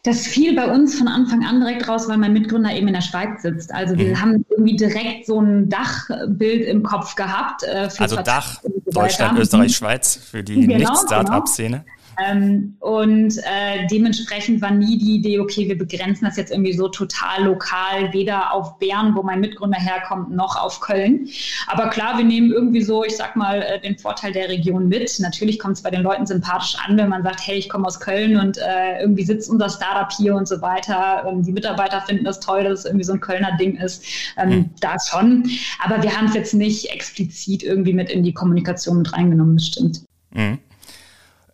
Das 0.03 0.25
fiel 0.25 0.55
bei 0.55 0.65
uns 0.65 0.97
von 0.97 1.07
Anfang 1.07 1.45
an 1.45 1.59
direkt 1.59 1.87
raus, 1.87 2.07
weil 2.07 2.17
mein 2.17 2.33
Mitgründer 2.33 2.73
eben 2.73 2.87
in 2.87 2.95
der 2.95 3.01
Schweiz 3.01 3.43
sitzt. 3.43 3.71
Also 3.71 3.95
wir 3.97 4.09
mhm. 4.09 4.21
haben 4.21 4.45
irgendwie 4.49 4.75
direkt 4.75 5.27
so 5.27 5.39
ein 5.39 5.69
Dachbild 5.69 6.65
im 6.65 6.81
Kopf 6.81 7.15
gehabt. 7.15 7.61
Äh, 7.61 7.87
also 7.99 8.15
Dach, 8.15 8.61
Deutschland, 8.87 9.37
Österreich, 9.37 9.75
Schweiz 9.75 10.15
für 10.15 10.43
die 10.43 10.65
genau, 10.65 10.91
Nicht-Startup-Szene. 10.91 11.83
Genau. 11.85 12.00
Ähm, 12.19 12.75
und 12.79 13.37
äh, 13.37 13.87
dementsprechend 13.89 14.61
war 14.61 14.71
nie 14.71 14.97
die 14.97 15.15
Idee, 15.15 15.39
okay, 15.39 15.67
wir 15.67 15.77
begrenzen 15.77 16.25
das 16.25 16.37
jetzt 16.37 16.51
irgendwie 16.51 16.73
so 16.73 16.87
total 16.87 17.43
lokal, 17.43 18.11
weder 18.13 18.53
auf 18.53 18.77
Bern, 18.79 19.15
wo 19.15 19.23
mein 19.23 19.39
Mitgründer 19.39 19.79
herkommt, 19.79 20.31
noch 20.31 20.55
auf 20.55 20.79
Köln. 20.81 21.27
Aber 21.67 21.89
klar, 21.89 22.17
wir 22.17 22.25
nehmen 22.25 22.51
irgendwie 22.51 22.81
so, 22.81 23.03
ich 23.03 23.15
sag 23.15 23.35
mal, 23.35 23.61
äh, 23.61 23.79
den 23.79 23.97
Vorteil 23.97 24.31
der 24.31 24.49
Region 24.49 24.87
mit. 24.87 25.19
Natürlich 25.19 25.59
kommt 25.59 25.77
es 25.77 25.83
bei 25.83 25.89
den 25.89 26.01
Leuten 26.01 26.25
sympathisch 26.25 26.75
an, 26.85 26.97
wenn 26.97 27.09
man 27.09 27.23
sagt, 27.23 27.45
hey, 27.45 27.57
ich 27.57 27.69
komme 27.69 27.87
aus 27.87 27.99
Köln 27.99 28.37
und 28.37 28.57
äh, 28.57 29.01
irgendwie 29.01 29.23
sitzt 29.23 29.49
unser 29.49 29.69
Startup 29.69 30.11
hier 30.11 30.35
und 30.35 30.47
so 30.47 30.61
weiter. 30.61 31.25
Ähm, 31.27 31.43
die 31.43 31.51
Mitarbeiter 31.51 32.01
finden 32.01 32.25
das 32.25 32.39
toll, 32.39 32.63
dass 32.63 32.79
es 32.79 32.85
irgendwie 32.85 33.05
so 33.05 33.13
ein 33.13 33.21
Kölner 33.21 33.57
Ding 33.57 33.77
ist. 33.77 34.03
Ähm, 34.37 34.49
mhm. 34.49 34.69
Da 34.79 34.97
schon. 34.99 35.49
Aber 35.83 36.01
wir 36.03 36.15
haben 36.15 36.27
es 36.27 36.33
jetzt 36.33 36.53
nicht 36.53 36.89
explizit 36.89 37.63
irgendwie 37.63 37.93
mit 37.93 38.09
in 38.09 38.23
die 38.23 38.33
Kommunikation 38.33 38.99
mit 38.99 39.13
reingenommen, 39.13 39.57
das 39.57 39.67
stimmt. 39.67 40.03
Mhm. 40.33 40.59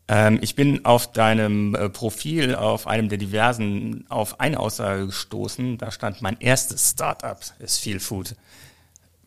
Ähm, 0.09 0.39
ich 0.41 0.55
bin 0.55 0.85
auf 0.85 1.11
deinem 1.11 1.75
äh, 1.75 1.89
Profil, 1.89 2.55
auf 2.55 2.87
einem 2.87 3.09
der 3.09 3.17
diversen, 3.17 4.05
auf 4.09 4.39
eine 4.39 4.59
Aussage 4.59 5.07
gestoßen. 5.07 5.77
Da 5.77 5.91
stand, 5.91 6.21
mein 6.21 6.37
erstes 6.39 6.91
Startup 6.91 7.39
ist 7.59 7.79
Feel 7.79 7.99
Food. 7.99 8.35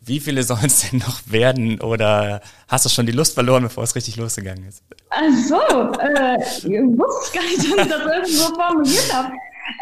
Wie 0.02 0.20
viele 0.20 0.42
sollen 0.42 0.64
es 0.64 0.90
denn 0.90 1.00
noch 1.00 1.20
werden 1.26 1.80
oder 1.80 2.40
hast 2.68 2.86
du 2.86 2.88
schon 2.88 3.04
die 3.04 3.12
Lust 3.12 3.34
verloren, 3.34 3.64
bevor 3.64 3.84
es 3.84 3.94
richtig 3.94 4.16
losgegangen 4.16 4.66
ist? 4.66 4.82
Ach 5.10 5.20
so, 5.46 5.56
äh, 5.56 6.38
wusste 6.96 7.36
gar 7.36 7.44
nicht, 7.44 7.58
dass 7.58 7.86
ich 7.86 7.92
das 7.92 8.06
irgendwo 8.06 8.54
formuliert 8.54 9.12
habe. 9.12 9.32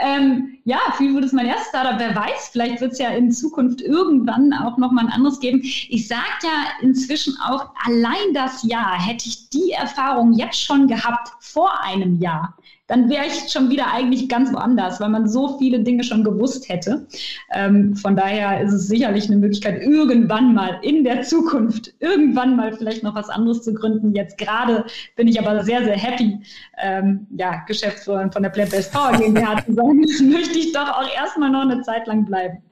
Ähm, 0.00 0.58
ja, 0.64 0.78
Feelwood 0.96 1.24
ist 1.24 1.32
mein 1.32 1.46
erstes 1.46 1.68
Startup. 1.68 1.98
Wer 1.98 2.14
weiß, 2.14 2.50
vielleicht 2.52 2.80
wird 2.80 2.92
es 2.92 2.98
ja 2.98 3.10
in 3.10 3.32
Zukunft 3.32 3.80
irgendwann 3.80 4.52
auch 4.52 4.76
nochmal 4.78 5.06
ein 5.06 5.12
anderes 5.12 5.40
geben. 5.40 5.60
Ich 5.62 6.08
sage 6.08 6.22
ja 6.42 6.66
inzwischen 6.82 7.36
auch, 7.40 7.70
allein 7.84 8.34
das 8.34 8.62
Jahr 8.62 9.00
hätte 9.00 9.28
ich 9.28 9.48
die 9.50 9.72
Erfahrung 9.72 10.32
jetzt 10.32 10.62
schon 10.62 10.86
gehabt 10.86 11.32
vor 11.40 11.82
einem 11.82 12.18
Jahr 12.18 12.54
dann 12.88 13.08
wäre 13.08 13.26
ich 13.26 13.52
schon 13.52 13.70
wieder 13.70 13.92
eigentlich 13.92 14.28
ganz 14.28 14.52
woanders, 14.52 15.00
weil 15.00 15.10
man 15.10 15.28
so 15.28 15.58
viele 15.58 15.80
Dinge 15.80 16.02
schon 16.02 16.24
gewusst 16.24 16.68
hätte. 16.68 17.06
Ähm, 17.52 17.94
von 17.94 18.16
daher 18.16 18.60
ist 18.62 18.72
es 18.72 18.88
sicherlich 18.88 19.26
eine 19.26 19.36
Möglichkeit, 19.36 19.80
irgendwann 19.82 20.54
mal 20.54 20.78
in 20.82 21.04
der 21.04 21.22
Zukunft, 21.22 21.94
irgendwann 22.00 22.56
mal 22.56 22.72
vielleicht 22.72 23.02
noch 23.02 23.14
was 23.14 23.28
anderes 23.28 23.62
zu 23.62 23.74
gründen. 23.74 24.14
Jetzt 24.14 24.38
gerade 24.38 24.86
bin 25.16 25.28
ich 25.28 25.38
aber 25.38 25.62
sehr, 25.62 25.84
sehr 25.84 25.96
happy, 25.96 26.40
ähm, 26.82 27.26
ja, 27.36 27.62
Geschäftsführerin 27.66 28.32
von 28.32 28.42
der 28.42 28.50
Plant-Based 28.50 28.92
Power 28.92 29.12
GmbH 29.12 29.64
zu 29.64 29.74
sein. 29.74 30.02
Das 30.02 30.20
möchte 30.20 30.58
ich 30.58 30.72
doch 30.72 30.88
auch 30.88 31.14
erstmal 31.14 31.50
noch 31.50 31.62
eine 31.62 31.82
Zeit 31.82 32.06
lang 32.06 32.24
bleiben. 32.24 32.62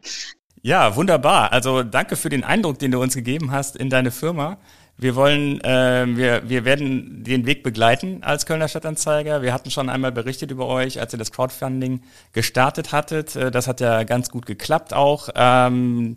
Ja, 0.63 0.97
wunderbar. 0.97 1.53
Also 1.53 1.83
danke 1.83 2.17
für 2.17 2.29
den 2.29 2.43
Eindruck, 2.43 2.79
den 2.79 2.91
du 2.91 3.01
uns 3.01 3.15
gegeben 3.15 3.53
hast 3.53 3.77
in 3.77 3.91
deine 3.91 4.11
Firma. 4.11 4.57
Wir 4.99 5.15
wollen, 5.15 5.61
äh, 5.61 6.07
wir, 6.09 6.49
wir 6.49 6.65
werden 6.65 7.23
den 7.23 7.45
Weg 7.45 7.63
begleiten 7.63 8.23
als 8.23 8.47
Kölner 8.47 8.67
Stadtanzeiger. 8.67 9.43
Wir 9.43 9.53
hatten 9.53 9.71
schon 9.71 9.91
einmal 9.91 10.11
berichtet 10.11 10.51
über 10.51 10.67
euch, 10.67 10.99
als 11.01 11.13
ihr 11.13 11.19
das 11.19 11.33
Crowdfunding 11.33 12.01
gestartet 12.33 12.93
hattet. 12.93 13.37
Äh, 13.37 13.51
das 13.51 13.69
hat 13.69 13.81
ja 13.81 14.05
ganz 14.05 14.31
gut 14.31 14.47
geklappt 14.47 14.95
auch. 14.95 15.29
Ähm, 15.35 16.15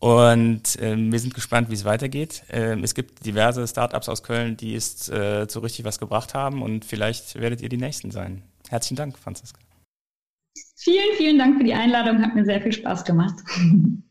und 0.00 0.76
äh, 0.80 0.96
wir 0.96 1.18
sind 1.20 1.34
gespannt, 1.34 1.70
wie 1.70 1.74
es 1.74 1.84
weitergeht. 1.84 2.42
Äh, 2.50 2.78
es 2.80 2.94
gibt 2.94 3.24
diverse 3.24 3.66
Startups 3.66 4.08
aus 4.08 4.24
Köln, 4.24 4.56
die 4.56 4.74
es 4.74 5.08
äh, 5.08 5.46
so 5.48 5.60
richtig 5.60 5.84
was 5.84 6.00
gebracht 6.00 6.34
haben 6.34 6.62
und 6.62 6.84
vielleicht 6.84 7.40
werdet 7.40 7.62
ihr 7.62 7.68
die 7.68 7.78
Nächsten 7.78 8.10
sein. 8.10 8.42
Herzlichen 8.68 8.96
Dank, 8.96 9.18
Franziska. 9.18 9.60
Vielen, 10.76 11.16
vielen 11.16 11.38
Dank 11.38 11.58
für 11.58 11.64
die 11.64 11.74
Einladung. 11.74 12.20
Hat 12.22 12.34
mir 12.34 12.44
sehr 12.44 12.60
viel 12.60 12.72
Spaß 12.72 13.04
gemacht. 13.04 13.36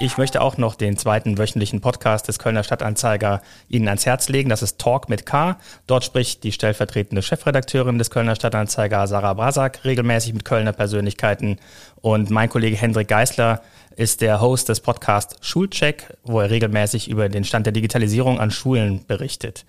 Ich 0.00 0.18
möchte 0.18 0.40
auch 0.40 0.58
noch 0.58 0.74
den 0.74 0.96
zweiten 0.96 1.38
wöchentlichen 1.38 1.80
Podcast 1.80 2.26
des 2.26 2.40
Kölner 2.40 2.64
Stadtanzeiger 2.64 3.40
Ihnen 3.68 3.86
ans 3.86 4.04
Herz 4.04 4.28
legen. 4.28 4.48
Das 4.48 4.60
ist 4.60 4.80
Talk 4.80 5.08
mit 5.08 5.24
K. 5.24 5.56
Dort 5.86 6.04
spricht 6.04 6.42
die 6.42 6.50
stellvertretende 6.50 7.22
Chefredakteurin 7.22 7.96
des 7.96 8.10
Kölner 8.10 8.34
Stadtanzeiger 8.34 9.06
Sarah 9.06 9.34
Brasak 9.34 9.84
regelmäßig 9.84 10.34
mit 10.34 10.44
Kölner 10.44 10.72
Persönlichkeiten. 10.72 11.60
Und 12.00 12.28
mein 12.30 12.48
Kollege 12.48 12.76
Hendrik 12.76 13.06
Geisler 13.06 13.62
ist 13.94 14.20
der 14.20 14.40
Host 14.40 14.68
des 14.68 14.80
Podcasts 14.80 15.36
Schulcheck, 15.46 16.16
wo 16.24 16.40
er 16.40 16.50
regelmäßig 16.50 17.08
über 17.08 17.28
den 17.28 17.44
Stand 17.44 17.66
der 17.66 17.72
Digitalisierung 17.72 18.40
an 18.40 18.50
Schulen 18.50 19.06
berichtet. 19.06 19.64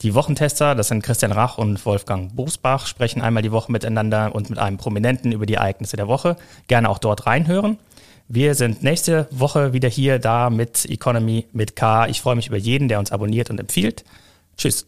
Die 0.00 0.14
Wochentester, 0.14 0.76
das 0.76 0.88
sind 0.88 1.02
Christian 1.02 1.32
Rach 1.32 1.58
und 1.58 1.84
Wolfgang 1.84 2.34
Bosbach, 2.34 2.86
sprechen 2.86 3.20
einmal 3.20 3.42
die 3.42 3.52
Woche 3.52 3.70
miteinander 3.70 4.34
und 4.34 4.48
mit 4.48 4.58
einem 4.58 4.78
Prominenten 4.78 5.32
über 5.32 5.44
die 5.44 5.54
Ereignisse 5.54 5.96
der 5.96 6.08
Woche. 6.08 6.36
Gerne 6.68 6.88
auch 6.88 6.98
dort 6.98 7.26
reinhören. 7.26 7.78
Wir 8.30 8.54
sind 8.54 8.82
nächste 8.82 9.26
Woche 9.30 9.72
wieder 9.72 9.88
hier 9.88 10.18
da 10.18 10.50
mit 10.50 10.84
Economy 10.84 11.46
mit 11.52 11.76
K. 11.76 12.08
Ich 12.08 12.20
freue 12.20 12.36
mich 12.36 12.48
über 12.48 12.58
jeden, 12.58 12.86
der 12.88 12.98
uns 12.98 13.10
abonniert 13.10 13.48
und 13.48 13.58
empfiehlt. 13.58 14.04
Tschüss. 14.58 14.84